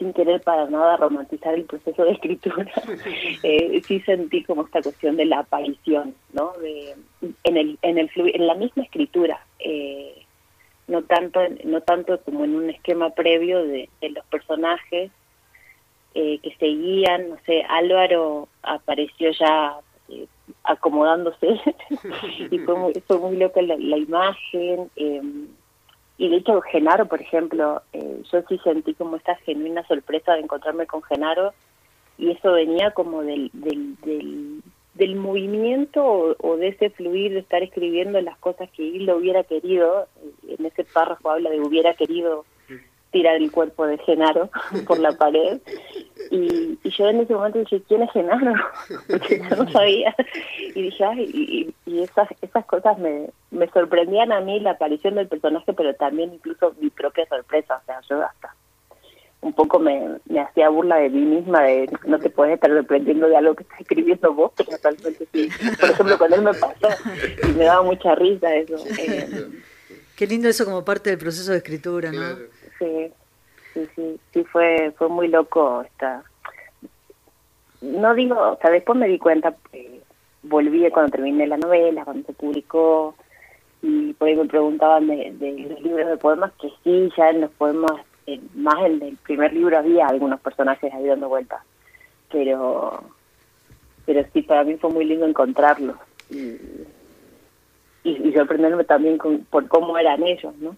[0.00, 2.66] sin querer para nada romantizar el proceso de escritura,
[3.44, 6.52] eh, sí sentí como esta cuestión de la aparición, ¿no?
[6.60, 6.96] De,
[7.44, 10.24] en el en el flu- en la misma escritura, eh,
[10.88, 15.12] no tanto no tanto como en un esquema previo de, de los personajes
[16.14, 19.76] eh, que seguían, no sé, Álvaro apareció ya
[20.08, 20.26] eh,
[20.64, 21.60] acomodándose
[22.50, 24.90] y fue muy, fue muy loca la, la imagen.
[26.20, 30.34] Eh, y de hecho, Genaro, por ejemplo, eh, yo sí sentí como esta genuina sorpresa
[30.34, 31.52] de encontrarme con Genaro
[32.18, 34.62] y eso venía como del, del,
[34.94, 39.16] del, movimiento o, o de ese fluir de estar escribiendo las cosas que él lo
[39.16, 40.06] hubiera querido.
[40.46, 42.44] En ese párrafo habla de hubiera querido
[43.10, 44.50] tirar el cuerpo de Genaro
[44.86, 45.60] por la pared.
[46.30, 48.54] Y, y yo en ese momento dije, ¿quién es Genaro?
[49.08, 50.14] Porque yo no sabía.
[50.74, 55.14] Y dije, ay, y, y esas, esas cosas me, me sorprendían a mí, la aparición
[55.16, 57.80] del personaje, pero también incluso mi propia sorpresa.
[57.82, 58.54] O sea, yo hasta
[59.42, 63.26] un poco me, me hacía burla de mí misma, de no te puedes estar sorprendiendo
[63.26, 65.48] de algo que estás escribiendo vos, pero realmente sí.
[65.80, 66.88] Por ejemplo, con él me pasó
[67.48, 68.76] y me daba mucha risa eso.
[68.98, 69.48] Eh,
[70.14, 72.36] Qué lindo eso como parte del proceso de escritura, ¿no?
[72.80, 73.12] Sí,
[73.74, 76.24] sí, sí, sí fue, fue muy loco esta...
[77.82, 79.54] No digo, o sea, después me di cuenta,
[80.42, 83.14] volví cuando terminé la novela, cuando se publicó,
[83.82, 87.42] y por ahí me preguntaban de, de los libros de poemas, que sí, ya en
[87.42, 87.92] los poemas,
[88.26, 91.62] eh, más en el primer libro había algunos personajes ahí dando vueltas,
[92.30, 93.02] pero,
[94.04, 95.96] pero sí, para mí fue muy lindo encontrarlos.
[96.28, 96.56] Y,
[98.02, 100.76] y, y sorprenderme también con, por cómo eran ellos, ¿no?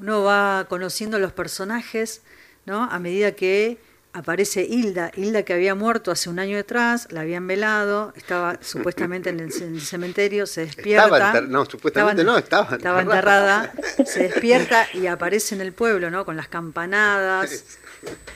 [0.00, 2.24] Uno va conociendo los personajes,
[2.66, 2.84] ¿no?
[2.84, 3.78] A medida que
[4.12, 9.30] aparece Hilda, Hilda que había muerto hace un año atrás, la habían velado, estaba supuestamente
[9.30, 11.28] en el, en el cementerio, se despierta.
[11.28, 13.72] Estaba no, supuestamente no, estaba Estaba enterrada,
[14.04, 16.24] se despierta y aparece en el pueblo, ¿no?
[16.24, 17.78] Con las campanadas,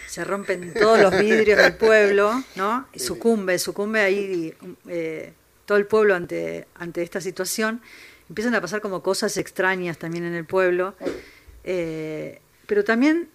[0.06, 2.86] se rompen todos los vidrios del pueblo, ¿no?
[2.93, 4.55] Y sucumbe, sucumbe ahí
[4.89, 5.32] eh,
[5.66, 7.81] todo el pueblo ante, ante esta situación.
[8.28, 10.95] Empiezan a pasar como cosas extrañas también en el pueblo.
[11.65, 13.28] Eh, pero también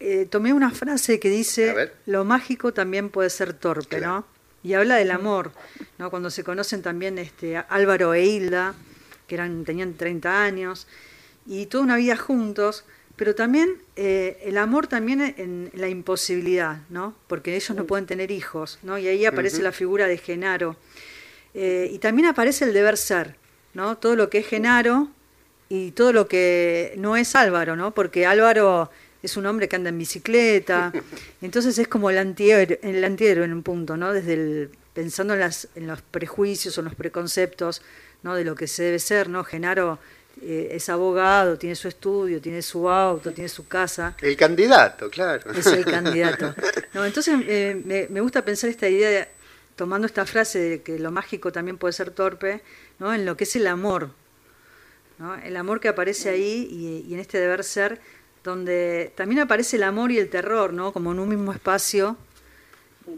[0.00, 4.26] eh, tomé una frase que dice, lo mágico también puede ser torpe, ¿no?
[4.62, 5.52] Y habla del amor,
[5.98, 6.10] ¿no?
[6.10, 8.74] Cuando se conocen también este, Álvaro e Hilda,
[9.26, 10.86] que eran, tenían 30 años,
[11.46, 12.84] y toda una vida juntos,
[13.16, 17.14] pero también eh, el amor también en la imposibilidad, ¿no?
[17.28, 18.98] Porque ellos no pueden tener hijos, ¿no?
[18.98, 20.76] Y ahí aparece la figura de Genaro.
[21.58, 23.34] Eh, y también aparece el deber ser,
[23.72, 23.96] ¿no?
[23.96, 25.08] Todo lo que es Genaro
[25.70, 27.92] y todo lo que no es Álvaro, ¿no?
[27.94, 28.90] Porque Álvaro
[29.22, 30.92] es un hombre que anda en bicicleta,
[31.40, 34.12] entonces es como el antihéroe, el antihéroe en un punto, ¿no?
[34.12, 37.80] Desde el, pensando en, las, en los prejuicios o en los preconceptos,
[38.22, 38.34] ¿no?
[38.34, 39.42] De lo que se debe ser, ¿no?
[39.42, 39.98] Genaro
[40.42, 44.14] eh, es abogado, tiene su estudio, tiene su auto, tiene su casa.
[44.20, 45.50] El candidato, claro.
[45.52, 46.54] Es el candidato.
[46.92, 49.28] No, entonces eh, me, me gusta pensar esta idea, de-
[49.76, 52.62] tomando esta frase de que lo mágico también puede ser torpe,
[52.98, 53.14] ¿no?
[53.14, 54.10] en lo que es el amor.
[55.18, 55.34] ¿no?
[55.36, 56.66] El amor que aparece ahí
[57.06, 58.00] y, en este deber ser,
[58.42, 60.92] donde también aparece el amor y el terror, ¿no?
[60.92, 62.16] como en un mismo espacio.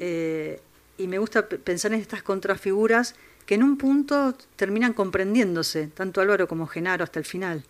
[0.01, 0.61] Eh,
[0.99, 3.15] y me gusta pensar en estas contrafiguras
[3.47, 7.65] que en un punto terminan comprendiéndose, tanto Álvaro como Genaro hasta el final.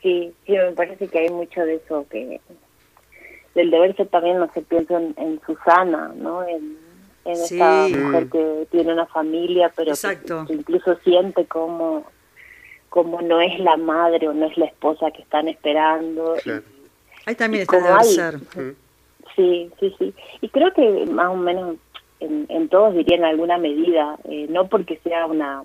[0.00, 2.40] Sí, sí, me parece que hay mucho de eso que
[3.58, 6.42] del deber ser también no se piensa en, en Susana, ¿no?
[6.46, 6.76] En,
[7.24, 7.54] en Sí.
[7.60, 10.44] esta mujer que tiene una familia, pero que- Exacto.
[10.46, 12.04] que, incluso siente como
[12.88, 16.36] como no es la madre o no es la esposa que están esperando.
[17.26, 18.38] Ahí también está deber hay- ser.
[19.36, 20.14] Sí, sí, sí.
[20.40, 21.76] Y creo que más o menos
[22.20, 25.62] en, en todos diría en alguna medida, eh, no porque sea una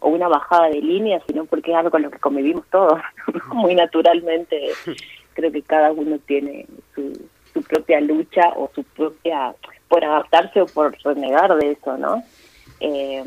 [0.00, 2.98] o una bajada de línea, sino porque es algo con lo que convivimos todos,
[3.52, 4.70] muy naturalmente.
[5.34, 7.12] Creo que cada uno tiene su,
[7.52, 9.54] su propia lucha o su propia,
[9.88, 12.22] por adaptarse o por renegar de eso, ¿no?
[12.80, 13.22] Eh,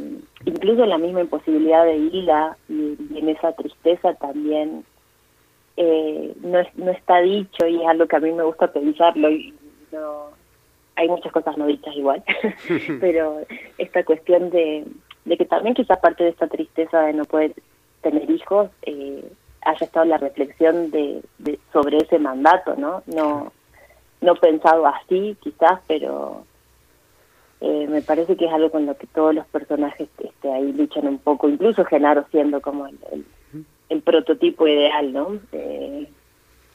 [0.46, 4.84] incluso la misma imposibilidad de Hilda y, y en esa tristeza también
[5.78, 9.30] eh, no, es- no está dicho y es algo que a mí me gusta pensarlo
[9.30, 9.54] y
[9.92, 10.30] no
[10.96, 12.24] hay muchas cosas no dichas igual
[13.00, 13.40] pero
[13.78, 14.86] esta cuestión de,
[15.26, 17.54] de que también quizás parte de esta tristeza de no poder
[18.02, 19.24] tener hijos eh,
[19.62, 23.04] haya estado la reflexión de, de- sobre ese mandato, ¿no?
[23.08, 23.52] No,
[24.22, 26.46] no pensado así quizás, pero
[27.62, 31.08] eh, me parece que es algo con lo que todos los personajes este, ahí luchan
[31.08, 33.26] un poco, incluso Genaro siendo como el,
[33.90, 35.40] el, prototipo ideal, ¿no?
[35.52, 36.08] Eh,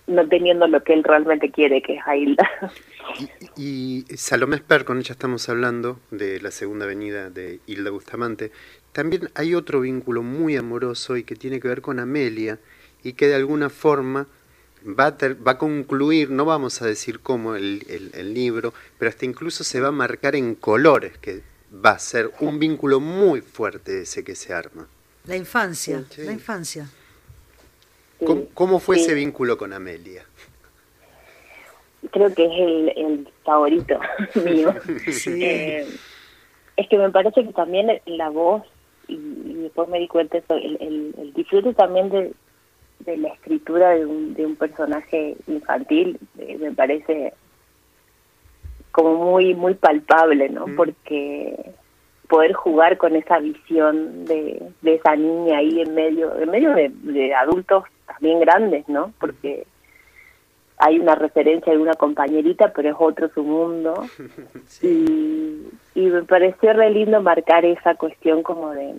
[0.09, 2.49] no teniendo lo que él realmente quiere, que es Ailda.
[3.57, 8.51] Y Salomé Esper, con ella estamos hablando de la segunda avenida de Hilda Bustamante.
[8.93, 12.59] También hay otro vínculo muy amoroso y que tiene que ver con Amelia
[13.03, 14.27] y que de alguna forma
[14.87, 18.75] va a, ter- va a concluir, no vamos a decir cómo el, el- el libro,
[18.99, 21.41] pero hasta incluso se va a marcar en colores, que
[21.85, 24.87] va a ser un vínculo muy fuerte ese que se arma.
[25.27, 26.23] La infancia, Sí.
[26.25, 26.89] la infancia.
[28.25, 29.03] ¿Cómo, cómo fue Sí.
[29.05, 30.25] ese vínculo con Amelia?
[32.11, 33.99] Creo que es el, el favorito
[34.45, 34.75] mío.
[35.11, 35.43] Sí.
[35.45, 35.87] Eh,
[36.77, 38.63] es que me parece que también la voz,
[39.09, 42.33] y, y después me di cuenta eso, el, el, el disfrute también de,
[43.01, 47.33] de la escritura de un, de un personaje infantil, eh, me parece
[48.91, 50.67] como muy muy palpable, ¿no?
[50.77, 51.73] Porque
[52.29, 56.91] poder jugar con esa visión de, de esa niña ahí en medio, en medio de,
[56.91, 59.13] de adultos también grandes, ¿no?
[59.19, 59.67] Porque
[60.79, 64.07] hay una referencia de una compañerita, pero es otro su mundo.
[64.83, 68.95] Y, y me pareció re lindo marcar esa cuestión como de,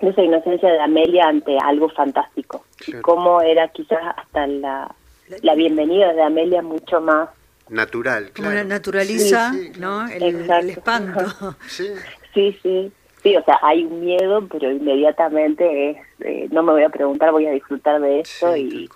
[0.00, 2.64] de esa inocencia de Amelia ante algo fantástico.
[2.86, 4.94] Y cómo era quizás hasta la,
[5.42, 7.28] la bienvenida de Amelia mucho más
[7.68, 8.54] Natural, Como claro.
[8.68, 10.08] na- naturaliza, Sí, ¿no?
[10.08, 11.20] El, espanto.
[11.68, 11.88] Sí.
[12.34, 12.92] Sí, sí.
[13.22, 17.30] Sí, o sea, hay un miedo, pero inmediatamente es, eh, no me voy a preguntar,
[17.32, 18.88] voy a disfrutar de esto y,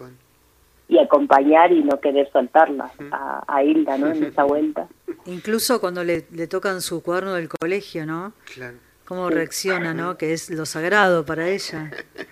[0.94, 4.08] y acompañar y no querer soltarla a, a Hilda, ¿no?
[4.08, 4.86] En esa vuelta.
[5.26, 8.32] Incluso cuando le, le tocan su cuaderno del colegio, ¿no?
[8.54, 8.76] Claro.
[9.06, 10.16] Cómo reacciona, ¿no?
[10.16, 11.90] Que es lo sagrado para ella.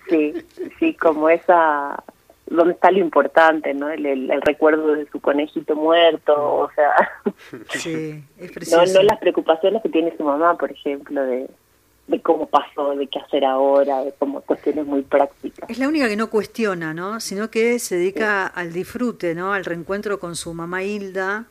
[0.09, 0.33] Sí,
[0.79, 2.03] sí, como esa,
[2.47, 3.89] donde está lo importante, ¿no?
[3.89, 7.11] El, el- el recuerdo de su conejito muerto, o sea,
[7.69, 8.93] Sí, es no, precioso.
[8.93, 11.47] no las preocupaciones que tiene su mamá, por ejemplo, de,
[12.07, 15.69] de cómo pasó, de qué hacer ahora, de como cuestiones muy prácticas.
[15.69, 17.19] Es la única que no cuestiona, ¿no?
[17.19, 19.53] Sino que se dedica al disfrute, ¿no?
[19.53, 21.45] Al reencuentro con su mamá Hilda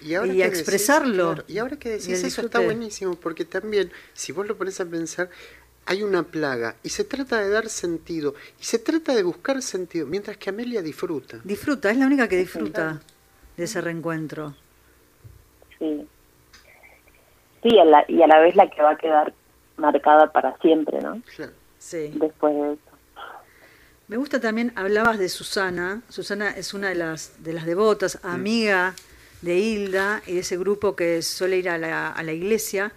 [0.00, 1.34] Y, ahora y a decís, expresarlo.
[1.34, 4.86] claro, y ahora que decís eso está buenísimo, porque también, si vos lo pones a
[4.86, 5.28] pensar,
[5.84, 10.06] hay una plaga y se trata de dar sentido y se trata de buscar sentido,
[10.06, 11.38] mientras que Amelia disfruta.
[11.44, 13.00] Disfruta, es la única que disfruta
[13.56, 14.54] de ese reencuentro.
[15.78, 16.06] Sí.
[17.62, 19.34] Sí, a la- y a la vez la que va a quedar
[19.82, 21.20] marcada para siempre, ¿no?
[21.78, 22.12] Sí.
[22.14, 22.92] Después de eso.
[24.08, 26.02] Me gusta también, hablabas de Susana.
[26.08, 28.94] Susana es una de las, de las devotas, amiga
[29.42, 32.92] de Hilda y de ese grupo que suele ir a la, a la iglesia.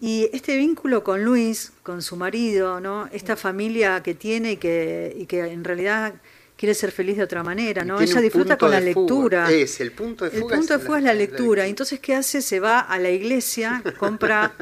[0.00, 3.08] Y este vínculo con Luis, con su marido, ¿no?
[3.12, 6.14] Esta familia que tiene y que, y que en realidad
[6.56, 8.00] quiere ser feliz de otra manera, ¿no?
[8.00, 8.86] Ella disfruta punto con la fuga.
[8.86, 9.50] lectura.
[9.50, 11.66] Es, el punto de El fuga punto es de fuga es la lectura.
[11.66, 12.42] Entonces, ¿qué hace?
[12.42, 14.54] Se va a la iglesia, compra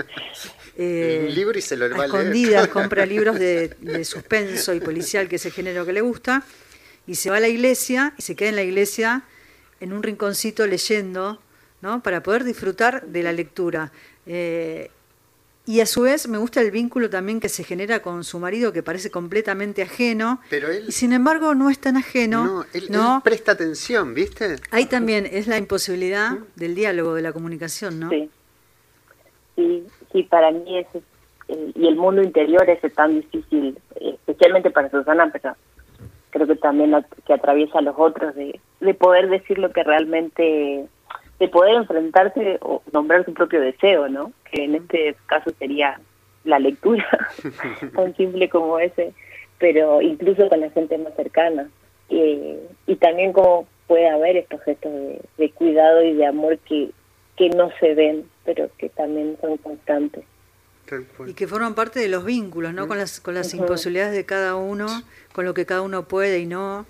[0.76, 2.70] eh, El libro y se lo a va a leer.
[2.72, 6.44] compra libros de, de suspenso y policial, que es el género que le gusta,
[7.06, 9.24] y se va a la iglesia y se queda en la iglesia
[9.80, 11.40] en un rinconcito leyendo,
[11.80, 12.02] ¿no?
[12.02, 13.90] Para poder disfrutar de la lectura.
[14.26, 14.90] Eh,
[15.64, 18.72] y a su vez me gusta el vínculo también que se genera con su marido,
[18.72, 22.44] que parece completamente ajeno, Pero él, y sin embargo no es tan ajeno.
[22.44, 23.16] no, él, ¿no?
[23.16, 24.56] él presta atención, ¿viste?
[24.70, 28.10] Ahí también es la imposibilidad del diálogo, de la comunicación, ¿no?
[28.10, 28.30] Sí.
[29.54, 31.02] Sí, sí, para mí ese,
[31.48, 35.54] eh, y el mundo interior ese tan difícil, especialmente para Susana, pero
[36.30, 36.94] creo que también
[37.26, 40.86] que atraviesa a los otros, de, de poder decir lo que realmente,
[41.38, 44.32] de poder enfrentarse o nombrar su propio deseo, ¿no?
[44.50, 46.00] Que en este caso sería
[46.44, 47.06] la lectura,
[47.94, 49.12] tan simple como ese,
[49.58, 51.68] pero incluso con la gente más cercana.
[52.08, 56.90] Eh, y también como puede haber estos gestos de, de cuidado y de amor que,
[57.36, 60.24] que no se ven, pero que también son constantes.
[61.26, 62.86] Y que forman parte de los vínculos, ¿no?
[62.88, 64.86] Con las, con las imposibilidades de cada uno,
[65.32, 66.84] con lo que cada uno puede y no.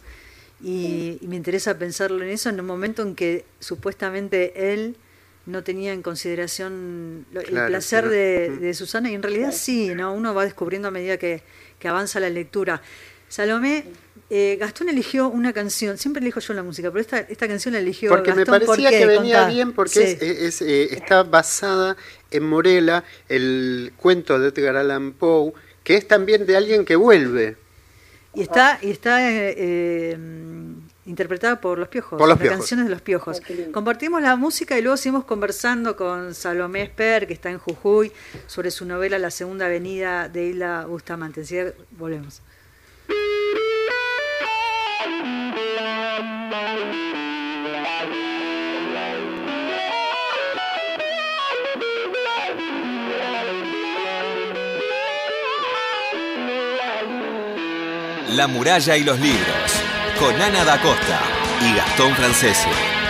[0.62, 4.96] Y, y me interesa pensarlo en eso en un momento en que supuestamente él
[5.44, 8.10] no tenía en consideración lo- el placer claro.
[8.10, 10.12] de, de Susana y en realidad sí, ¿no?
[10.14, 11.42] Uno va descubriendo a medida que,
[11.78, 12.80] que avanza la lectura.
[13.32, 13.84] Salomé,
[14.28, 17.80] eh, Gastón eligió una canción, siempre elijo yo la música, pero esta, esta canción la
[17.80, 18.98] eligió Porque me Gastón, ¿por parecía qué?
[18.98, 19.48] que venía Contá.
[19.54, 20.18] bien porque Sí.
[20.20, 21.96] es, es, eh, está basada
[22.30, 27.56] en Morela, el cuento de Edgar Allan Poe, que es también de alguien que vuelve.
[28.34, 30.18] Y está, y está eh, eh,
[31.06, 32.58] interpretada por Los Piojos, Por Los las Piojos.
[32.58, 33.40] canciones de Los Piojos.
[33.72, 38.12] Compartimos la música y luego seguimos conversando con Salomé Esper, que está en Jujuy,
[38.46, 41.40] sobre su novela La Segunda Avenida de Isla Bustamante.
[41.40, 42.42] Enseguida volvemos.
[58.36, 59.72] La muralla y los libros,
[60.18, 61.20] con Ana da Costa
[61.60, 63.01] y Gastón Francese.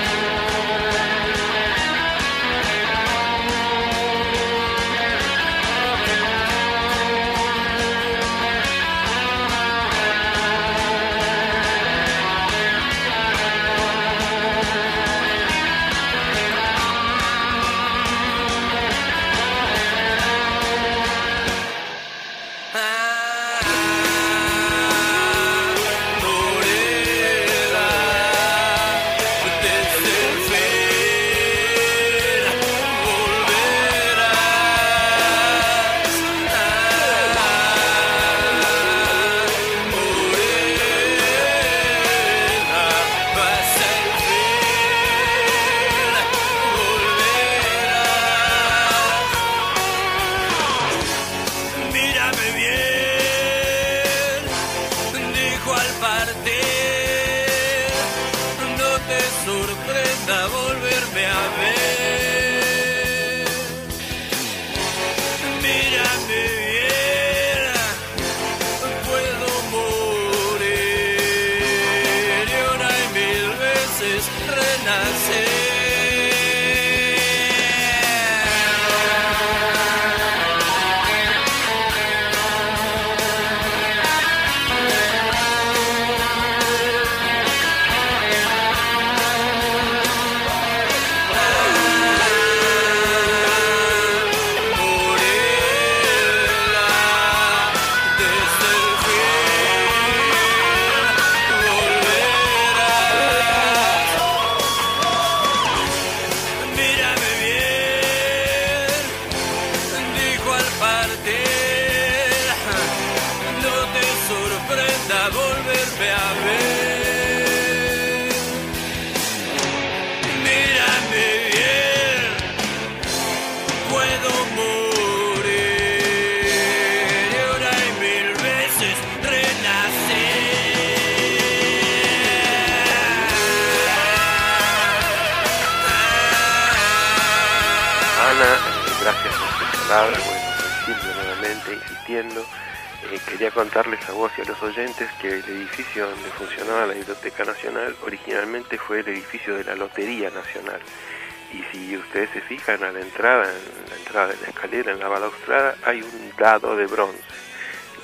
[152.64, 156.32] Fijan a la entrada, en la entrada de la escalera, en la balaustrada, hay un
[156.38, 157.18] dado de bronce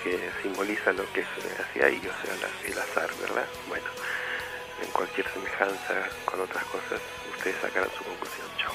[0.03, 3.45] que simboliza lo que es eh, hacia ahí, o sea, la- el azar, ¿verdad?
[3.69, 3.85] Bueno,
[4.83, 5.95] en cualquier semejanza
[6.25, 7.01] con otras cosas,
[7.37, 8.47] ustedes sacarán su conclusión.
[8.59, 8.73] Chao.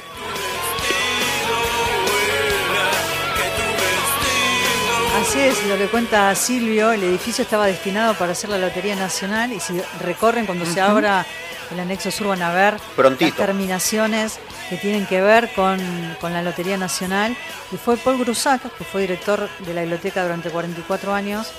[5.21, 9.53] Así es, lo que cuenta Silvio, el edificio estaba destinado para hacer la Lotería Nacional
[9.53, 11.25] y si recorren cuando se abra
[11.71, 13.29] el anexo sur van a ver Prontito.
[13.37, 14.39] las terminaciones
[14.73, 15.79] que tienen que ver con,
[16.19, 17.37] con la Lotería Nacional.
[17.71, 21.51] Y fue Paul Grusac, que fue director de la biblioteca durante 44 años,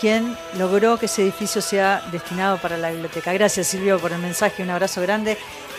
[0.00, 3.34] quien logró que ese edificio sea destinado para la biblioteca.
[3.34, 5.36] Gracias Silvio por el mensaje, un abrazo grande.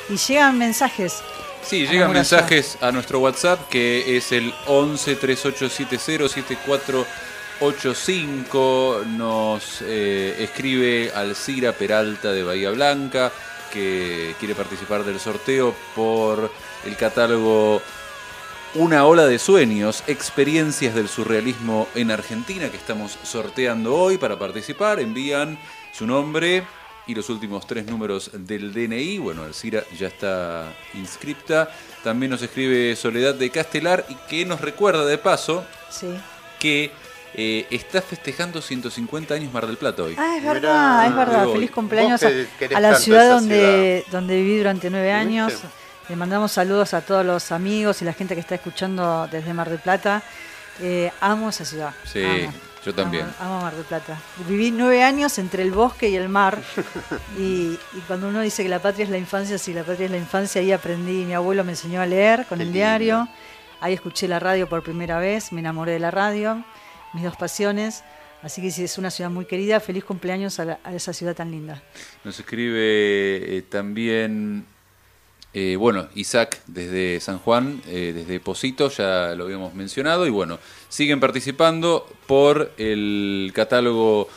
[0.09, 1.23] Y llegan mensajes.
[1.63, 9.05] Sí, llegan mensajes a nuestro WhatsApp que es el 11 3870 7485.
[9.07, 13.31] Nos eh, escribe Alcira Peralta de Bahía Blanca
[13.75, 16.49] que quiere participar del sorteo por
[16.85, 17.81] el catálogo
[18.75, 24.99] Una ola de sueños, experiencias del surrealismo en Argentina que estamos sorteando hoy para participar.
[24.99, 25.57] Envían
[25.93, 26.63] su nombre
[27.07, 29.17] y los últimos tres números del DNI.
[29.19, 31.69] Bueno, Alcira ya está inscripta.
[32.03, 36.07] También nos escribe Soledad de Castelar y que nos recuerda de paso Sí.
[36.59, 36.91] que
[37.33, 40.15] eh, está festejando 150 años Mar del Plata hoy.
[40.17, 41.47] Ah, es verdad, es verdad.
[41.49, 45.53] Feliz cumpleaños a, la ciudad donde, donde viví durante nueve años.
[45.53, 45.84] ¿Viste?
[46.09, 49.69] Le mandamos saludos a todos los amigos y la gente que está escuchando desde Mar
[49.69, 50.21] del Plata.
[50.81, 51.93] Eh, amo esa ciudad.
[52.03, 52.53] Sí, amo,
[52.85, 53.23] yo también.
[53.39, 54.19] amo, amo Mar del Plata.
[54.47, 56.59] Viví nueve años entre el bosque y el mar.
[57.39, 60.11] y, y cuando uno dice que la patria es la infancia, sí, la patria es
[60.11, 61.25] la infancia, ahí aprendí.
[61.25, 62.77] Mi abuelo me enseñó a leer con Qué el lindo.
[62.77, 63.27] diario.
[63.81, 66.63] Ahí escuché la radio por primera vez, me enamoré de la radio,
[67.13, 68.03] mis dos pasiones.
[68.43, 71.35] Así que si es una ciudad muy querida, feliz cumpleaños a, la- a esa ciudad
[71.35, 71.81] tan linda.
[72.23, 74.65] Nos escribe eh, también,
[75.57, 80.59] eh, bueno, Isaac desde San Juan, eh, desde Posito, ya lo habíamos mencionado, y bueno,
[80.89, 84.27] siguen participando por el catálogo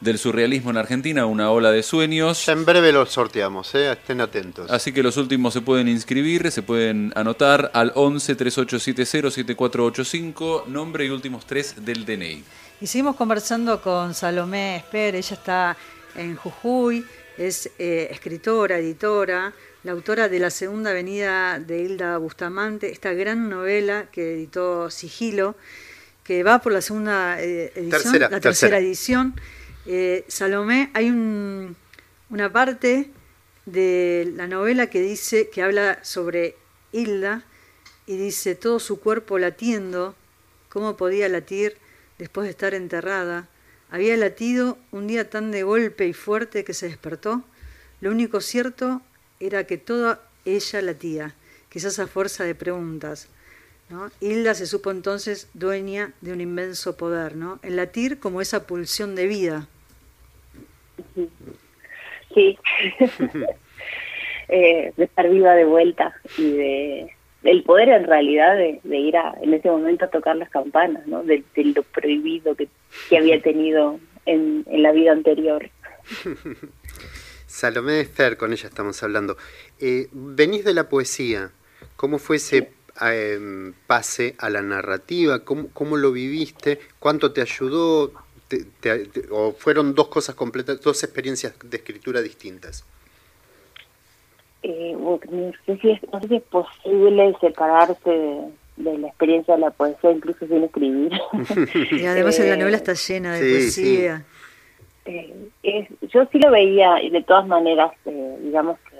[0.00, 2.46] del surrealismo en Argentina, una ola de sueños.
[2.46, 3.92] Ya en breve lo sorteamos, ¿eh?
[3.92, 4.70] estén atentos.
[4.70, 11.04] Así que los últimos se pueden inscribir, se pueden anotar al 11 3870 7485, nombre
[11.04, 12.42] y últimos tres del DNI.
[12.80, 15.76] Y seguimos conversando con Salomé Esper, ella está
[16.14, 17.04] en Jujuy,
[17.36, 19.52] es eh, escritora, editora,
[19.86, 25.54] la autora de La Segunda Avenida de Hilda Bustamante, esta gran novela que editó Sigilo,
[26.24, 28.78] que va por la segunda eh, edición, Tercera, la tercera, tercera.
[28.80, 29.34] edición.
[29.86, 31.76] Eh, Salomé, hay un-
[32.30, 33.10] una parte
[33.64, 36.56] de la novela que dice, que habla sobre
[36.90, 37.44] Hilda,
[38.08, 40.16] y dice todo su cuerpo latiendo,
[40.68, 41.76] cómo podía latir
[42.18, 43.46] después de estar enterrada.
[43.92, 47.44] Había latido un día tan de golpe y fuerte que se despertó.
[48.00, 49.00] Lo único cierto
[49.40, 51.34] era que toda ella latía,
[51.68, 53.28] quizás a fuerza de preguntas.
[53.88, 54.10] ¿no?
[54.20, 57.60] Hilda se supo entonces dueña de un inmenso poder, ¿no?
[57.62, 59.68] El latir como esa pulsión de vida.
[62.34, 62.58] Sí.
[64.48, 69.16] eh, de estar viva de vuelta y de del poder en realidad de, de ir
[69.16, 71.22] a, en ese momento a tocar las campanas, ¿no?
[71.22, 72.68] De, de lo prohibido que,
[73.08, 75.70] que había tenido en, en la vida anterior.
[77.46, 79.36] Salomé Esfer, con ella estamos hablando.
[79.80, 81.50] Eh, venís de la poesía.
[81.96, 82.70] ¿Cómo fue ese
[83.02, 85.40] eh, pase a la narrativa?
[85.44, 86.80] ¿Cómo, cómo lo viviste?
[86.98, 88.12] ¿Cuánto te ayudó?
[88.48, 92.84] Te- te- te- ¿O fueron dos cosas completas, dos experiencias de escritura distintas?
[94.62, 95.20] Eh, no,
[95.64, 98.40] sé si es, no sé si es posible separarse de,
[98.76, 101.12] de la experiencia de la poesía incluso sin escribir.
[101.92, 103.40] Y además en la novela está llena de
[103.70, 104.24] sí, poesía.
[105.06, 108.96] Eh, es- yo sí lo veía y de todas maneras, eh, digamos que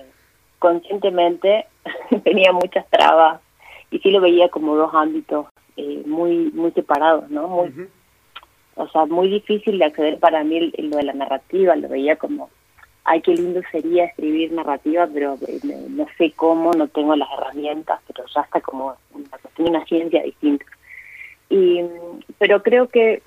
[0.58, 1.66] conscientemente
[2.24, 3.40] tenía muchas trabas
[3.90, 5.46] y sí lo veía como dos ámbitos
[5.76, 7.48] eh, muy muy separados, ¿no?
[7.48, 7.88] Muy,
[8.76, 12.50] O sea, muy difícil de acceder para mí lo de la narrativa, lo veía como,
[13.04, 18.00] ay, qué lindo sería escribir narrativa, pero eh, no, sé cómo, no tengo las herramientas,
[18.06, 19.28] pero ya está como una
[19.58, 20.66] una ciencia distinta.
[21.48, 21.80] Y,
[22.38, 23.22] pero creo que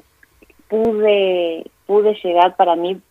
[0.67, 3.01] pude pude llegar para mí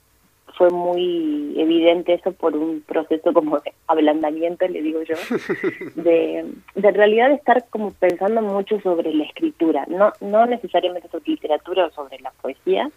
[0.57, 5.17] fue muy evidente eso por un proceso como de ablandamiento le digo yo
[5.97, 6.47] de,
[6.77, 9.85] de realidad estar como pensando mucho sobre la escritura.
[9.89, 12.89] No no necesariamente sobre literatura o sobre la poesía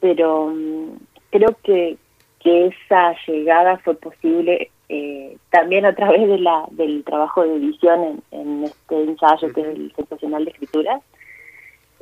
[0.00, 0.96] pero mm,
[1.30, 1.96] creo que
[2.40, 8.02] que esa llegada fue posible eh, también a través de la del trabajo de edición
[8.32, 11.00] en, en este ensayo que es el sensacional de escrituras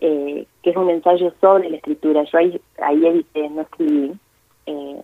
[0.04, 2.24] eh, que es un ensayo sobre la escritura.
[2.24, 4.12] Yo ahí, ahí edité, no escribí.
[4.66, 5.00] Eh,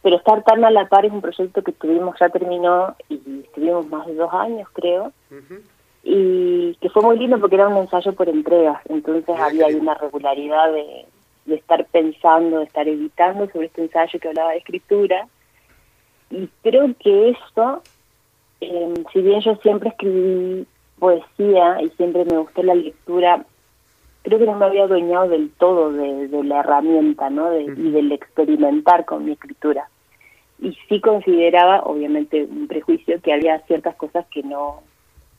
[0.00, 3.86] pero estar tan a la par es un proyecto que tuvimos, ya terminó y estuvimos
[3.88, 5.12] más de dos años, creo.
[6.02, 8.80] Y que fue muy lindo porque era un ensayo por entregas.
[8.88, 11.04] Entonces había ahí una regularidad de,
[11.44, 15.28] de estar pensando, de estar editando sobre este ensayo que hablaba de escritura.
[16.30, 17.82] Y creo que eso,
[18.62, 20.66] eh, si bien yo siempre escribí
[20.98, 23.44] poesía y siempre me gustó la lectura,
[24.26, 27.48] creo que no me había adueñado del todo de, de la herramienta, ¿no?
[27.50, 29.88] De- y del experimentar con mi escritura.
[30.60, 34.82] Y sí consideraba, obviamente, un prejuicio que había ciertas cosas que no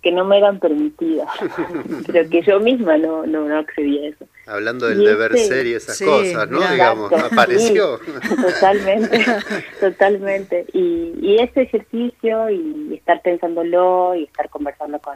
[0.03, 1.27] que no me eran permitidas,
[2.05, 4.26] pero que yo misma no, no, no accedía a eso.
[4.45, 6.59] Hablando del Y deber este- ser y esas Sí, cosas, ¿no?
[6.61, 7.97] Digamos, apareció.
[7.97, 9.26] sí, totalmente,
[9.81, 10.65] totalmente.
[10.72, 15.15] Y, y ese ejercicio y estar pensándolo y estar conversando con,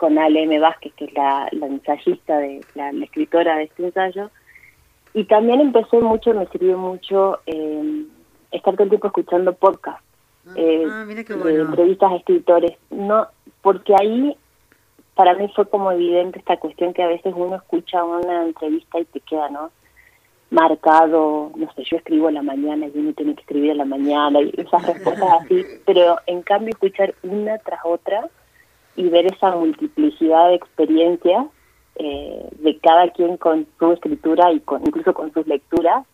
[0.00, 0.58] con Ale M.
[0.58, 4.30] Vázquez, que es la, la ensayista, de la, la escritora de este ensayo.
[5.12, 8.04] Y también empecé mucho, me sirvió mucho eh,
[8.50, 10.02] estar todo el tiempo escuchando podcasts
[10.56, 11.64] eh, Ah, qué de bueno.
[11.66, 12.72] entrevistas a escritores.
[12.88, 13.26] No,
[13.60, 14.34] porque ahí
[15.14, 19.04] para mí fue como evidente esta cuestión que a veces uno escucha una entrevista y
[19.04, 19.70] te queda, ¿no?
[20.50, 23.84] Marcado, no sé, yo escribo en la mañana y uno tiene que escribir en la
[23.84, 28.28] mañana y esas respuestas así, pero en cambio escuchar una tras otra
[28.96, 31.46] y ver esa multiplicidad de experiencias
[31.96, 36.04] eh, de cada quien con su escritura y con, incluso con sus lecturas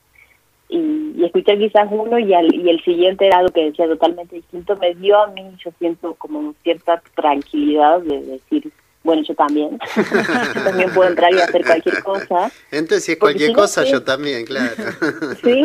[0.68, 4.34] y, y escuchar quizás uno y, al- y el siguiente era algo que decía totalmente
[4.36, 8.72] distinto, me dio a mí, yo siento como cierta tranquilidad de decir,
[9.04, 9.78] bueno, yo también,
[10.54, 12.50] yo también puedo entrar y hacer cualquier cosa.
[12.72, 13.92] Entonces, si es cualquier cosa, sí.
[13.92, 14.74] yo también, claro.
[15.44, 15.62] Sí,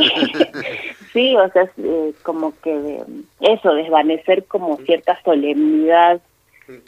[1.14, 3.04] sí, o sea, es, eh, como que de-
[3.40, 6.22] eso, desvanecer como cierta solemnidad,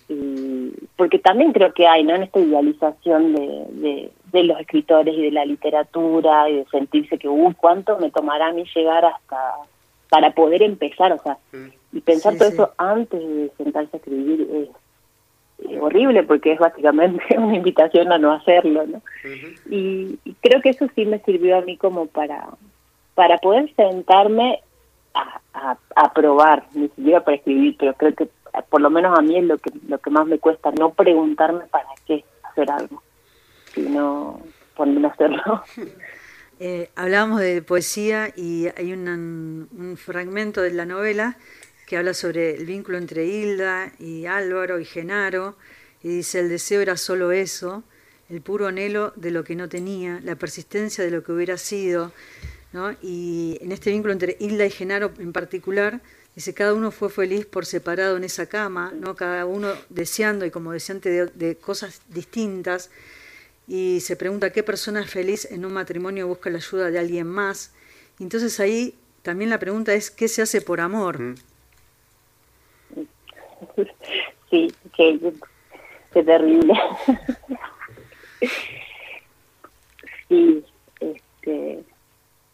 [0.10, 2.16] y, porque también creo que hay, ¿no?
[2.16, 7.18] En esta idealización de, de, de los escritores y de la literatura y de sentirse
[7.18, 9.38] que, uy, ¿cuánto me tomará a mí llegar hasta
[10.10, 11.12] para poder empezar?
[11.14, 11.38] O sea,
[11.92, 12.54] y pensar Sí, todo sí.
[12.56, 18.18] eso antes de sentarse a escribir es, es horrible porque es básicamente una invitación a
[18.18, 19.02] no hacerlo, ¿no?
[19.70, 22.48] y, y creo que eso sí me sirvió a mí como para
[23.16, 24.60] para poder sentarme
[25.14, 28.28] a, a, a probar, ni siquiera para escribir, pero creo que
[28.62, 31.66] por lo menos a mí es lo que lo que más me cuesta, no preguntarme
[31.72, 33.02] para qué hacer algo,
[33.74, 34.42] sino
[34.76, 35.64] ponerme a hacerlo.
[36.60, 41.36] Eh, hablábamos de poesía y hay una- un fragmento de la novela
[41.88, 45.58] que habla sobre el vínculo entre Hilda y Álvaro y Genaro,
[46.04, 47.84] y dice, el deseo era solo eso,
[48.30, 52.12] el puro anhelo de lo que no tenía, la persistencia de lo que hubiera sido,
[52.72, 52.92] ¿no?
[53.02, 56.02] Y en este vínculo entre Hilda y Genaro en particular,
[56.36, 59.16] dice, cada uno fue feliz por separado en esa cama, ¿no?
[59.16, 62.90] Cada uno deseando y como deseante de, de cosas distintas,
[63.68, 67.74] y se pregunta qué persona feliz en un matrimonio busca la ayuda de alguien más.
[68.20, 71.36] Y entonces ahí también la pregunta es, ¿qué se hace por amor?
[74.50, 75.34] sí, qué,
[76.14, 76.74] qué terrible.
[80.28, 80.66] sí,
[81.00, 81.84] este,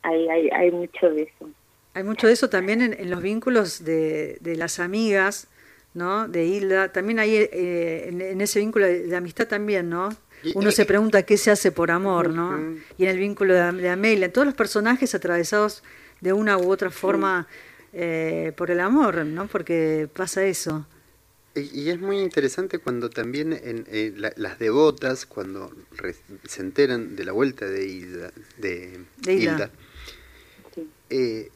[0.04, 1.50] hay, hay, hay mucho de eso.
[1.94, 5.48] Hay mucho de eso también en, en los vínculos de, de las amigas,
[5.94, 6.28] ¿no?
[6.28, 6.92] De Hilda.
[6.92, 10.10] También hay eh, en, en ese vínculo de, de amistad también, ¿no?
[10.56, 12.58] Uno se pregunta qué se hace por amor, ¿no?
[12.98, 15.84] Y en el vínculo de, de Amelia, todos los personajes atravesados
[16.22, 17.48] de una u otra forma
[17.92, 19.48] eh, por el amor, ¿no?
[19.48, 20.86] Porque pasa eso.
[21.56, 26.16] Y, es muy interesante cuando también en, eh, la- las devotas, cuando re-
[26.48, 29.52] se enteran de la vuelta de Hilda, de, De Hilda.
[29.54, 29.72] Hilda,
[31.10, 31.50] eh,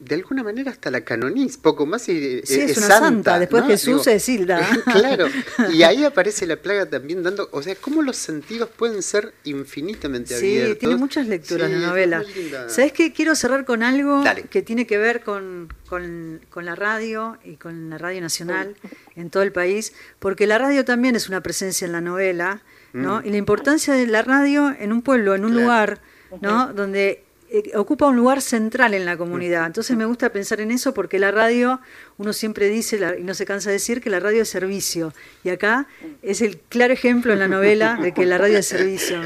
[0.00, 3.62] de alguna manera hasta la canoniz, poco más y eh, Sí, es una santa, después
[3.64, 3.68] ¿no?
[3.68, 4.68] Jesús Digo, es Hilda.
[4.92, 5.26] claro,
[5.72, 10.38] y ahí aparece la plaga también dando, o sea, cómo los sentidos pueden ser infinitamente
[10.38, 10.78] Sí, abiertos.
[10.78, 12.24] tiene muchas lecturas Sí, la novela.
[12.68, 13.12] ¿Sabes qué?
[13.12, 14.42] Quiero cerrar con algo Dale.
[14.44, 18.76] que tiene que ver con, con, con la radio y con la radio nacional
[19.16, 22.62] en todo el país, porque la radio también es una presencia en la novela,
[22.94, 23.20] ¿no?
[23.20, 23.26] Mm.
[23.26, 26.00] Y la importancia de la radio en un pueblo, en un lugar,
[26.40, 26.72] ¿no?
[26.72, 29.66] Donde eh, ocupa un lugar central en la comunidad.
[29.66, 31.80] Entonces me gusta pensar en eso porque la radio,
[32.18, 35.12] uno siempre dice, la- y no se cansa de decir, que la radio es servicio.
[35.44, 35.86] Y acá
[36.22, 39.20] es el claro ejemplo en la novela de que la radio es servicio.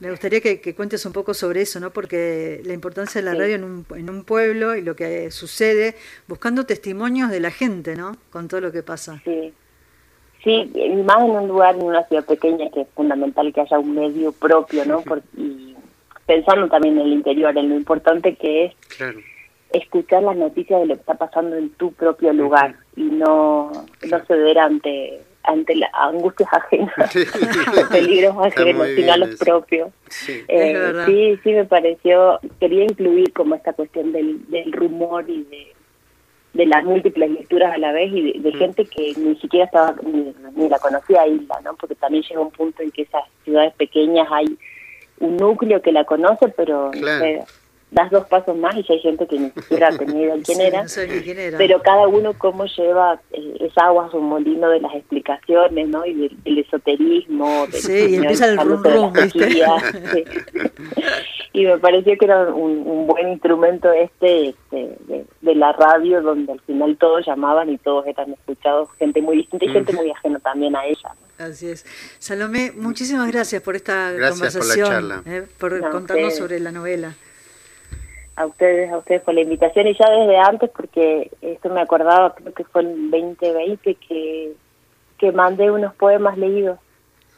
[0.00, 1.90] Me gustaría que, que cuentes un poco sobre eso, ¿no?
[1.90, 3.38] Porque la importancia de la Sí.
[3.38, 5.96] radio en un, en un pueblo y lo que sucede,
[6.28, 8.16] buscando testimonios de la gente, ¿no?
[8.30, 9.20] Con todo lo que pasa.
[9.24, 9.52] Sí.
[10.44, 13.76] Sí, y más en un lugar, en una ciudad pequeña, que es fundamental que haya
[13.80, 15.02] un medio propio, ¿no?
[15.02, 15.74] Por- y
[16.28, 19.18] pensando también en el interior, en lo importante que es Claro.
[19.72, 23.72] escuchar las noticias de lo que está pasando en tu propio lugar y no,
[24.08, 27.14] no ceder ante ante las angustias ajenas,
[27.74, 29.44] los peligros ajenos, sino a los eso.
[29.46, 29.88] propios.
[30.10, 30.42] Sí.
[30.46, 35.68] Eh, sí, sí me pareció, quería incluir como esta cuestión del, del rumor y de,
[36.52, 38.58] de las múltiples lecturas a la vez y de, de Mm.
[38.58, 41.74] gente que ni siquiera estaba, ni, ni la conocía a Isla, ¿no?
[41.76, 44.46] Porque también llega un punto en que esas ciudades pequeñas hay
[45.20, 47.24] un núcleo que la conoce, pero no Claro.
[47.24, 47.44] sé,
[47.90, 50.58] das dos pasos más y ya hay gente que ni siquiera tenía idea de quién
[50.58, 50.82] Sí, era.
[50.82, 51.56] no quién era.
[51.58, 56.04] Pero cada uno cómo lleva eh, esa agua a su molino de las explicaciones, ¿no?
[56.04, 57.66] Y del, del esoterismo.
[57.68, 59.48] Del Sí, y empieza el rum rum, ¿viste?
[60.12, 60.24] sí.
[61.54, 66.20] Y me pareció que era un, un buen instrumento este, este de, de la radio,
[66.20, 70.10] donde al final todos llamaban y todos eran escuchados, gente muy distinta y gente muy
[70.10, 71.10] ajena también a ella.
[71.38, 71.86] Así es.
[72.18, 75.22] Salomé, muchísimas gracias por esta Gracias por la conversación, charla.
[75.26, 76.36] eh, por No, contarnos ustedes.
[76.38, 77.14] sobre la novela.
[78.36, 82.34] a ustedes, a ustedes por la invitación y ya desde antes porque esto me acordaba,
[82.36, 84.52] creo que fue en 2020 que,
[85.18, 86.78] que mandé unos poemas leídos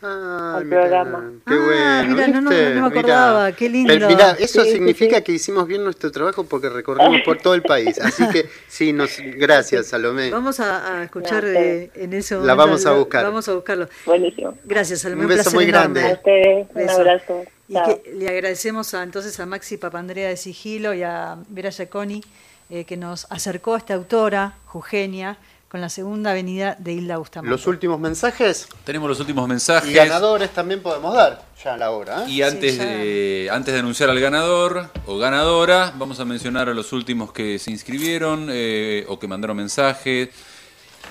[0.02, 1.32] al programa.
[1.46, 2.86] Qué bueno, mira, no, no, no me Mirá.
[2.86, 3.92] acordaba, qué lindo.
[3.92, 5.22] Pero mirá, eso Sí, significa sí.
[5.22, 7.98] que hicimos bien nuestro trabajo porque recorrimos por todo el país.
[8.00, 10.30] Así que sí, nos, gracias, Salomé.
[10.30, 13.24] Vamos a, a escuchar No, eh, en ese La vamos a buscar.
[13.24, 13.88] Vamos a buscarlo.
[14.06, 14.56] Buenísimo.
[14.64, 15.22] Gracias, Salomé.
[15.22, 16.00] Un beso placer muy enorme.
[16.00, 16.10] grande.
[16.10, 16.92] A ustedes, un Beso.
[16.96, 17.44] abrazo.
[17.68, 22.20] Y que le agradecemos a, entonces a Maxi Papandrea de Sigilo y a Vera Giaconi
[22.68, 25.38] eh, que nos acercó a esta autora, Jugenia,
[25.70, 27.48] con la segunda avenida de Hilda Bustamante.
[27.48, 29.88] Los últimos mensajes Tenemos los últimos mensajes.
[29.88, 32.24] y ganadores también podemos dar ya a la hora.
[32.24, 32.30] ¿eh?
[32.30, 36.92] Y antes, de, antes de anunciar al ganador o ganadora, vamos a mencionar a los
[36.92, 40.30] últimos que se inscribieron eh, o que mandaron mensajes.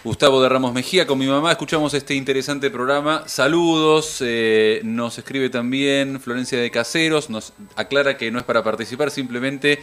[0.04, 3.24] Gustavo de Ramos Mejía, con mi mamá escuchamos este interesante programa.
[3.28, 9.10] Saludos, eh, nos escribe también Florencia de Caseros, nos aclara que no es para participar,
[9.10, 9.80] simplemente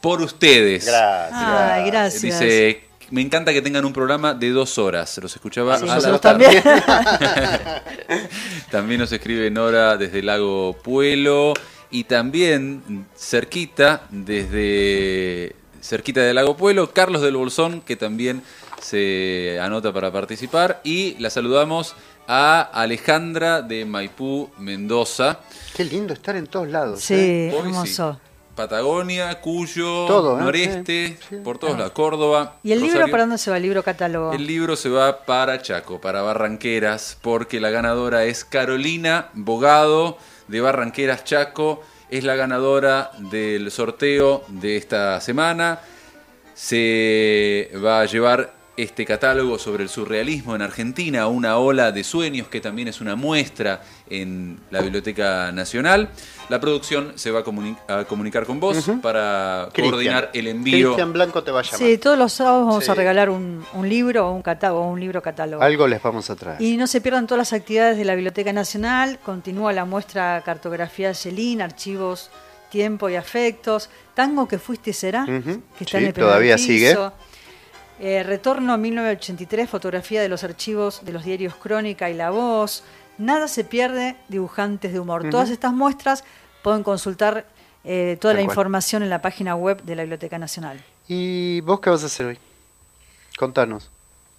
[0.00, 0.86] por ustedes.
[0.86, 1.40] Gracias.
[1.40, 2.22] Ay, gracias.
[2.22, 2.84] Dice,
[3.14, 5.16] me encanta que tengan un programa de dos horas.
[5.22, 6.60] Los escuchaba Sí, a la nosotros tarde.
[6.60, 6.64] también.
[8.72, 11.54] también nos escribe Nora desde el Lago Puelo
[11.92, 18.42] y también cerquita, desde cerquita del Lago Puelo, Carlos del Bolsón, que también
[18.82, 20.80] se anota para participar.
[20.82, 21.94] Y la saludamos
[22.26, 25.38] a Alejandra de Maipú, Mendoza.
[25.76, 27.00] Qué lindo estar en todos lados.
[27.00, 27.56] Sí, ¿eh?
[27.56, 28.18] Hermoso.
[28.54, 30.42] Patagonia, Cuyo, Todo, ¿eh?
[30.42, 32.56] Noreste, por todos lados, Córdoba.
[32.62, 33.56] ¿Y el libro para dónde se va?
[33.56, 34.32] El libro catálogo.
[34.32, 40.18] El libro se va para Chaco, para Barranqueras, porque la ganadora es Carolina Bogado
[40.48, 41.82] de Barranqueras Chaco.
[42.10, 45.80] Es la ganadora del sorteo de esta semana.
[46.54, 52.48] Se va a llevar este catálogo sobre el surrealismo en Argentina, una ola de sueños
[52.48, 56.10] que también es una muestra en la Biblioteca Nacional.
[56.48, 59.00] La producción se va a, comuni- a comunicar con vos Ujú.
[59.00, 59.90] para Cristian.
[59.90, 60.88] coordinar el envío.
[60.90, 61.78] Cristian Blanco te va a llamar.
[61.78, 62.90] Sí, todos los sábados vamos Sí.
[62.90, 65.62] a regalar un, un libro o un catálogo, un libro catálogo.
[65.62, 66.60] Algo les vamos a traer.
[66.60, 69.18] Y no se pierdan todas las actividades de la Biblioteca Nacional.
[69.24, 72.30] Continúa la muestra Cartografía Yelín, Archivos,
[72.70, 73.88] Tiempo y Afectos.
[74.14, 75.62] Tango que fuiste será, Ujú.
[75.78, 76.66] que está Sí, en el todavía piso.
[76.66, 76.96] sigue.
[78.00, 82.82] Eh, retorno 1983, fotografía de los archivos de los diarios Crónica y La Voz.
[83.18, 85.22] Nada se pierde, dibujantes de humor.
[85.22, 85.30] Ujú.
[85.30, 86.24] Todas estas muestras
[86.62, 87.46] pueden consultar
[87.84, 88.52] eh, toda Tal la cual.
[88.52, 90.82] información en la página web de la Biblioteca Nacional.
[91.06, 92.38] ¿Y vos qué vas a hacer hoy?
[93.38, 93.90] Contanos.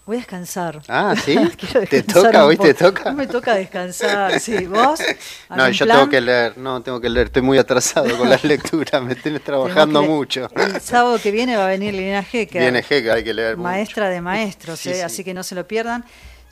[0.06, 0.82] Voy a descansar.
[0.88, 1.36] Ah, ¿sí?
[1.90, 2.46] ¿Te toca?
[2.46, 3.06] ¿Hoy te toca?
[3.10, 4.66] No me toca descansar, sí.
[4.68, 5.00] ¿Vos?
[5.50, 5.98] No, ¿Algún yo plan?
[6.00, 9.44] tengo que leer, no, tengo que leer, estoy muy atrasado con las lecturas, me tienes
[9.44, 10.48] trabajando mucho.
[10.56, 13.64] El sábado que viene va a venir Liliana Hecker, Viene Heca, hay que leer mucho.
[13.64, 14.96] maestra de maestros, Sí, ¿eh?
[14.96, 15.02] sí.
[15.02, 16.04] así que no se lo pierdan.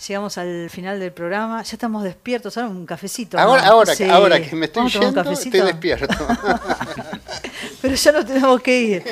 [0.07, 3.39] Llegamos al final del programa, ya estamos despiertos, ahora un cafecito.
[3.39, 3.71] Ahora, ¿no?
[3.71, 4.03] ahora, Sí.
[4.09, 6.27] ahora que me estoy ¿Vamos a tomar un yendo, estoy despierto.
[7.81, 9.03] Pero ya nos tenemos que ir.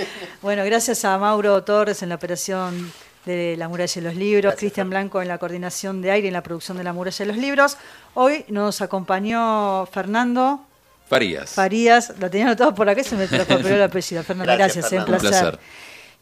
[0.41, 2.91] Bueno, gracias a Mauro Torres en la operación
[3.25, 6.33] de La Muralla de los Libros, Cristian Blanco en la coordinación de aire y en
[6.33, 7.77] la producción de La Muralla de los Libros.
[8.15, 10.65] Hoy nos acompañó Fernando
[11.07, 11.51] Farías.
[11.51, 14.23] Farías, lo tenía anotado por acá y se me transpaperó el apellido.
[14.23, 15.27] Fernando, Gracias, gracias, eh, un Fernando.
[15.27, 15.59] Un placer.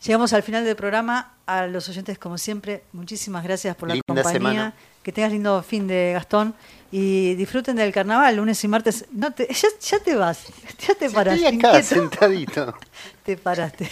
[0.06, 1.34] Llegamos al final del programa.
[1.46, 4.32] A los oyentes, como siempre, muchísimas gracias por la Linda compañía.
[4.34, 4.74] semana.
[5.02, 6.54] Que tengas lindo fin de Gastón
[6.92, 9.06] y disfruten del carnaval lunes y martes.
[9.12, 10.44] No te, ya, ya te vas,
[10.88, 11.44] ya te paraste.
[11.44, 11.88] Estoy acá, inquieto.
[11.88, 12.74] sentadito.
[13.24, 13.90] Te paraste.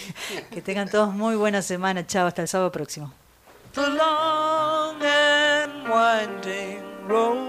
[0.50, 2.06] Que tengan todos muy buena semana.
[2.06, 3.12] Chao, hasta el sábado próximo.
[3.74, 7.48] the long and winding road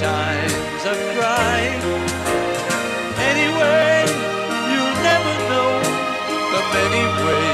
[0.00, 1.82] times I've cried.
[3.30, 4.06] Anyway,
[4.70, 5.72] you'll never know
[6.52, 7.49] the many ways